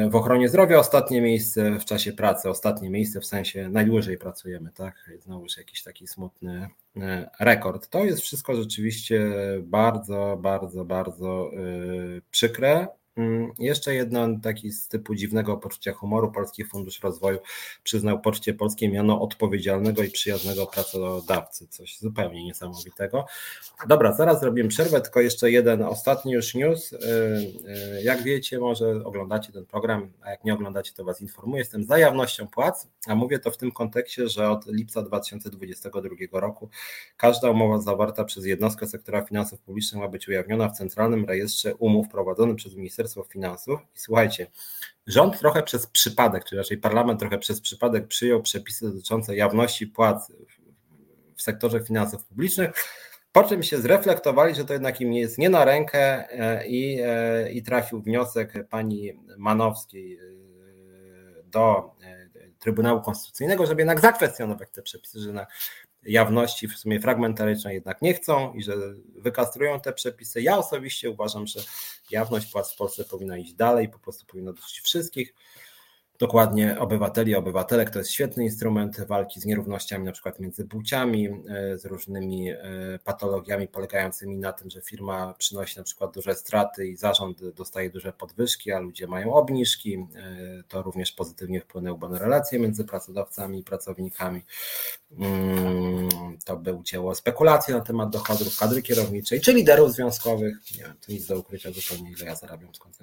[0.10, 5.12] w ochronie zdrowia ostatnie miejsce, w czasie pracy ostatnie miejsce, w sensie najdłużej pracujemy, tak?
[5.20, 7.88] Znowuż jakiś taki smutny e, rekord.
[7.90, 9.32] To jest wszystko rzeczywiście
[9.62, 11.58] bardzo, bardzo, bardzo e,
[12.32, 12.88] przykre.
[13.18, 16.32] Mm, jeszcze jeden taki z typu dziwnego poczucia humoru.
[16.32, 17.40] Polski Fundusz Rozwoju
[17.84, 21.68] przyznał Poczcie Polskiej miano odpowiedzialnego i przyjaznego pracodawcy.
[21.68, 23.26] Coś zupełnie niesamowitego.
[23.88, 26.94] Dobra, zaraz zrobimy przerwę, tylko jeszcze jeden ostatni już news.
[26.94, 31.60] Y, y, jak wiecie, może oglądacie ten program, a jak nie oglądacie, to Was informuję.
[31.60, 36.70] Jestem za jawnością płac, a mówię to w tym kontekście, że od lipca 2022 roku
[37.18, 42.10] każda umowa zawarta przez jednostkę sektora finansów publicznych ma być ujawniona w Centralnym Rejestrze Umów
[42.10, 43.80] prowadzonym przez Ministerstwo Ministerstwo Finansów.
[43.96, 44.48] I słuchajcie,
[45.08, 50.32] rząd trochę przez przypadek, czy raczej parlament trochę przez przypadek przyjął przepisy dotyczące jawności płac
[51.36, 52.72] w sektorze finansów publicznych,
[53.32, 57.52] po czym się zreflektowali, że to jednak im jest nie na rękę e, i, e,
[57.52, 60.22] i trafił wniosek pani Manowskiej e,
[61.44, 61.92] do
[62.60, 65.48] Trybunału Konstytucyjnego, żeby jednak zakwestionować te przepisy, że na
[66.04, 68.74] jawności w sumie fragmentarycznej jednak nie chcą i że
[69.16, 70.42] wykastrują te przepisy.
[70.42, 71.60] Ja osobiście uważam, że
[72.12, 75.34] jawność płac w Polsce powinna iść dalej, po prostu powinna dotyczyć wszystkich.
[76.20, 77.90] Dokładnie obywateli, obywatelek.
[77.90, 81.30] To jest świetny instrument walki z nierównościami, na przykład między płciami,
[81.76, 82.50] z różnymi
[83.04, 88.14] patologiami polegającymi na tym, że firma przynosi na przykład duże straty i zarząd dostaje duże
[88.14, 90.08] podwyżki, a ludzie mają obniżki.
[90.68, 94.42] To również pozytywnie wpłynęło na relacje między pracodawcami i pracownikami.
[95.20, 96.10] Mm,
[96.46, 100.58] to by ucięło spekulacje na temat dochodów kadry kierowniczej czy liderów związkowych.
[100.78, 102.98] Nie wiem, to nic do ukrycia zupełnie, ile ja zarabiam skąd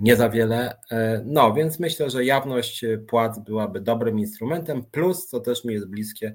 [0.00, 0.76] nie za wiele.
[0.90, 5.86] E, no, więc myślę, że jawność płac byłaby dobrym instrumentem, plus, co też mi jest
[5.86, 6.32] bliskie,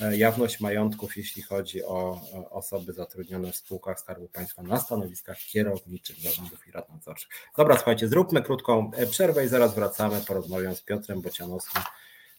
[0.00, 2.20] e, jawność majątków, jeśli chodzi o
[2.50, 7.28] osoby zatrudnione w spółkach Skarbu Państwa na stanowiskach kierowniczych zarządów i rad nadzorczych.
[7.56, 11.82] Dobra, słuchajcie, zróbmy krótką e, przerwę i zaraz wracamy, porozmawiam z Piotrem Bocianowskim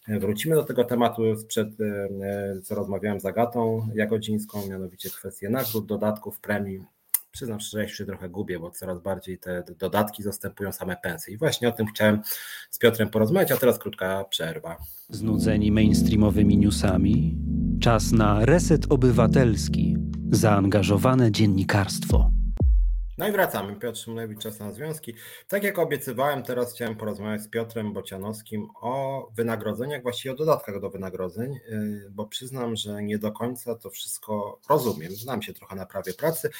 [0.08, 6.40] Wrócimy do tego tematu sprzed, e, co rozmawiałem z Agatą Jagodzińską, mianowicie kwestie nagród, dodatków,
[6.40, 6.84] premii.
[7.32, 11.34] Przyznam szczerze, że się trochę gubię, bo coraz bardziej te dodatki zastępują same pensje.
[11.34, 12.20] I właśnie o tym chciałem
[12.70, 14.76] z Piotrem porozmawiać, a teraz krótka przerwa.
[15.08, 17.38] Znudzeni mainstreamowymi newsami?
[17.80, 19.96] Czas na reset obywatelski,
[20.30, 22.30] zaangażowane dziennikarstwo.
[23.20, 23.76] No i wracamy.
[23.76, 25.14] Piotr Szymlewicz, Czas na Związki.
[25.48, 30.90] Tak jak obiecywałem, teraz chciałem porozmawiać z Piotrem Bocianowskim o wynagrodzeniach, właściwie o dodatkach do
[30.90, 35.12] wynagrodzeń, y, bo przyznam, że nie do końca to wszystko rozumiem.
[35.12, 36.50] Znam się trochę na prawie pracy.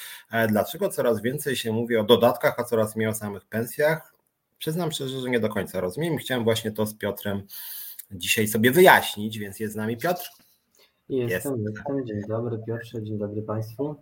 [0.47, 4.13] Dlaczego coraz więcej się mówi o dodatkach, a coraz mniej o samych pensjach?
[4.57, 6.17] Przyznam szczerze, że nie do końca rozumiem.
[6.17, 7.43] Chciałem właśnie to z Piotrem
[8.11, 10.29] dzisiaj sobie wyjaśnić, więc jest z nami Piotr.
[11.09, 11.45] Jestem, jest.
[11.45, 12.05] jestem.
[12.05, 13.95] Dzień dobry Piotrze, dzień dobry Państwu.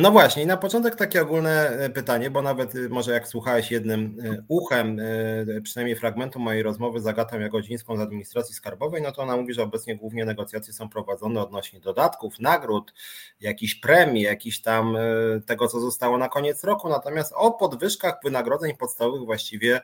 [0.00, 3.70] No właśnie, i na początek takie ogólne e, pytanie, bo nawet y, może jak słuchałeś
[3.70, 9.12] jednym e, uchem, e, przynajmniej fragmentu mojej rozmowy z Agatą Jagodzińską z administracji skarbowej, no
[9.12, 12.94] to ona mówi, że obecnie głównie negocjacje są prowadzone odnośnie dodatków, nagród,
[13.40, 14.96] jakichś premii, jakiś tam
[15.46, 19.80] tego, co zostało na koniec roku, natomiast o podwyżkach wynagrodzeń podstawowych właściwie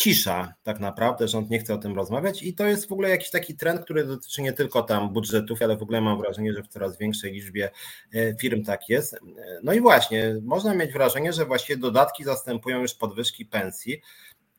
[0.00, 3.30] cisza tak naprawdę, rząd nie chce o tym rozmawiać i to jest w ogóle jakiś
[3.30, 6.68] taki trend, który dotyczy nie tylko tam budżetów, ale w ogóle mam wrażenie, że w
[6.68, 7.70] coraz większej liczbie
[8.14, 9.16] e, firm tak jest.
[9.62, 14.00] No i właśnie, można mieć wrażenie, że właściwie dodatki zastępują już podwyżki pensji.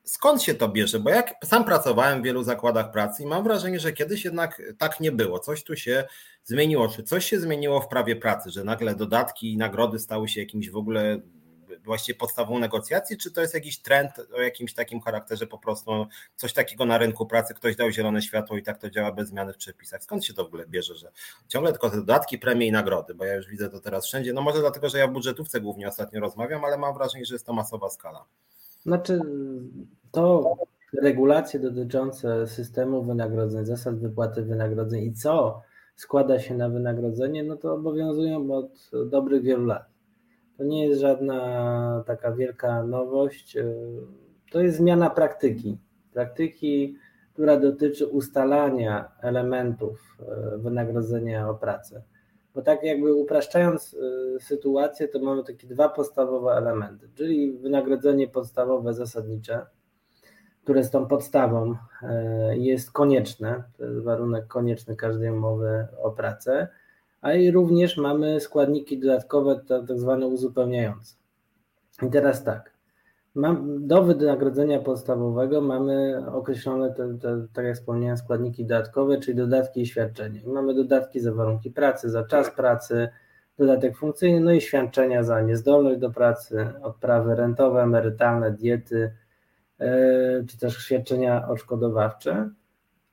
[0.03, 0.99] Skąd się to bierze?
[0.99, 4.99] Bo jak sam pracowałem w wielu zakładach pracy i mam wrażenie, że kiedyś jednak tak
[4.99, 5.39] nie było.
[5.39, 6.03] Coś tu się
[6.43, 6.87] zmieniło.
[6.87, 10.69] Czy coś się zmieniło w prawie pracy, że nagle dodatki i nagrody stały się jakimś
[10.69, 11.21] w ogóle
[11.83, 16.53] właściwie podstawą negocjacji, czy to jest jakiś trend o jakimś takim charakterze, po prostu coś
[16.53, 19.57] takiego na rynku pracy, ktoś dał zielone światło i tak to działa bez zmiany w
[19.57, 20.03] przepisach.
[20.03, 21.11] Skąd się to w ogóle bierze, że
[21.47, 24.41] ciągle tylko te dodatki, premie i nagrody, bo ja już widzę to teraz wszędzie, no
[24.41, 27.53] może dlatego, że ja w budżetówce głównie ostatnio rozmawiam, ale mam wrażenie, że jest to
[27.53, 28.25] masowa skala.
[28.81, 29.19] Znaczy
[30.11, 30.55] to
[31.01, 35.61] regulacje dotyczące systemu wynagrodzeń, zasad wypłaty wynagrodzeń i co
[35.95, 39.90] składa się na wynagrodzenie, no to obowiązują od dobrych wielu lat.
[40.57, 43.57] To nie jest żadna taka wielka nowość.
[43.57, 43.63] E,
[44.51, 45.77] to jest zmiana praktyki.
[46.13, 46.97] Praktyki,
[47.33, 52.01] która dotyczy ustalania elementów e, wynagrodzenia o pracę.
[52.55, 58.93] Bo tak jakby upraszczając e, sytuację, to mamy takie dwa podstawowe elementy, czyli wynagrodzenie podstawowe
[58.93, 59.65] zasadnicze,
[60.63, 61.75] które z tą podstawą
[62.51, 66.67] jest konieczne, to jest warunek konieczny każdej umowy o pracę
[67.21, 71.15] a i również mamy składniki dodatkowe, tak zwane uzupełniające.
[72.03, 72.73] I teraz tak,
[73.35, 79.81] mam, do wynagrodzenia podstawowego mamy określone, te, te, tak jak wspomniałem, składniki dodatkowe, czyli dodatki
[79.81, 80.41] i świadczenia.
[80.45, 83.09] mamy dodatki za warunki pracy, za czas pracy,
[83.57, 89.13] dodatek funkcyjny, no i świadczenia za niezdolność do pracy, odprawy rentowe, emerytalne, diety,
[89.79, 92.49] yy, czy też świadczenia odszkodowawcze,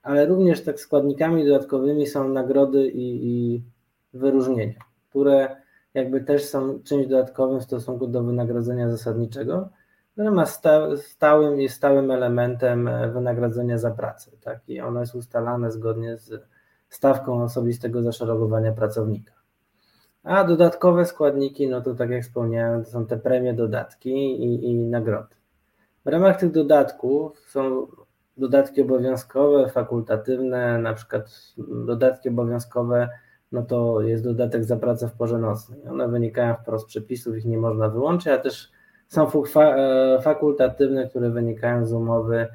[0.03, 3.63] ale również tak składnikami dodatkowymi są nagrody i, i
[4.19, 4.81] wyróżnienia,
[5.11, 5.57] które
[5.95, 9.69] jakby też są czymś dodatkowym w stosunku do wynagrodzenia zasadniczego,
[10.13, 10.47] które ma
[10.97, 14.69] stałym, jest stałym elementem e, wynagrodzenia za pracę, tak?
[14.69, 16.49] I ono jest ustalane zgodnie z
[16.89, 19.33] stawką osobistego zaszeregowania pracownika.
[20.23, 24.11] A dodatkowe składniki, no to tak jak wspomniałem, to są te premie, dodatki
[24.45, 25.35] i, i nagrody.
[26.05, 27.87] W ramach tych dodatków są
[28.37, 31.31] dodatki obowiązkowe, fakultatywne, na przykład
[31.87, 33.09] dodatki obowiązkowe
[33.53, 35.87] no to jest dodatek za pracę w porze nocnej.
[35.91, 38.73] One wynikają wprost z przepisów, ich nie można wyłączyć, a też
[39.09, 39.27] są
[39.57, 42.47] e, fakultatywne, które wynikają z umowy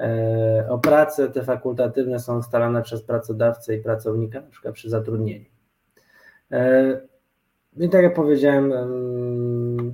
[0.00, 1.28] e, o pracę.
[1.28, 5.44] Te fakultatywne są ustalane przez pracodawcę i pracownika, na przykład przy zatrudnieniu.
[6.50, 7.00] E,
[7.76, 8.72] I tak jak powiedziałem,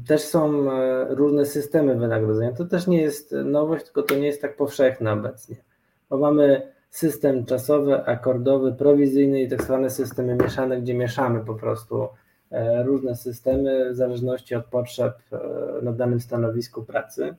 [0.06, 0.66] też są
[1.08, 2.52] różne systemy wynagrodzenia.
[2.52, 5.56] To też nie jest nowość, tylko to nie jest tak powszechne obecnie,
[6.10, 12.08] bo mamy system czasowy, akordowy, prowizyjny i tak zwane systemy mieszane, gdzie mieszamy po prostu
[12.50, 15.38] e, różne systemy w zależności od potrzeb e,
[15.82, 17.34] na danym stanowisku pracy.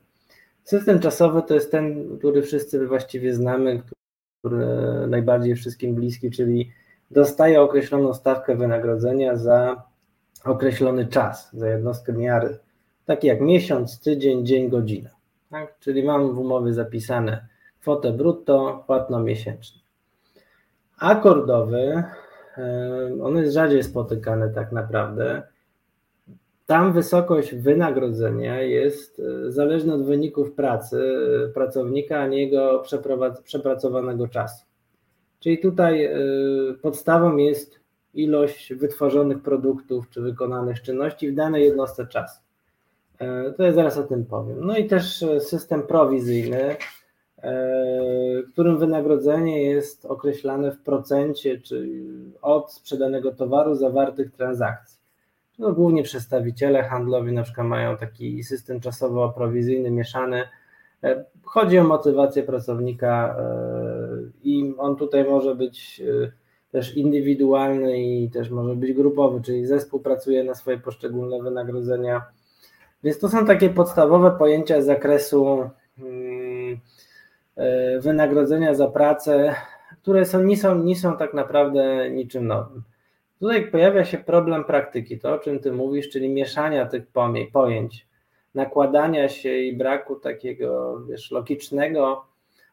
[0.63, 3.81] System czasowy to jest ten, który wszyscy właściwie znamy,
[4.39, 4.65] który
[5.07, 6.71] najbardziej wszystkim bliski, czyli
[7.11, 9.83] dostaje określoną stawkę wynagrodzenia za
[10.45, 12.57] określony czas, za jednostkę miary,
[13.05, 15.09] takie jak miesiąc, tydzień, dzień, godzina.
[15.49, 15.79] Tak?
[15.79, 17.54] Czyli mam w umowie zapisane
[17.85, 19.81] kwotę brutto, płatno miesięczne.
[20.99, 22.03] Akordowy,
[23.23, 25.43] on jest rzadziej spotykany tak naprawdę.
[26.65, 32.83] Tam wysokość wynagrodzenia jest e, zależna od wyników pracy e, pracownika, a nie jego
[33.43, 34.65] przepracowanego czasu.
[35.39, 36.17] Czyli tutaj e,
[36.81, 37.79] podstawą jest
[38.13, 42.41] ilość wytworzonych produktów czy wykonanych czynności w danej jednostce czasu.
[43.57, 44.57] To ja zaraz o tym powiem.
[44.61, 46.75] No i też system prowizyjny,
[48.51, 51.89] którym wynagrodzenie jest określane w procencie czy
[52.41, 55.05] od sprzedanego towaru zawartych transakcji.
[55.59, 60.43] No, głównie przedstawiciele handlowi na przykład mają taki system czasowo-prowizyjny mieszany.
[61.03, 63.43] E, chodzi o motywację pracownika e,
[64.43, 66.31] i on tutaj może być e,
[66.71, 72.21] też indywidualny i też może być grupowy, czyli zespół pracuje na swoje poszczególne wynagrodzenia.
[73.03, 75.69] Więc to są takie podstawowe pojęcia z zakresu
[75.99, 76.24] mm,
[77.99, 79.55] wynagrodzenia za pracę,
[80.01, 82.83] które są, nie, są, nie są tak naprawdę niczym nowym.
[83.39, 87.07] Tutaj pojawia się problem praktyki, to o czym ty mówisz, czyli mieszania tych
[87.53, 88.07] pojęć,
[88.55, 92.25] nakładania się i braku takiego wiesz, logicznego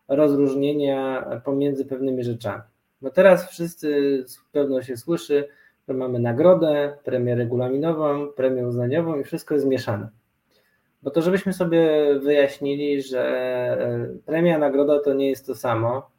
[0.08, 2.62] rozróżnienia pomiędzy pewnymi rzeczami.
[3.02, 4.18] No teraz wszyscy
[4.52, 5.48] pewno się słyszy,
[5.88, 10.08] że mamy nagrodę, premię regulaminową, premię uznaniową i wszystko jest mieszane.
[11.02, 16.10] Bo to żebyśmy sobie wyjaśnili, że e, premia, nagroda to nie jest to samo.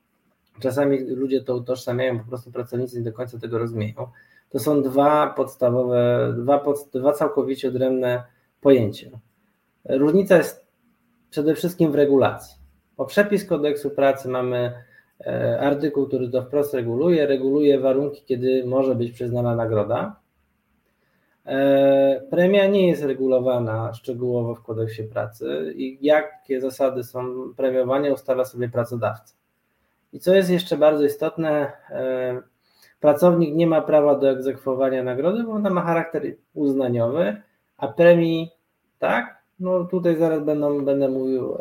[0.60, 4.08] Czasami ludzie to utożsamiają, po prostu pracownicy nie do końca tego rozumieją
[4.54, 8.24] to są dwa podstawowe, dwa, pod, dwa całkowicie odrębne
[8.62, 9.10] pojęcia.
[9.90, 10.66] Różnica jest
[11.30, 12.58] przede wszystkim w regulacji.
[12.98, 14.74] Po przepis kodeksu pracy mamy
[15.26, 20.16] e, artykuł, który to wprost reguluje, reguluje warunki, kiedy może być przyznana nagroda.
[21.46, 28.46] E, premia nie jest regulowana szczegółowo w kodeksie pracy i jakie zasady są premiowania ustala
[28.46, 29.36] sobie pracodawca.
[30.14, 32.42] I co jest jeszcze bardzo istotne, e,
[33.04, 37.42] Pracownik nie ma prawa do egzekwowania nagrody, bo ona ma charakter uznaniowy,
[37.78, 38.52] a premii
[39.00, 39.44] tak?
[39.60, 41.58] No tutaj zaraz będą, będę mówił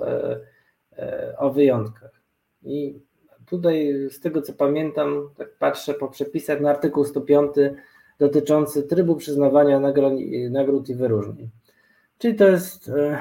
[0.99, 2.21] e, o wyjątkach.
[2.63, 3.01] I
[3.47, 7.55] tutaj z tego co pamiętam, tak patrzę po przepisach na artykuł 105
[8.23, 10.13] dotyczący trybu przyznawania nagród,
[10.51, 11.51] nagród i wyróżnień.
[12.19, 13.19] Czyli to jest e,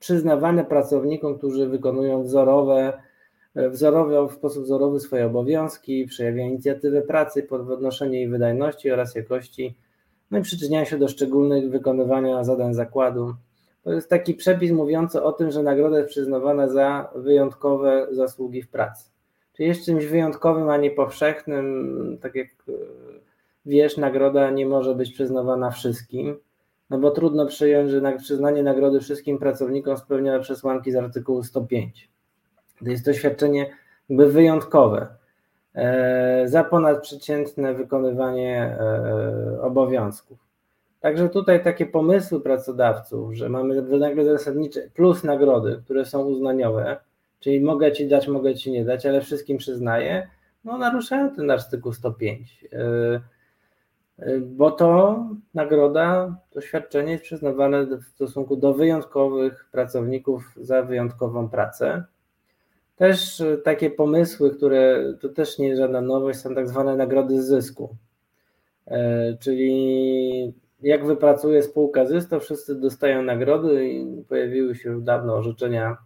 [0.00, 2.92] przyznawane pracownikom, którzy wykonują wzorowe
[3.54, 9.74] wzorował w sposób wzorowy swoje obowiązki, przejawia inicjatywę pracy, podnoszenie jej wydajności oraz jakości,
[10.30, 13.34] no i przyczyniają się do szczególnych wykonywania zadań zakładu.
[13.82, 18.68] To jest taki przepis mówiący o tym, że nagroda jest przyznawana za wyjątkowe zasługi w
[18.68, 19.10] pracy.
[19.52, 22.72] Czyli jest czymś wyjątkowym, a nie powszechnym, tak jak e,
[23.66, 26.36] wiesz, nagroda nie może być przyznawana wszystkim,
[26.90, 32.08] no bo trudno przyjąć, że przyznanie nagrody wszystkim pracownikom spełnia przesłanki z artykułu 105.
[32.84, 33.70] To jest to świadczenie
[34.08, 35.06] jakby wyjątkowe
[35.74, 40.38] e, za ponadprzeciętne wykonywanie e, obowiązków.
[41.00, 46.96] Także tutaj takie pomysły pracodawców, że mamy wynagrodzenie zasadnicze plus nagrody, które są uznaniowe,
[47.40, 50.28] czyli mogę ci dać, mogę ci nie dać, ale wszystkim przyznaję,
[50.64, 52.64] no naruszają ten artykuł 105.
[54.18, 55.18] E, bo to
[55.54, 62.04] nagroda, to świadczenie jest przyznawane w stosunku do wyjątkowych pracowników za wyjątkową pracę.
[62.96, 67.42] Też e, takie pomysły, które to też nie jest żadna nowość, są tak zwane nagrody
[67.42, 67.96] z zysku.
[68.86, 75.34] E, czyli jak wypracuje spółka zysk, to wszyscy dostają nagrody i pojawiły się już dawno
[75.34, 75.96] orzeczenia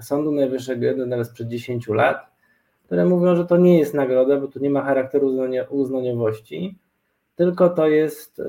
[0.00, 2.16] Sądu Najwyższego, jeden nawet sprzed 10 lat,
[2.84, 6.78] które mówią, że to nie jest nagroda, bo tu nie ma charakteru uznaniowości,
[7.36, 8.44] tylko to jest e,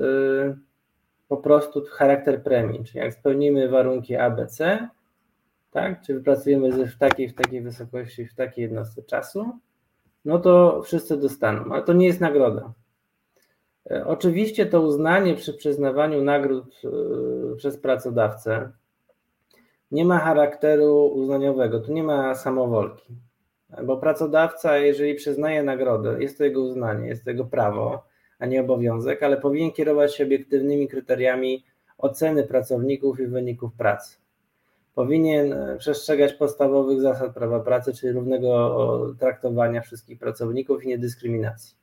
[1.28, 2.84] po prostu charakter premii.
[2.84, 4.88] Czyli jak spełnimy warunki ABC,
[5.70, 6.02] tak?
[6.02, 9.52] Czy wypracujemy w takiej, w takiej wysokości, w takiej jednostce czasu,
[10.24, 12.72] no to wszyscy dostaną, ale to nie jest nagroda.
[13.90, 18.72] E, oczywiście to uznanie przy przyznawaniu nagród e, przez pracodawcę
[19.90, 23.14] nie ma charakteru uznaniowego, tu nie ma samowolki.
[23.84, 28.04] Bo pracodawca, jeżeli przyznaje nagrodę, jest to jego uznanie, jest to jego prawo,
[28.38, 31.64] a nie obowiązek, ale powinien kierować się obiektywnymi kryteriami
[31.98, 34.18] oceny pracowników i wyników pracy
[34.98, 41.76] powinien e, przestrzegać podstawowych zasad prawa pracy, czyli równego traktowania wszystkich pracowników i niedyskryminacji.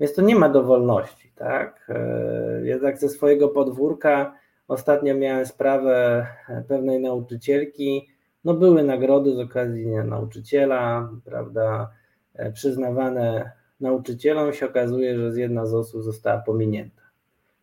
[0.00, 1.86] Więc to nie ma dowolności, tak?
[1.88, 4.34] E, jednak ze swojego podwórka
[4.68, 6.26] ostatnio miałem sprawę
[6.68, 8.08] pewnej nauczycielki,
[8.44, 11.90] no były nagrody z okazji nauczyciela, prawda,
[12.34, 13.52] e, przyznawane
[13.84, 17.02] nauczycielom, się okazuje, że jedna z osób została pominięta.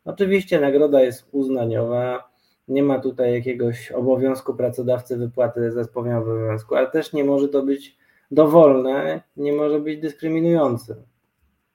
[0.06, 2.30] Oczywiście nagroda jest uznaniowa,
[2.68, 7.98] nie ma tutaj jakiegoś obowiązku pracodawcy wypłaty zespołu obowiązku, ale też nie może to być
[8.32, 10.96] dowolne, nie może być dyskryminujące.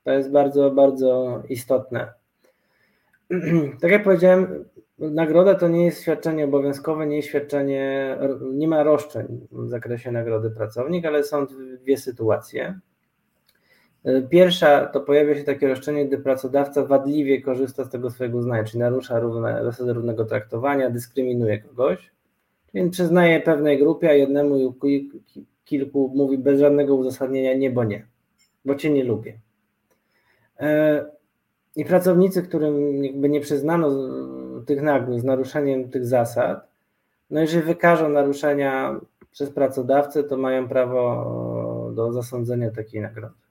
[0.05, 2.13] To jest bardzo, bardzo istotne.
[3.81, 4.65] Tak jak powiedziałem,
[4.99, 8.17] nagroda to nie jest świadczenie obowiązkowe, nie jest świadczenie,
[8.53, 11.47] nie ma roszczeń w zakresie nagrody pracownik, ale są
[11.83, 12.81] dwie sytuacje.
[14.31, 18.79] Pierwsza to pojawia się takie roszczenie, gdy pracodawca wadliwie korzysta z tego swojego uznania, czyli
[18.79, 22.11] narusza równe, zasady równego traktowania, dyskryminuje kogoś,
[22.73, 24.75] czyli przyznaje pewnej grupie, a jednemu
[25.65, 28.07] kilku mówi bez żadnego uzasadnienia nie, bo nie,
[28.65, 29.39] bo cię nie lubię.
[30.61, 31.05] E,
[31.77, 33.91] I pracownicy, którym jakby nie przyznano
[34.67, 36.69] tych nagród z naruszeniem tych zasad,
[37.31, 39.01] no jeżeli wykażą naruszenia
[39.33, 43.46] przez pracodawcę, to mają prawo do zasądzenia takiej nagrody.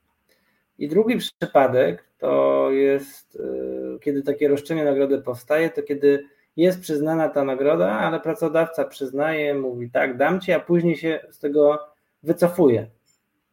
[0.78, 6.24] I drugi przypadek to jest, y, kiedy takie roszczenie nagrody powstaje, to kiedy
[6.58, 11.40] jest przyznana ta nagroda, ale pracodawca przyznaje, mówi tak, dam ci, a później się z
[11.40, 11.80] tego
[12.24, 12.88] wycofuje.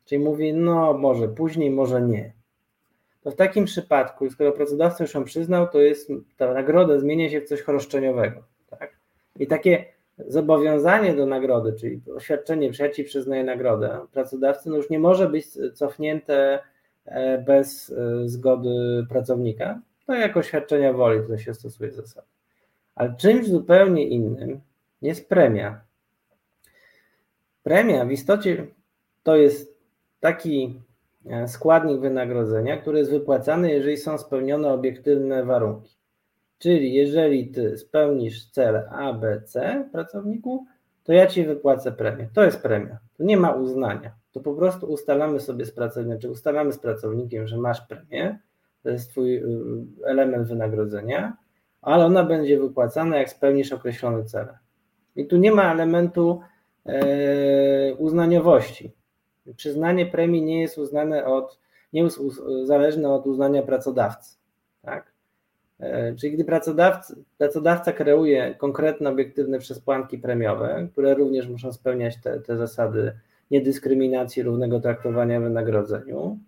[0.04, 2.32] Czyli mówi, no może później, może nie.
[3.22, 7.40] To w takim przypadku, skoro pracodawca już ją przyznał, to jest ta nagroda zmienia się
[7.40, 8.42] w coś roszczeniowego.
[8.70, 8.96] Tak?
[9.38, 9.84] I takie
[10.18, 15.28] zobowiązanie do nagrody, czyli oświadczenie, że ja ci przyznaję nagrodę pracodawcy, no już nie może
[15.28, 16.58] być cofnięte
[17.46, 22.26] bez e, zgody pracownika, to jako świadczenia woli to się stosuje zasady.
[22.94, 24.60] Ale czymś zupełnie innym
[25.02, 25.80] jest premia.
[27.62, 28.66] Premia w istocie
[29.22, 29.78] to jest
[30.20, 30.80] taki
[31.26, 35.96] e, składnik wynagrodzenia, który jest wypłacany, jeżeli są spełnione obiektywne warunki.
[36.58, 40.66] Czyli jeżeli ty spełnisz cele A, B, C pracowniku,
[41.04, 42.28] to ja ci wypłacę premię.
[42.34, 42.98] To jest premia.
[43.16, 47.46] Tu nie ma uznania to po prostu ustalamy sobie z pracownikiem, czy ustalamy z pracownikiem,
[47.46, 48.38] że masz premię,
[48.82, 49.42] to jest twój y,
[50.04, 51.36] element wynagrodzenia,
[51.82, 54.58] ale ona będzie wypłacana, jak spełnisz określone cele.
[55.16, 56.40] I tu nie ma elementu
[56.86, 58.92] e, uznaniowości.
[59.56, 61.58] Przyznanie premii nie jest uznane od,
[61.92, 62.20] nie jest
[62.64, 64.36] zależne od uznania pracodawcy.
[64.82, 65.12] Tak?
[65.80, 72.40] E, czyli gdy pracodawca, pracodawca kreuje konkretne, obiektywne przesłanki premiowe, które również muszą spełniać te,
[72.40, 73.12] te zasady
[73.52, 76.38] niedyskryminacji, równego traktowania w wynagrodzeniu.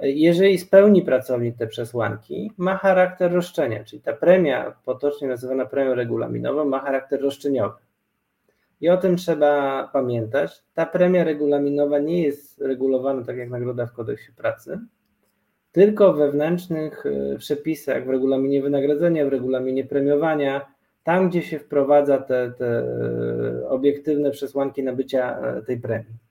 [0.00, 6.64] Jeżeli spełni pracownik te przesłanki, ma charakter roszczenia, czyli ta premia, potocznie nazywana premią regulaminową,
[6.64, 7.78] ma charakter roszczeniowy.
[8.80, 10.62] I o tym trzeba pamiętać.
[10.74, 14.80] Ta premia regulaminowa nie jest regulowana tak jak nagroda w kodeksie pracy,
[15.72, 20.66] tylko w wewnętrznych e, przepisach, w regulaminie wynagrodzenia, w regulaminie premiowania,
[21.04, 26.21] tam gdzie się wprowadza te, te e, obiektywne przesłanki nabycia e, tej premii.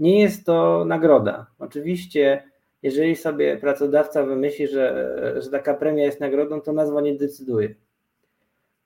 [0.00, 1.46] Nie jest to nagroda.
[1.58, 2.42] Oczywiście,
[2.82, 7.74] jeżeli sobie pracodawca wymyśli, że, że taka premia jest nagrodą, to nazwa nie decyduje.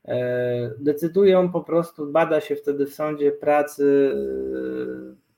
[0.05, 4.13] E, decydują po prostu, bada się wtedy w sądzie pracy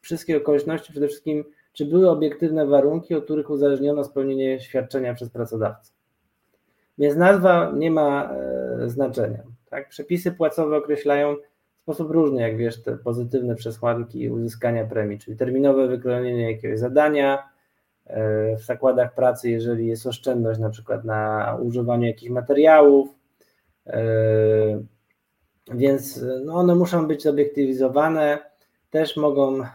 [0.00, 5.92] wszystkie okoliczności, przede wszystkim, czy były obiektywne warunki, od których uzależniono spełnienie świadczenia przez pracodawcę.
[6.98, 8.34] Więc nazwa nie ma
[8.86, 9.42] znaczenia.
[9.70, 9.88] Tak?
[9.88, 11.36] Przepisy płacowe określają
[11.84, 17.48] sposób różny, jak wiesz, te pozytywne przesłanki uzyskania premii, czyli terminowe wykonanie jakiegoś zadania
[18.06, 23.08] e, w zakładach pracy, jeżeli jest oszczędność na przykład na używaniu jakichś materiałów,
[23.86, 24.02] e,
[25.74, 28.38] więc no one muszą być zobiektywizowane,
[28.90, 29.66] też mogą e,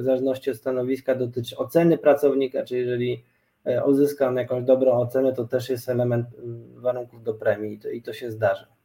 [0.00, 3.24] w zależności od stanowiska dotyczyć oceny pracownika, czyli jeżeli
[3.86, 6.26] uzyska on jakąś dobrą ocenę, to też jest element
[6.74, 8.77] warunków do premii i to, i to się zdarza.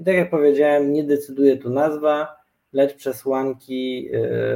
[0.00, 2.36] I tak jak powiedziałem, nie decyduje tu nazwa,
[2.72, 4.10] lecz przesłanki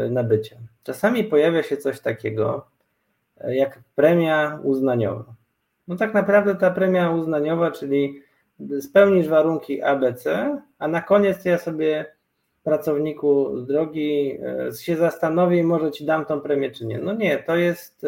[0.06, 0.56] y, nabycia.
[0.82, 2.66] Czasami pojawia się coś takiego
[3.44, 5.34] y, jak premia uznaniowa.
[5.88, 8.20] No tak naprawdę ta premia uznaniowa, czyli
[8.80, 12.06] spełnisz warunki ABC, a na koniec ja sobie
[12.62, 14.38] pracowniku drogi
[14.70, 14.96] y, się
[15.56, 16.98] i może ci dam tą premię czy nie.
[16.98, 18.06] No nie, to jest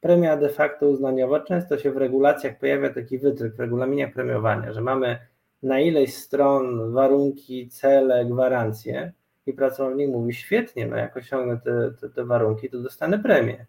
[0.00, 1.40] premia de facto uznaniowa.
[1.40, 5.18] Często się w regulacjach pojawia taki wytryk w regulaminie premiowania, że mamy
[5.64, 9.12] na ileś stron warunki, cele, gwarancje
[9.46, 13.66] i pracownik mówi świetnie, no jak osiągnę te, te, te warunki, to dostanę premię.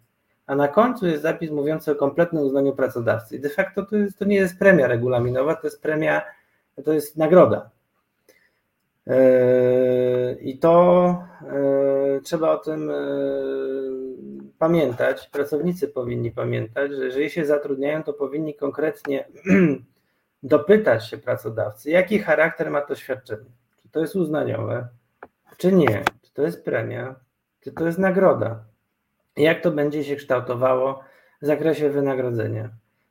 [0.47, 3.35] A na końcu jest zapis mówiący o kompletnym uznaniu pracodawcy.
[3.35, 6.21] I de facto to, jest, to nie jest premia regulaminowa, to jest premia,
[6.85, 7.69] to jest nagroda.
[9.07, 9.13] Yy,
[10.41, 11.23] I to
[12.13, 15.27] yy, trzeba o tym yy, pamiętać.
[15.27, 19.25] Pracownicy powinni pamiętać, że jeżeli się zatrudniają, to powinni konkretnie
[20.45, 23.49] dopytać się pracodawcy, jaki charakter ma to świadczenie.
[23.81, 24.87] Czy to jest uznaniowe,
[25.57, 26.03] czy nie.
[26.21, 27.15] Czy to jest premia,
[27.61, 28.63] czy to jest nagroda.
[29.37, 31.03] Jak to będzie się kształtowało
[31.41, 32.69] w zakresie wynagrodzenia.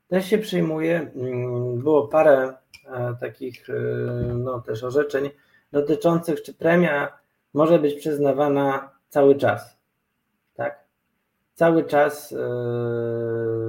[0.09, 2.55] Też się przyjmuje, mm, było parę
[2.87, 3.73] e, takich e,
[4.35, 5.31] no, też orzeczeń
[5.73, 7.19] dotyczących, czy premia
[7.55, 9.79] może być przyznawana cały czas.
[11.55, 12.37] Cały czas, e,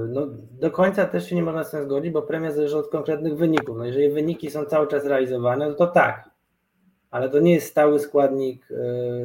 [0.07, 3.37] no, do końca też się nie można z tym zgodzić, bo premia zależy od konkretnych
[3.37, 3.77] wyników.
[3.77, 6.29] No, jeżeli wyniki są cały czas realizowane, no to tak,
[7.11, 8.67] ale to nie jest stały składnik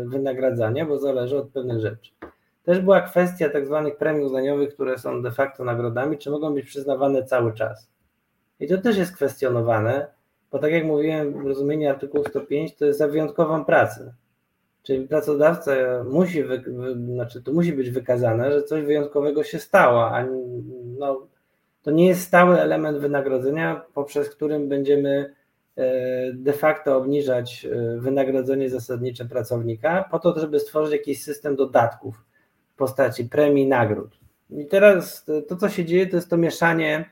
[0.06, 2.12] wynagradzania, bo zależy od pewnych rzeczy.
[2.62, 6.66] Też była kwestia tak zwanych premii uznaniowych, które są de facto nagrodami, czy mogą być
[6.66, 7.90] przyznawane cały czas.
[8.60, 10.06] I to też jest kwestionowane,
[10.50, 14.14] bo tak jak mówiłem, rozumienie artykułu 105 to jest za wyjątkową pracę.
[14.82, 15.72] Czyli pracodawca
[16.10, 20.24] musi, wy, wy, znaczy to musi być wykazane, że coś wyjątkowego się stało, a
[20.98, 21.26] no,
[21.82, 25.34] to nie jest stały element wynagrodzenia, poprzez którym będziemy
[25.76, 32.24] e, de facto obniżać e, wynagrodzenie zasadnicze pracownika, po to, żeby stworzyć jakiś system dodatków
[32.76, 34.18] postaci premii, nagród.
[34.50, 37.10] I teraz to, co się dzieje, to jest to mieszanie,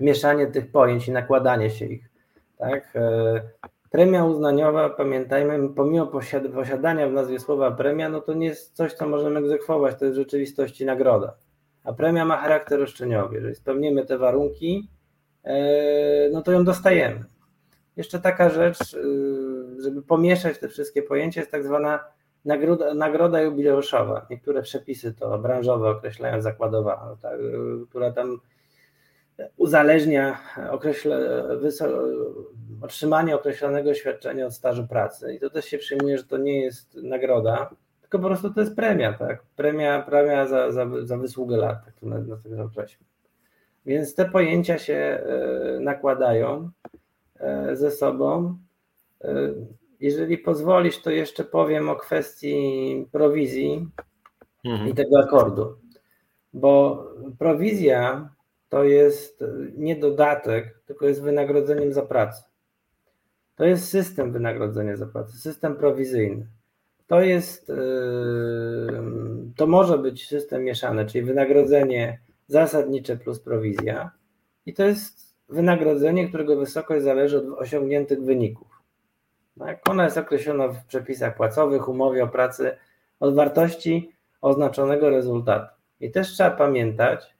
[0.00, 2.08] mieszanie tych pojęć i nakładanie się ich.
[2.58, 2.92] Tak?
[3.94, 6.06] E, premia uznaniowa, pamiętajmy, pomimo
[6.54, 10.16] posiadania w nazwie słowa premia, no to nie jest coś, co możemy egzekwować, to jest
[10.16, 11.34] w rzeczywistości nagroda.
[11.84, 13.34] A premia ma charakter roszczeniowy.
[13.34, 14.88] Jeżeli spełnimy te warunki,
[15.44, 17.24] e, no to ją dostajemy.
[17.96, 18.98] Jeszcze taka rzecz, e,
[19.82, 22.04] żeby pomieszać te wszystkie pojęcia, jest tak zwana
[22.44, 24.26] Nagroda, nagroda jubileuszowa.
[24.30, 27.38] Niektóre przepisy to branżowe określają zakładowa, no tak,
[27.88, 28.40] która tam
[29.56, 30.38] uzależnia
[30.70, 31.44] określe,
[32.84, 35.34] otrzymanie określonego świadczenia od stażu pracy.
[35.34, 37.70] I to też się przyjmuje, że to nie jest nagroda,
[38.00, 39.42] tylko po prostu to jest premia, tak?
[39.56, 43.06] Premia, premia za, za, za wysługę lat, tak to na, na tego określmy.
[43.86, 46.70] Więc te pojęcia się e, nakładają
[47.40, 48.58] e, ze sobą.
[49.24, 49.34] E,
[50.00, 53.88] jeżeli pozwolisz, to jeszcze powiem o kwestii prowizji
[54.64, 54.90] mhm.
[54.90, 55.76] i tego akordu.
[56.52, 57.04] Bo
[57.38, 58.30] prowizja
[58.68, 59.44] to jest
[59.76, 62.53] nie dodatek, tylko jest wynagrodzeniem za pracę.
[63.56, 66.46] To jest system wynagrodzenia za pracę, system prowizyjny.
[67.06, 68.92] To jest, yy,
[69.56, 74.10] to może być system mieszany, czyli wynagrodzenie zasadnicze plus prowizja.
[74.66, 78.68] I to jest wynagrodzenie, którego wysokość zależy od osiągniętych wyników.
[79.58, 79.88] Tak?
[79.88, 82.76] Ona jest określona w przepisach płacowych, umowie o pracy
[83.20, 85.74] od wartości oznaczonego rezultatu.
[86.00, 87.34] I też trzeba pamiętać,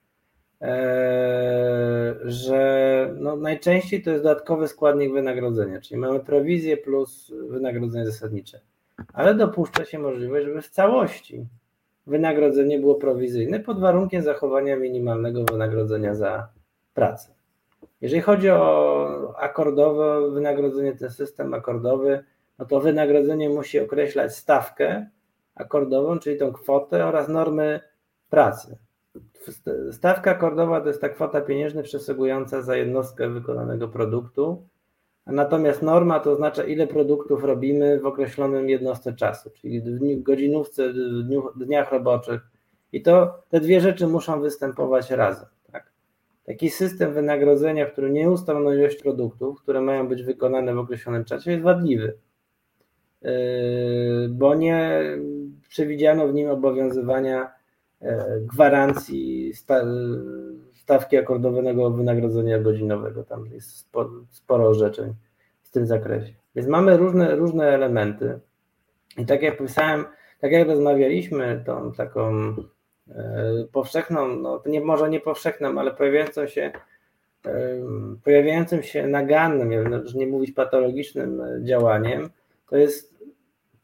[2.25, 8.61] że no najczęściej to jest dodatkowy składnik wynagrodzenia, czyli mamy prowizję plus wynagrodzenie zasadnicze.
[9.13, 11.47] Ale dopuszcza się możliwość, żeby w całości
[12.07, 16.49] wynagrodzenie było prowizyjne pod warunkiem zachowania minimalnego wynagrodzenia za
[16.95, 17.35] pracę.
[18.01, 22.25] Jeżeli chodzi o akordowe wynagrodzenie, ten system akordowy,
[22.59, 25.07] no to wynagrodzenie musi określać stawkę
[25.55, 27.81] akordową, czyli tą kwotę oraz normy
[28.31, 28.77] pracy.
[29.91, 34.69] Stawka akordowa to jest ta kwota pieniężna przysługująca za jednostkę wykonanego produktu,
[35.27, 40.93] natomiast norma to oznacza, ile produktów robimy w określonym jednostce czasu, czyli w godzinówce,
[41.55, 42.41] w dniach roboczych.
[42.93, 45.47] I to te dwie rzeczy muszą występować razem.
[46.47, 51.51] Taki system wynagrodzenia, który nie ustalą ilość produktów, które mają być wykonane w określonym czasie,
[51.51, 52.19] jest wadliwy,
[53.23, 53.31] yy,
[54.31, 55.01] bo nie
[55.69, 57.54] przewidziano w nim obowiązywania
[58.41, 59.53] gwarancji
[60.73, 63.25] stawki akordowego wynagrodzenia godzinowego.
[63.25, 63.89] Tam jest
[64.31, 65.15] sporo orzeczeń
[65.63, 66.33] w tym zakresie.
[66.57, 68.39] Więc mamy różne, różne elementy.
[69.19, 70.05] I tak jak pisałem,
[70.41, 72.55] tak jak rozmawialiśmy, tą taką
[73.11, 76.73] E, powszechną, no nie, może nie powszechną, ale pojawiającą się
[77.47, 77.51] e,
[78.25, 82.31] pojawiającym się nagannym, już nie mówić patologicznym działaniem,
[82.71, 83.14] to jest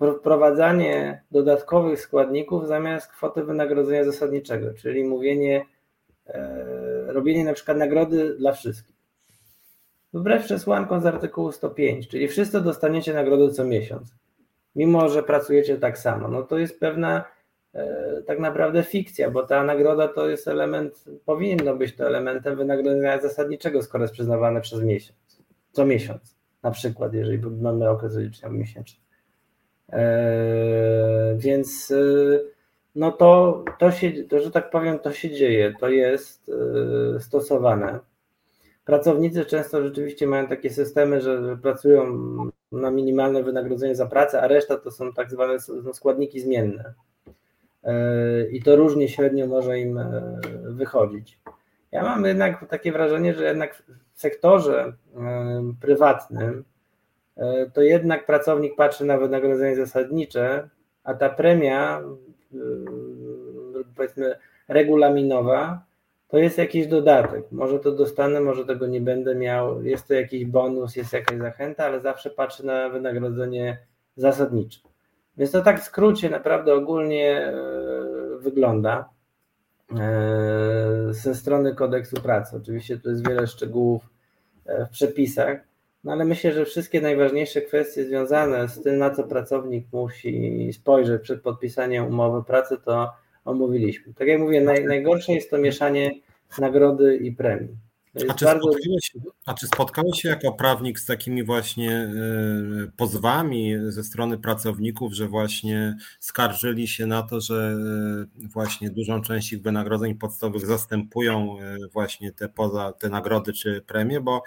[0.01, 5.67] wprowadzanie dodatkowych składników zamiast kwoty wynagrodzenia zasadniczego, czyli mówienie,
[6.27, 8.97] e, robienie na przykład nagrody dla wszystkich.
[10.13, 14.15] Wbrew przesłankom z artykułu 105, czyli wszyscy dostaniecie nagrodę co miesiąc,
[14.77, 16.29] mimo że pracujecie tak samo.
[16.29, 17.25] No to jest pewna
[17.75, 23.21] E, tak naprawdę fikcja, bo ta nagroda to jest element, powinno być to elementem wynagrodzenia
[23.21, 29.01] zasadniczego, skoro jest przyznawane przez miesiąc, co miesiąc, na przykład, jeżeli mamy okres rozliczenia miesięczny.
[29.93, 31.95] Eee, więc e,
[32.95, 36.51] no to, to się, to, że tak powiem, to się dzieje, to jest
[37.17, 37.99] e, stosowane.
[38.85, 42.05] Pracownicy często rzeczywiście mają takie systemy, że pracują
[42.73, 46.95] na minimalne wynagrodzenie za pracę, a reszta to są tak zwane no, składniki zmienne
[48.53, 51.39] i to różnie średnio może im e, wychodzić.
[51.93, 53.83] Ja mam jednak takie wrażenie, że jednak
[54.15, 54.93] w sektorze
[55.81, 56.65] prywatnym
[57.73, 60.69] to jednak pracownik patrzy na wynagrodzenie zasadnicze
[61.05, 62.03] a ta premia,
[63.97, 64.39] powiedzmy,
[64.69, 65.85] regulaminowa,
[66.29, 67.45] to jest jakiś dodatek.
[67.53, 71.85] Może to dostanę, może tego nie będę miał, jest to jakiś bonus, jest jakaś zachęta,
[71.85, 73.79] ale zawsze patrzę na wynagrodzenie
[74.17, 74.81] zasadnicze.
[75.37, 77.55] Więc to tak w skrócie naprawdę ogólnie e,
[78.39, 79.09] wygląda
[79.99, 82.57] e, ze strony kodeksu pracy.
[82.57, 84.11] Oczywiście tu jest wiele szczegółów
[84.67, 85.70] e, w przepisach,
[86.05, 91.23] no ale myślę, że wszystkie najważniejsze kwestie związane z tym, na co pracownik musi spojrzeć
[91.23, 93.11] przed podpisaniem umowy pracy, to
[93.45, 94.15] omówiliśmy.
[94.15, 96.11] Tak jak mówię, naj, najgorsze jest to mieszanie
[96.59, 97.77] nagrody i premii.
[98.29, 98.73] A czy, bardzo...
[98.73, 99.13] spotkałeś,
[99.47, 102.11] a czy, spotkałeś, się jako prawnik z takimi właśnie e,
[102.97, 107.77] pozwami ze strony pracowników, że właśnie skarżyli się na to, że
[108.45, 113.83] e, właśnie dużą część ich wynagrodzeń podstawowych zastępują e, właśnie te poza te nagrody czy
[113.87, 114.43] premie, bo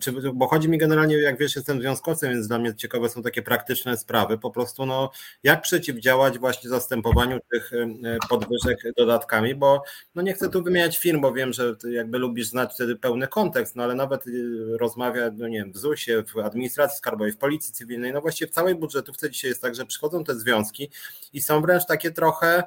[0.00, 3.42] czy, bo chodzi mi generalnie, jak wiesz, jestem związkowcem, więc dla mnie ciekawe są takie
[3.42, 4.38] praktyczne sprawy.
[4.38, 5.10] Po prostu, no,
[5.42, 9.82] jak przeciwdziałać właśnie zastępowaniu tych e, podwyżek dodatkami, bo
[10.14, 13.76] no nie chcę tu wymieniać firm, bo wiem, że jakby lubisz znać wtedy pełny kontekst,
[13.76, 14.30] no ale nawet e,
[14.78, 18.54] rozmawia, no nie wiem, w ZUS-ie, w administracji skarbowej, w policji cywilnej, no właściwie w
[18.54, 20.90] całej budżetówce dzisiaj jest tak, że przychodzą te związki
[21.32, 22.62] i są wręcz takie trochę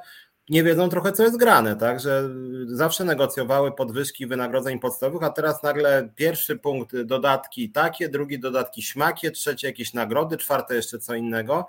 [0.51, 1.99] nie wiedzą trochę, co jest grane, tak?
[1.99, 2.29] Że
[2.65, 9.31] zawsze negocjowały podwyżki wynagrodzeń podstawowych, a teraz nagle pierwszy punkt dodatki takie, drugi dodatki śmakie,
[9.31, 11.67] trzecie jakieś nagrody, czwarte jeszcze co innego.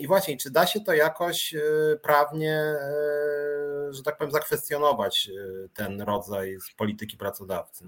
[0.00, 1.60] I właśnie, czy da się to jakoś e,
[2.02, 2.78] prawnie, e,
[3.90, 7.84] że tak powiem, zakwestionować e, ten rodzaj polityki pracodawcy?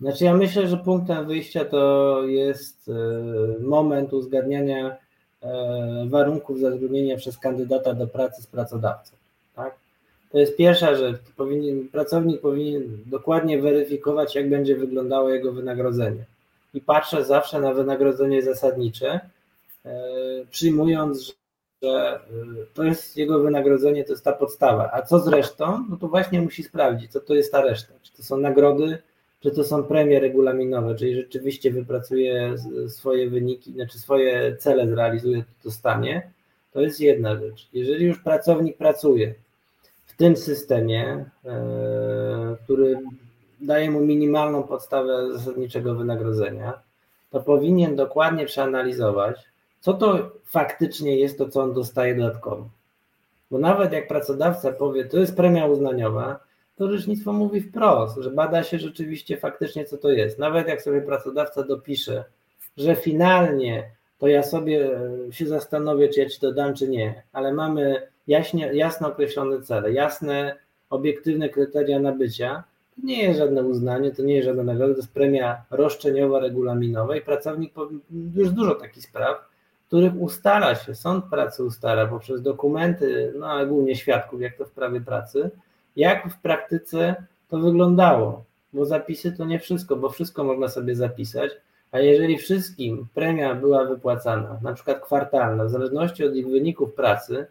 [0.00, 2.90] Znaczy, ja myślę, że punktem wyjścia to jest
[3.60, 4.96] moment uzgadniania
[6.06, 9.16] warunków zatrudnienia przez kandydata do pracy z pracodawcą.
[10.36, 11.16] To jest pierwsza rzecz.
[11.36, 16.24] Powinien, pracownik powinien dokładnie weryfikować, jak będzie wyglądało jego wynagrodzenie.
[16.74, 19.20] I patrzę zawsze na wynagrodzenie zasadnicze,
[19.84, 20.00] e,
[20.50, 21.34] przyjmując,
[21.82, 22.20] że e,
[22.74, 24.90] to jest jego wynagrodzenie, to jest ta podstawa.
[24.92, 25.86] A co z resztą?
[25.90, 27.94] No to właśnie musi sprawdzić, co to jest ta reszta.
[28.02, 28.98] Czy to są nagrody,
[29.40, 32.54] czy to są premie regulaminowe, czyli rzeczywiście wypracuje
[32.88, 36.30] swoje wyniki, znaczy swoje cele zrealizuje, to dostanie.
[36.72, 37.68] To jest jedna rzecz.
[37.72, 39.34] Jeżeli już pracownik pracuje,
[40.16, 42.98] w tym systemie, e, który
[43.60, 46.80] daje mu minimalną podstawę zasadniczego wynagrodzenia,
[47.30, 49.44] to powinien dokładnie przeanalizować,
[49.80, 52.68] co to faktycznie jest to, co on dostaje dodatkowo.
[53.50, 56.40] Bo nawet jak pracodawca powie, to jest premia uznaniowa,
[56.76, 60.38] to rzecznictwo mówi wprost, że bada się rzeczywiście faktycznie, co to jest.
[60.38, 62.24] Nawet jak sobie pracodawca dopisze,
[62.76, 64.90] że finalnie to ja sobie
[65.30, 69.92] się zastanowię, czy ja ci to dam, czy nie, ale mamy jaśnie, jasno określone cele,
[69.92, 70.56] jasne,
[70.90, 72.64] obiektywne kryteria nabycia,
[72.96, 77.16] to nie jest żadne uznanie, to nie jest żadna nagroda, to jest premia roszczeniowa, regulaminowa
[77.16, 77.74] i pracownik,
[78.34, 79.48] już dużo takich spraw,
[79.86, 84.70] których ustala się, sąd pracy ustala poprzez dokumenty, no ale głównie świadków, jak to w
[84.70, 85.50] prawie pracy,
[85.96, 87.14] jak w praktyce
[87.48, 91.50] to wyglądało, bo zapisy to nie wszystko, bo wszystko można sobie zapisać,
[91.96, 97.46] a jeżeli wszystkim premia była wypłacana, na przykład kwartalna, w zależności od ich wyników pracy,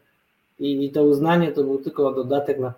[0.59, 2.73] i to uznanie to był tylko dodatek na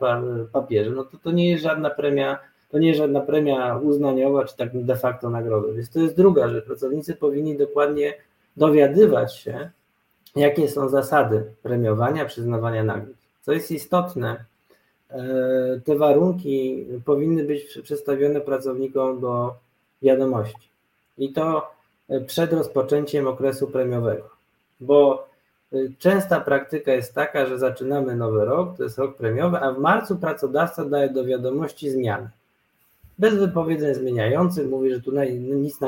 [0.52, 2.40] papierze, no to to nie jest żadna premia,
[2.70, 5.74] to nie jest żadna premia uznaniowa, czy tak de facto nagroda.
[5.74, 6.66] Więc to jest druga rzecz.
[6.66, 8.14] Pracownicy powinni dokładnie
[8.58, 9.70] dowiadywać się,
[10.36, 13.16] jakie są zasady premiowania, przyznawania nagród.
[13.42, 14.46] Co jest istotne,
[15.10, 19.56] e, te warunki powinny być przedstawione pracownikom do
[20.02, 20.67] wiadomości.
[21.18, 21.72] I to
[22.28, 24.30] przed rozpoczęciem okresu premiowego.
[24.80, 25.28] Bo
[26.00, 30.18] Częsta praktyka jest taka, że zaczynamy nowy rok, to jest rok premiowy, a w marcu
[30.18, 32.30] pracodawca daje do wiadomości zmiany.
[33.20, 35.88] Bez wypowiedzeń zmieniających, mówi, że tu nic na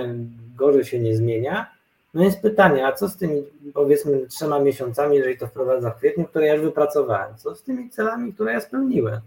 [0.58, 1.72] gorzej się nie zmienia.
[2.14, 3.44] No jest pytanie, a co z tymi
[3.74, 7.38] powiedzmy trzema miesiącami, jeżeli to wprowadza w kwietniu, które ja już wypracowałem?
[7.38, 9.20] Co z tymi celami, które ja spełniłem?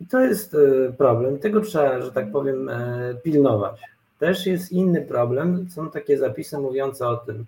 [0.00, 1.38] I to jest e, problem.
[1.38, 3.80] Tego trzeba, że tak powiem, e, pilnować.
[4.20, 5.66] Też jest inny problem.
[5.70, 7.46] Są takie zapisy mówiące o tym,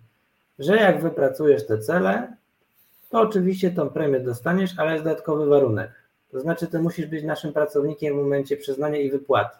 [0.59, 2.37] że jak wypracujesz te cele,
[3.11, 5.91] to oczywiście tą premię dostaniesz, ale jest dodatkowy warunek.
[6.31, 9.57] To znaczy, ty musisz być naszym pracownikiem w momencie przyznania i wypłaty.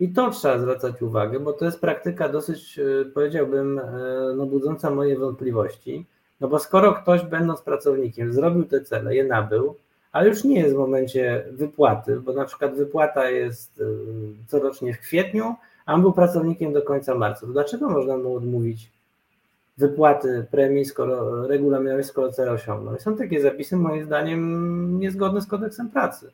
[0.00, 3.82] I to trzeba zwracać uwagę, bo to jest praktyka dosyć, e, powiedziałbym, e,
[4.36, 6.06] no, budząca moje wątpliwości.
[6.40, 9.76] No bo skoro ktoś, będąc pracownikiem, zrobił te cele, je nabył,
[10.16, 13.84] ale już nie jest w momencie wypłaty, bo na przykład wypłata jest e,
[14.46, 15.54] corocznie w kwietniu,
[15.86, 18.90] a on był pracownikiem do końca marca, to dlaczego można mu odmówić
[19.78, 22.96] wypłaty premii, skoro regulaminowej, skoro cel osiągnął.
[22.96, 26.30] I są takie zapisy, moim zdaniem, niezgodne z kodeksem pracy.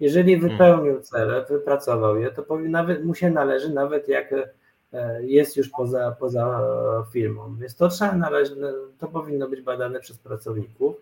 [0.00, 0.50] Jeżeli hmm.
[0.50, 4.34] wypełnił cele, wypracował je, to powie, nawet, mu się należy, nawet jak
[5.20, 6.60] jest już poza, poza
[7.12, 7.56] firmą.
[7.60, 8.56] Więc to trzeba należy,
[8.98, 10.96] to powinno być badane przez pracowników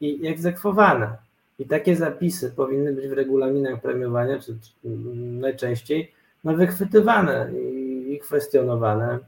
[0.00, 1.27] i egzekwowane.
[1.58, 4.88] I takie zapisy powinny być w regulaminach premiowania, czy, czy
[5.40, 6.12] najczęściej
[6.44, 9.18] no, wychwytywane i, i kwestionowane,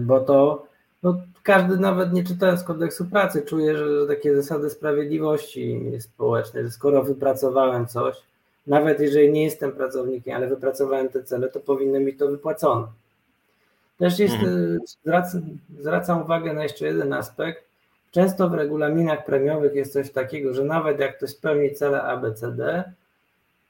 [0.00, 0.66] bo to
[1.02, 6.70] no, każdy nawet nie czytając kodeksu pracy czuje, że, że takie zasady sprawiedliwości społecznej, że
[6.70, 8.16] skoro wypracowałem coś,
[8.66, 12.86] nawet jeżeli nie jestem pracownikiem, ale wypracowałem te cele, to powinno mi to wypłacone.
[13.98, 14.78] Też jest, mhm.
[14.86, 15.42] zwracam,
[15.78, 17.64] zwracam uwagę na jeszcze jeden aspekt.
[18.14, 22.84] Często w regulaminach premiowych jest coś takiego, że nawet jak ktoś spełni cele ABCD,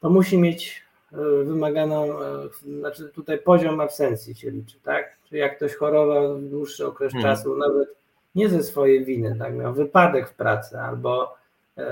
[0.00, 2.48] to musi mieć e, wymaganą, e,
[2.78, 5.16] znaczy tutaj poziom absencji się liczy, tak?
[5.28, 7.30] Czyli jak ktoś chorował dłuższy okres hmm.
[7.30, 7.88] czasu, nawet
[8.34, 9.54] nie ze swojej winy, tak?
[9.54, 11.34] Miał wypadek w pracy albo
[11.76, 11.86] e,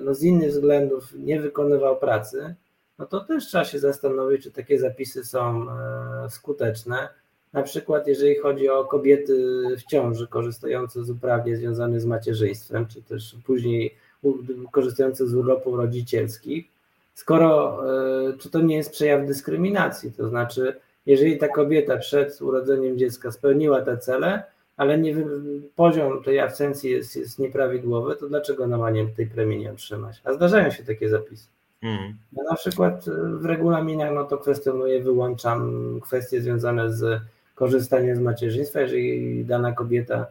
[0.00, 2.54] no, z innych względów nie wykonywał pracy,
[2.98, 5.66] no to też trzeba się zastanowić, czy takie zapisy są
[6.28, 7.08] skuteczne
[7.52, 13.02] na przykład, jeżeli chodzi o kobiety w ciąży korzystające z uprawnień związanych z macierzyństwem, czy
[13.02, 13.94] też później
[14.72, 16.68] korzystające z urlopów rodzicielskich,
[17.14, 17.80] skoro,
[18.28, 20.76] e, czy to nie jest przejaw dyskryminacji, to znaczy,
[21.06, 24.42] jeżeli ta kobieta przed urodzeniem dziecka spełniła te cele,
[24.76, 25.16] ale nie,
[25.76, 30.20] poziom tej absencji jest, jest nieprawidłowy, to dlaczego ona ma nie, tej premii nie otrzymać?
[30.24, 31.48] A zdarzają się takie zapisy.
[31.82, 32.14] Mm.
[32.32, 33.04] Ja na przykład
[33.40, 37.20] w regulaminach no to kwestionuję, wyłączam kwestie związane z
[37.58, 38.80] korzystanie z macierzyństwa.
[38.80, 40.26] Jeżeli dana kobieta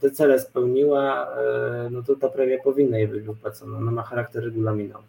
[0.00, 3.78] te cele spełniła, e, no to ta premia powinna jej być wypłacona.
[3.78, 5.04] Ona ma charakter regulaminowy.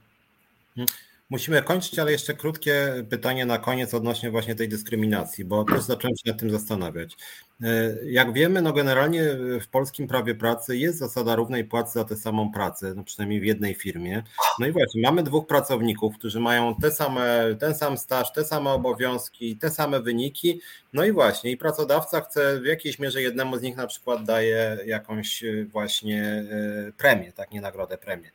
[1.30, 6.18] Musimy kończyć, ale jeszcze krótkie pytanie na koniec odnośnie właśnie tej dyskryminacji, bo też zacząłem
[6.18, 7.18] się nad tym zastanawiać.
[7.64, 9.24] E, jak wiemy, no generalnie
[9.62, 13.46] w polskim prawie pracy jest zasada równej płacy za tę samą pracę, no przynajmniej w
[13.46, 14.24] jednej firmie.
[14.60, 18.70] No i właśnie, mamy dwóch pracowników, którzy mają te same, ten sam staż, te same
[18.70, 20.62] obowiązki, te same wyniki.
[20.94, 24.78] No i właśnie, i pracodawca chce w jakiejś mierze jednemu z nich na przykład daje
[24.86, 28.32] jakąś e, właśnie e, premię, tak, nie nagrodę, premię.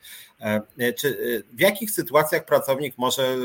[0.97, 3.37] Czy w jakich sytuacjach pracownik może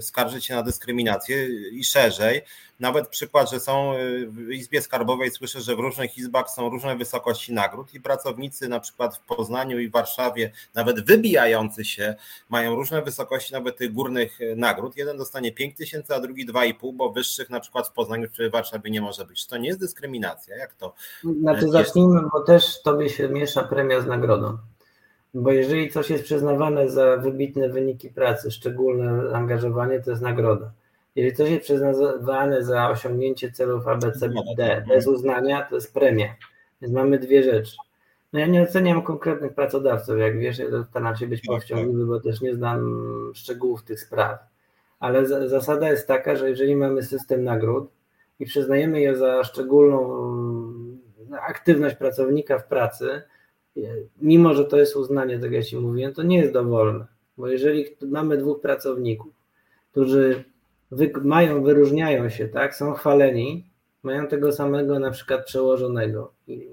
[0.00, 2.42] skarżyć się na dyskryminację i szerzej?
[2.80, 6.96] Nawet przykład, że są y, w Izbie Skarbowej, słyszę, że w różnych izbach są różne
[6.96, 12.14] wysokości nagród i pracownicy na przykład w Poznaniu i Warszawie, nawet wybijający się,
[12.48, 14.96] mają różne wysokości nawet tych górnych y, nagród.
[14.96, 18.52] Jeden dostanie 5 tysięcy, a drugi 2,5, bo wyższych na przykład w Poznaniu czy w
[18.52, 19.42] Warszawie nie może być.
[19.42, 20.56] Czy to nie jest dyskryminacja?
[20.56, 20.94] Jak to?
[21.40, 24.58] Znaczy zacznijmy, bo też tobie się miesza premia z nagrodą.
[25.34, 30.72] Bo jeżeli coś jest przyznawane za wybitne wyniki pracy, szczególne angażowanie, to jest nagroda.
[31.16, 34.34] Jeżeli coś jest przyznawane za osiągnięcie celów ABCD
[34.88, 36.34] bez uznania, to jest premia.
[36.82, 37.76] Więc mamy dwie rzeczy.
[38.32, 42.20] No ja nie oceniam konkretnych pracodawców, jak wiesz, ja staram się być tak, powściągliwy, bo
[42.20, 44.38] też nie znam szczegółów tych spraw.
[45.00, 47.90] Ale zasada jest taka, że jeżeli mamy system nagród
[48.40, 50.22] i przyznajemy je za szczególną
[51.48, 53.22] aktywność pracownika w pracy,
[54.20, 57.06] mimo że to jest uznanie, tak jak Ci mówiłem, to nie jest dowolne.
[57.38, 59.32] Bo jeżeli mamy dwóch pracowników,
[59.90, 60.44] którzy
[60.92, 63.66] wy, mają, wyróżniają się, tak, są chwaleni,
[64.02, 66.68] mają tego samego na przykład przełożonego i,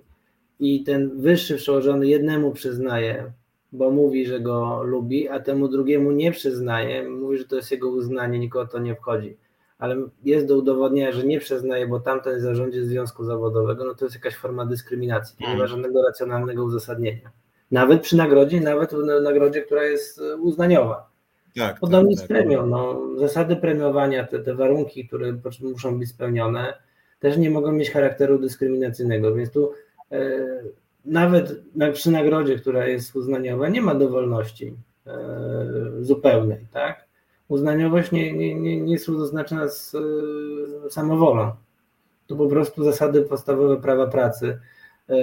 [0.60, 3.32] i ten wyższy przełożony jednemu przyznaje,
[3.72, 7.90] bo mówi, że go lubi, a temu drugiemu nie przyznaje, mówi, że to jest jego
[7.90, 9.38] uznanie, nikogo to nie wchodzi.
[9.78, 14.06] Ale jest do udowodnienia, że nie przyznaje, bo tamten jest zarządzie związku zawodowego, no to
[14.06, 15.36] jest jakaś forma dyskryminacji.
[15.40, 15.68] Nie ma mm.
[15.68, 17.32] żadnego racjonalnego uzasadnienia.
[17.72, 21.09] Nawet przy nagrodzie, nawet w nagrodzie, która jest uznaniowa.
[21.60, 22.38] Tak, Podobnie tak, z tak.
[22.38, 22.65] premią.
[22.65, 26.73] No, zasady premiowania, te, te warunki, które muszą być spełnione,
[27.19, 29.72] też nie mogą mieć charakteru dyskryminacyjnego, więc tu
[30.11, 30.19] e,
[31.06, 31.61] nawet
[31.94, 34.76] przy nagrodzie, która jest uznaniowa, nie ma dowolności
[35.07, 35.14] e,
[36.02, 37.10] zupełnej, tak?
[37.48, 41.52] Uznaniowość nie, nie, nie, nie jest oznaczona z e, samowolą.
[42.27, 44.60] To po prostu zasady podstawowe prawa pracy,
[45.10, 45.15] e,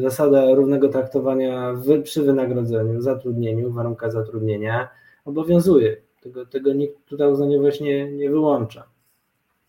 [0.00, 4.88] zasada równego traktowania w, przy wynagrodzeniu, zatrudnieniu, warunkach zatrudnienia,
[5.28, 5.96] obowiązuje.
[6.22, 8.88] Tego, tego nikt tutaj uznaniowość nie, nie wyłącza.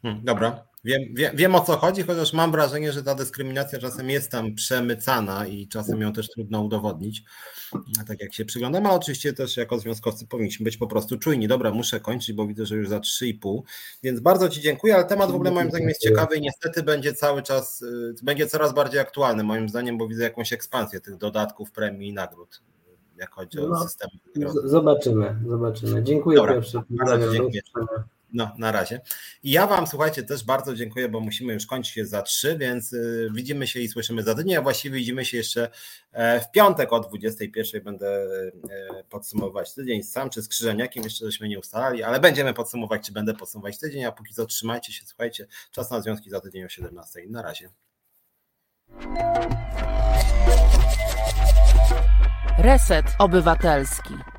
[0.01, 4.09] Hmm, dobra, Wiem, wiem, wiem, o co chodzi, chociaż mam wrażenie, że ta dyskryminacja czasem
[4.09, 7.23] jest tam przemycana i czasem ją też trudno udowodnić,
[8.07, 11.47] tak jak się przyglądam, oczywiście też jako związkowcy powinniśmy być po prostu czujni.
[11.47, 13.61] Dobra, muszę kończyć, bo widzę, że już za 3,5,
[14.03, 17.13] więc bardzo Ci dziękuję, ale temat w ogóle moim zdaniem jest ciekawy i niestety będzie
[17.13, 21.71] cały czas, y, będzie coraz bardziej aktualny moim zdaniem, bo widzę jakąś ekspansję tych dodatków,
[21.71, 22.61] premii i nagród
[23.19, 24.09] jak chodzi o no, system.
[24.63, 26.03] Zobaczymy, zobaczymy.
[26.03, 26.81] Dziękuję Dobra, Piotrze.
[26.89, 27.61] Bardzo dziękuję.
[28.33, 29.01] No, na razie.
[29.43, 33.29] I ja Wam, słuchajcie, też bardzo dziękuję, bo musimy już kończyć za trzy, więc y,
[33.33, 35.69] widzimy się i słyszymy za tydzień, a właściwie widzimy się jeszcze
[36.11, 41.49] e, w piątek o 21 będę e, podsumowywać tydzień sam czy z Krzyżeniakiem, jeszcze żeśmy
[41.49, 45.47] nie ustalali, ale będziemy podsumować, czy będę podsumować tydzień, a póki co trzymajcie się, słuchajcie,
[45.71, 47.21] czas na związki za tydzień o 17.
[47.29, 47.69] Na razie.
[52.61, 54.38] Reset Obywatelski.